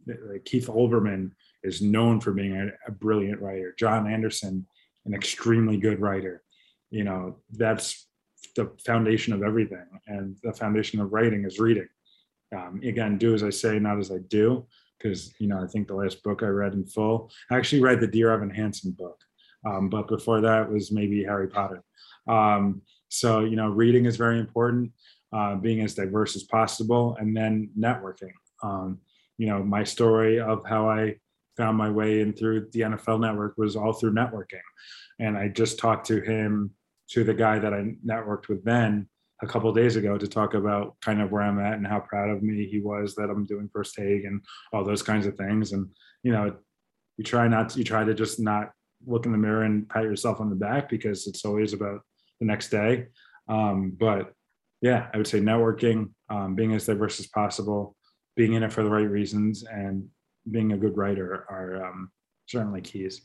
Keith 0.45 0.67
Olbermann 0.67 1.31
is 1.63 1.81
known 1.81 2.19
for 2.19 2.31
being 2.31 2.55
a, 2.55 2.67
a, 2.87 2.91
brilliant 2.91 3.41
writer. 3.41 3.75
John 3.77 4.07
Anderson, 4.11 4.65
an 5.05 5.13
extremely 5.13 5.77
good 5.77 5.99
writer. 5.99 6.41
You 6.89 7.03
know, 7.03 7.37
that's 7.51 8.07
the 8.55 8.71
foundation 8.85 9.33
of 9.33 9.43
everything, 9.43 9.85
and 10.07 10.37
the 10.43 10.53
foundation 10.53 10.99
of 10.99 11.13
writing 11.13 11.45
is 11.45 11.59
reading. 11.59 11.87
Um, 12.55 12.81
again, 12.83 13.17
do 13.17 13.33
as 13.33 13.43
I 13.43 13.49
say, 13.49 13.79
not 13.79 13.99
as 13.99 14.11
I 14.11 14.17
do, 14.27 14.65
because 14.97 15.33
you 15.39 15.47
know 15.47 15.61
I 15.61 15.67
think 15.67 15.87
the 15.87 15.95
last 15.95 16.23
book 16.23 16.43
I 16.43 16.47
read 16.47 16.73
in 16.73 16.85
full. 16.85 17.31
I 17.49 17.57
actually 17.57 17.81
read 17.81 17.99
the 17.99 18.07
Dear 18.07 18.31
Evan 18.31 18.49
Hansen 18.49 18.91
book, 18.91 19.19
um, 19.65 19.89
but 19.89 20.07
before 20.07 20.41
that 20.41 20.69
was 20.69 20.91
maybe 20.91 21.23
Harry 21.23 21.47
Potter. 21.47 21.83
Um, 22.27 22.81
so 23.09 23.41
you 23.41 23.55
know, 23.55 23.69
reading 23.69 24.05
is 24.05 24.17
very 24.17 24.39
important. 24.39 24.91
Uh, 25.33 25.55
being 25.55 25.81
as 25.81 25.95
diverse 25.95 26.35
as 26.35 26.43
possible, 26.43 27.15
and 27.19 27.35
then 27.35 27.69
networking. 27.79 28.33
Um, 28.63 28.99
you 29.37 29.47
know, 29.47 29.63
my 29.63 29.83
story 29.83 30.39
of 30.39 30.61
how 30.65 30.89
I 30.89 31.15
found 31.57 31.77
my 31.77 31.89
way 31.89 32.21
in 32.21 32.33
through 32.33 32.67
the 32.71 32.81
NFL 32.81 33.19
network 33.21 33.57
was 33.57 33.75
all 33.75 33.93
through 33.93 34.13
networking. 34.13 34.61
And 35.19 35.37
I 35.37 35.47
just 35.47 35.79
talked 35.79 36.07
to 36.07 36.21
him, 36.21 36.71
to 37.11 37.23
the 37.23 37.33
guy 37.33 37.59
that 37.59 37.73
I 37.73 37.95
networked 38.05 38.47
with 38.47 38.63
then 38.63 39.07
a 39.41 39.47
couple 39.47 39.71
days 39.73 39.95
ago 39.95 40.17
to 40.17 40.27
talk 40.27 40.53
about 40.53 40.95
kind 41.01 41.21
of 41.21 41.31
where 41.31 41.41
I'm 41.41 41.59
at 41.59 41.73
and 41.73 41.85
how 41.85 41.99
proud 41.99 42.29
of 42.29 42.43
me 42.43 42.67
he 42.67 42.79
was 42.79 43.15
that 43.15 43.29
I'm 43.29 43.45
doing 43.45 43.69
first 43.73 43.95
take 43.95 44.23
and 44.23 44.41
all 44.71 44.83
those 44.83 45.01
kinds 45.01 45.25
of 45.25 45.35
things. 45.35 45.71
And, 45.71 45.89
you 46.23 46.31
know, 46.31 46.55
you 47.17 47.23
try 47.23 47.47
not 47.47 47.69
to, 47.69 47.79
you 47.79 47.83
try 47.83 48.03
to 48.03 48.13
just 48.13 48.39
not 48.39 48.71
look 49.05 49.25
in 49.25 49.31
the 49.31 49.37
mirror 49.37 49.63
and 49.63 49.89
pat 49.89 50.03
yourself 50.03 50.39
on 50.39 50.49
the 50.49 50.55
back 50.55 50.89
because 50.89 51.27
it's 51.27 51.43
always 51.43 51.73
about 51.73 52.01
the 52.39 52.45
next 52.45 52.69
day. 52.69 53.07
Um, 53.49 53.95
but 53.99 54.33
yeah, 54.81 55.07
I 55.13 55.17
would 55.17 55.27
say 55.27 55.39
networking, 55.39 56.09
um, 56.29 56.55
being 56.55 56.73
as 56.73 56.85
diverse 56.85 57.19
as 57.19 57.27
possible, 57.27 57.95
being 58.35 58.53
in 58.53 58.63
it 58.63 58.73
for 58.73 58.83
the 58.83 58.89
right 58.89 59.09
reasons, 59.09 59.63
and 59.63 60.07
being 60.49 60.71
a 60.71 60.77
good 60.77 60.97
writer 60.97 61.45
are 61.49 61.85
um, 61.85 62.11
certainly 62.47 62.81
keys. 62.81 63.21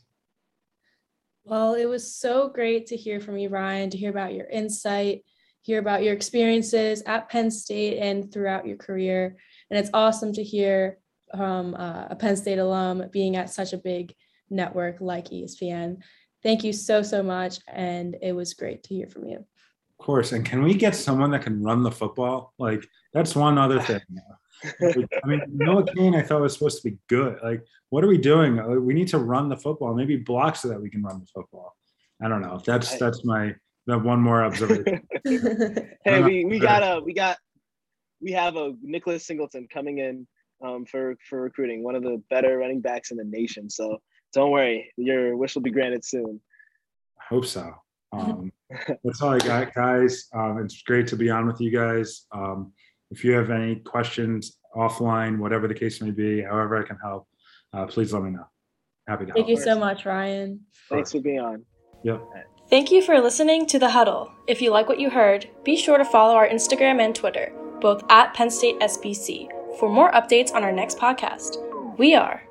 Well, 1.43 1.73
it 1.73 1.85
was 1.85 2.15
so 2.15 2.49
great 2.49 2.87
to 2.87 2.97
hear 2.97 3.19
from 3.19 3.37
you, 3.37 3.49
Ryan, 3.49 3.89
to 3.89 3.97
hear 3.97 4.11
about 4.11 4.33
your 4.33 4.47
insight, 4.47 5.23
hear 5.61 5.79
about 5.79 6.03
your 6.03 6.13
experiences 6.13 7.01
at 7.05 7.29
Penn 7.29 7.49
State 7.49 7.99
and 7.99 8.31
throughout 8.31 8.67
your 8.67 8.77
career. 8.77 9.37
And 9.69 9.79
it's 9.79 9.89
awesome 9.93 10.33
to 10.33 10.43
hear 10.43 10.99
from 11.35 11.73
uh, 11.73 12.07
a 12.09 12.15
Penn 12.15 12.35
State 12.35 12.59
alum 12.59 13.05
being 13.11 13.35
at 13.35 13.49
such 13.49 13.73
a 13.73 13.77
big 13.77 14.13
network 14.49 14.97
like 15.01 15.29
ESPN. 15.29 15.97
thank 16.43 16.63
you 16.63 16.71
so, 16.71 17.01
so 17.01 17.23
much. 17.23 17.59
And 17.67 18.15
it 18.21 18.33
was 18.33 18.53
great 18.53 18.83
to 18.83 18.93
hear 18.93 19.07
from 19.07 19.25
you. 19.25 19.45
Of 19.99 20.05
course. 20.05 20.31
And 20.31 20.45
can 20.45 20.61
we 20.61 20.73
get 20.73 20.95
someone 20.95 21.31
that 21.31 21.41
can 21.41 21.61
run 21.63 21.83
the 21.83 21.91
football? 21.91 22.53
Like, 22.59 22.87
that's 23.13 23.35
one 23.35 23.57
other 23.57 23.79
thing. 23.79 24.01
I 24.63 25.27
mean, 25.27 25.41
Noah 25.53 25.85
Cain, 25.95 26.15
I 26.15 26.21
thought 26.21 26.41
was 26.41 26.53
supposed 26.53 26.81
to 26.81 26.89
be 26.91 26.97
good. 27.07 27.37
Like, 27.43 27.63
what 27.89 28.03
are 28.03 28.07
we 28.07 28.17
doing? 28.17 28.59
Uh, 28.59 28.67
we 28.67 28.93
need 28.93 29.07
to 29.09 29.19
run 29.19 29.49
the 29.49 29.57
football, 29.57 29.93
maybe 29.93 30.17
block 30.17 30.55
so 30.55 30.67
that 30.69 30.81
we 30.81 30.89
can 30.89 31.03
run 31.03 31.19
the 31.19 31.27
football. 31.27 31.75
I 32.21 32.27
don't 32.27 32.41
know. 32.41 32.61
That's 32.65 32.97
that's 32.97 33.23
my 33.23 33.55
that 33.85 33.99
one 33.99 34.19
more 34.19 34.43
observation. 34.43 35.07
hey, 36.03 36.23
we, 36.23 36.45
we 36.45 36.59
got 36.59 36.81
a 36.81 36.99
we 36.99 37.13
got 37.13 37.37
we 38.21 38.31
have 38.31 38.55
a 38.55 38.73
Nicholas 38.81 39.25
Singleton 39.25 39.67
coming 39.71 39.99
in 39.99 40.27
um, 40.65 40.85
for 40.85 41.15
for 41.29 41.41
recruiting, 41.41 41.83
one 41.83 41.95
of 41.95 42.03
the 42.03 42.21
better 42.29 42.57
running 42.57 42.81
backs 42.81 43.11
in 43.11 43.17
the 43.17 43.23
nation. 43.23 43.69
So 43.69 43.99
don't 44.33 44.51
worry, 44.51 44.91
your 44.97 45.37
wish 45.37 45.55
will 45.55 45.61
be 45.61 45.71
granted 45.71 46.03
soon. 46.03 46.41
I 47.19 47.23
hope 47.29 47.45
so. 47.45 47.73
Um, 48.11 48.51
that's 49.03 49.21
all 49.21 49.29
I 49.29 49.39
got, 49.39 49.73
guys. 49.73 50.27
Um, 50.33 50.59
it's 50.63 50.81
great 50.83 51.07
to 51.07 51.15
be 51.15 51.29
on 51.29 51.47
with 51.47 51.59
you 51.59 51.71
guys. 51.71 52.25
Um, 52.31 52.73
if 53.11 53.23
you 53.23 53.31
have 53.33 53.49
any 53.49 53.77
questions 53.77 54.57
offline, 54.75 55.37
whatever 55.37 55.67
the 55.67 55.73
case 55.73 56.01
may 56.01 56.11
be, 56.11 56.41
however 56.41 56.77
I 56.77 56.85
can 56.85 56.97
help, 57.01 57.27
uh, 57.73 57.85
please 57.85 58.13
let 58.13 58.23
me 58.23 58.31
know. 58.31 58.45
Happy 59.07 59.25
to 59.25 59.33
Thank 59.33 59.47
help. 59.47 59.57
you 59.57 59.63
so 59.63 59.79
much, 59.79 60.05
Ryan. 60.05 60.59
Thanks 60.89 61.13
for 61.13 61.21
being 61.21 61.39
on. 61.39 61.63
Yep. 62.03 62.21
Thank 62.69 62.91
you 62.91 63.01
for 63.01 63.19
listening 63.21 63.65
to 63.67 63.79
The 63.79 63.89
Huddle. 63.89 64.31
If 64.45 64.61
you 64.61 64.71
like 64.71 64.89
what 64.89 64.99
you 64.99 65.09
heard, 65.09 65.49
be 65.63 65.77
sure 65.77 65.97
to 65.97 66.05
follow 66.05 66.35
our 66.35 66.47
Instagram 66.47 66.99
and 66.99 67.15
Twitter, 67.15 67.51
both 67.79 68.03
at 68.09 68.33
Penn 68.33 68.49
State 68.49 68.77
SBC, 68.79 69.47
for 69.79 69.89
more 69.89 70.11
updates 70.11 70.53
on 70.53 70.63
our 70.63 70.71
next 70.71 70.97
podcast. 70.97 71.57
We 71.97 72.13
are 72.13 72.43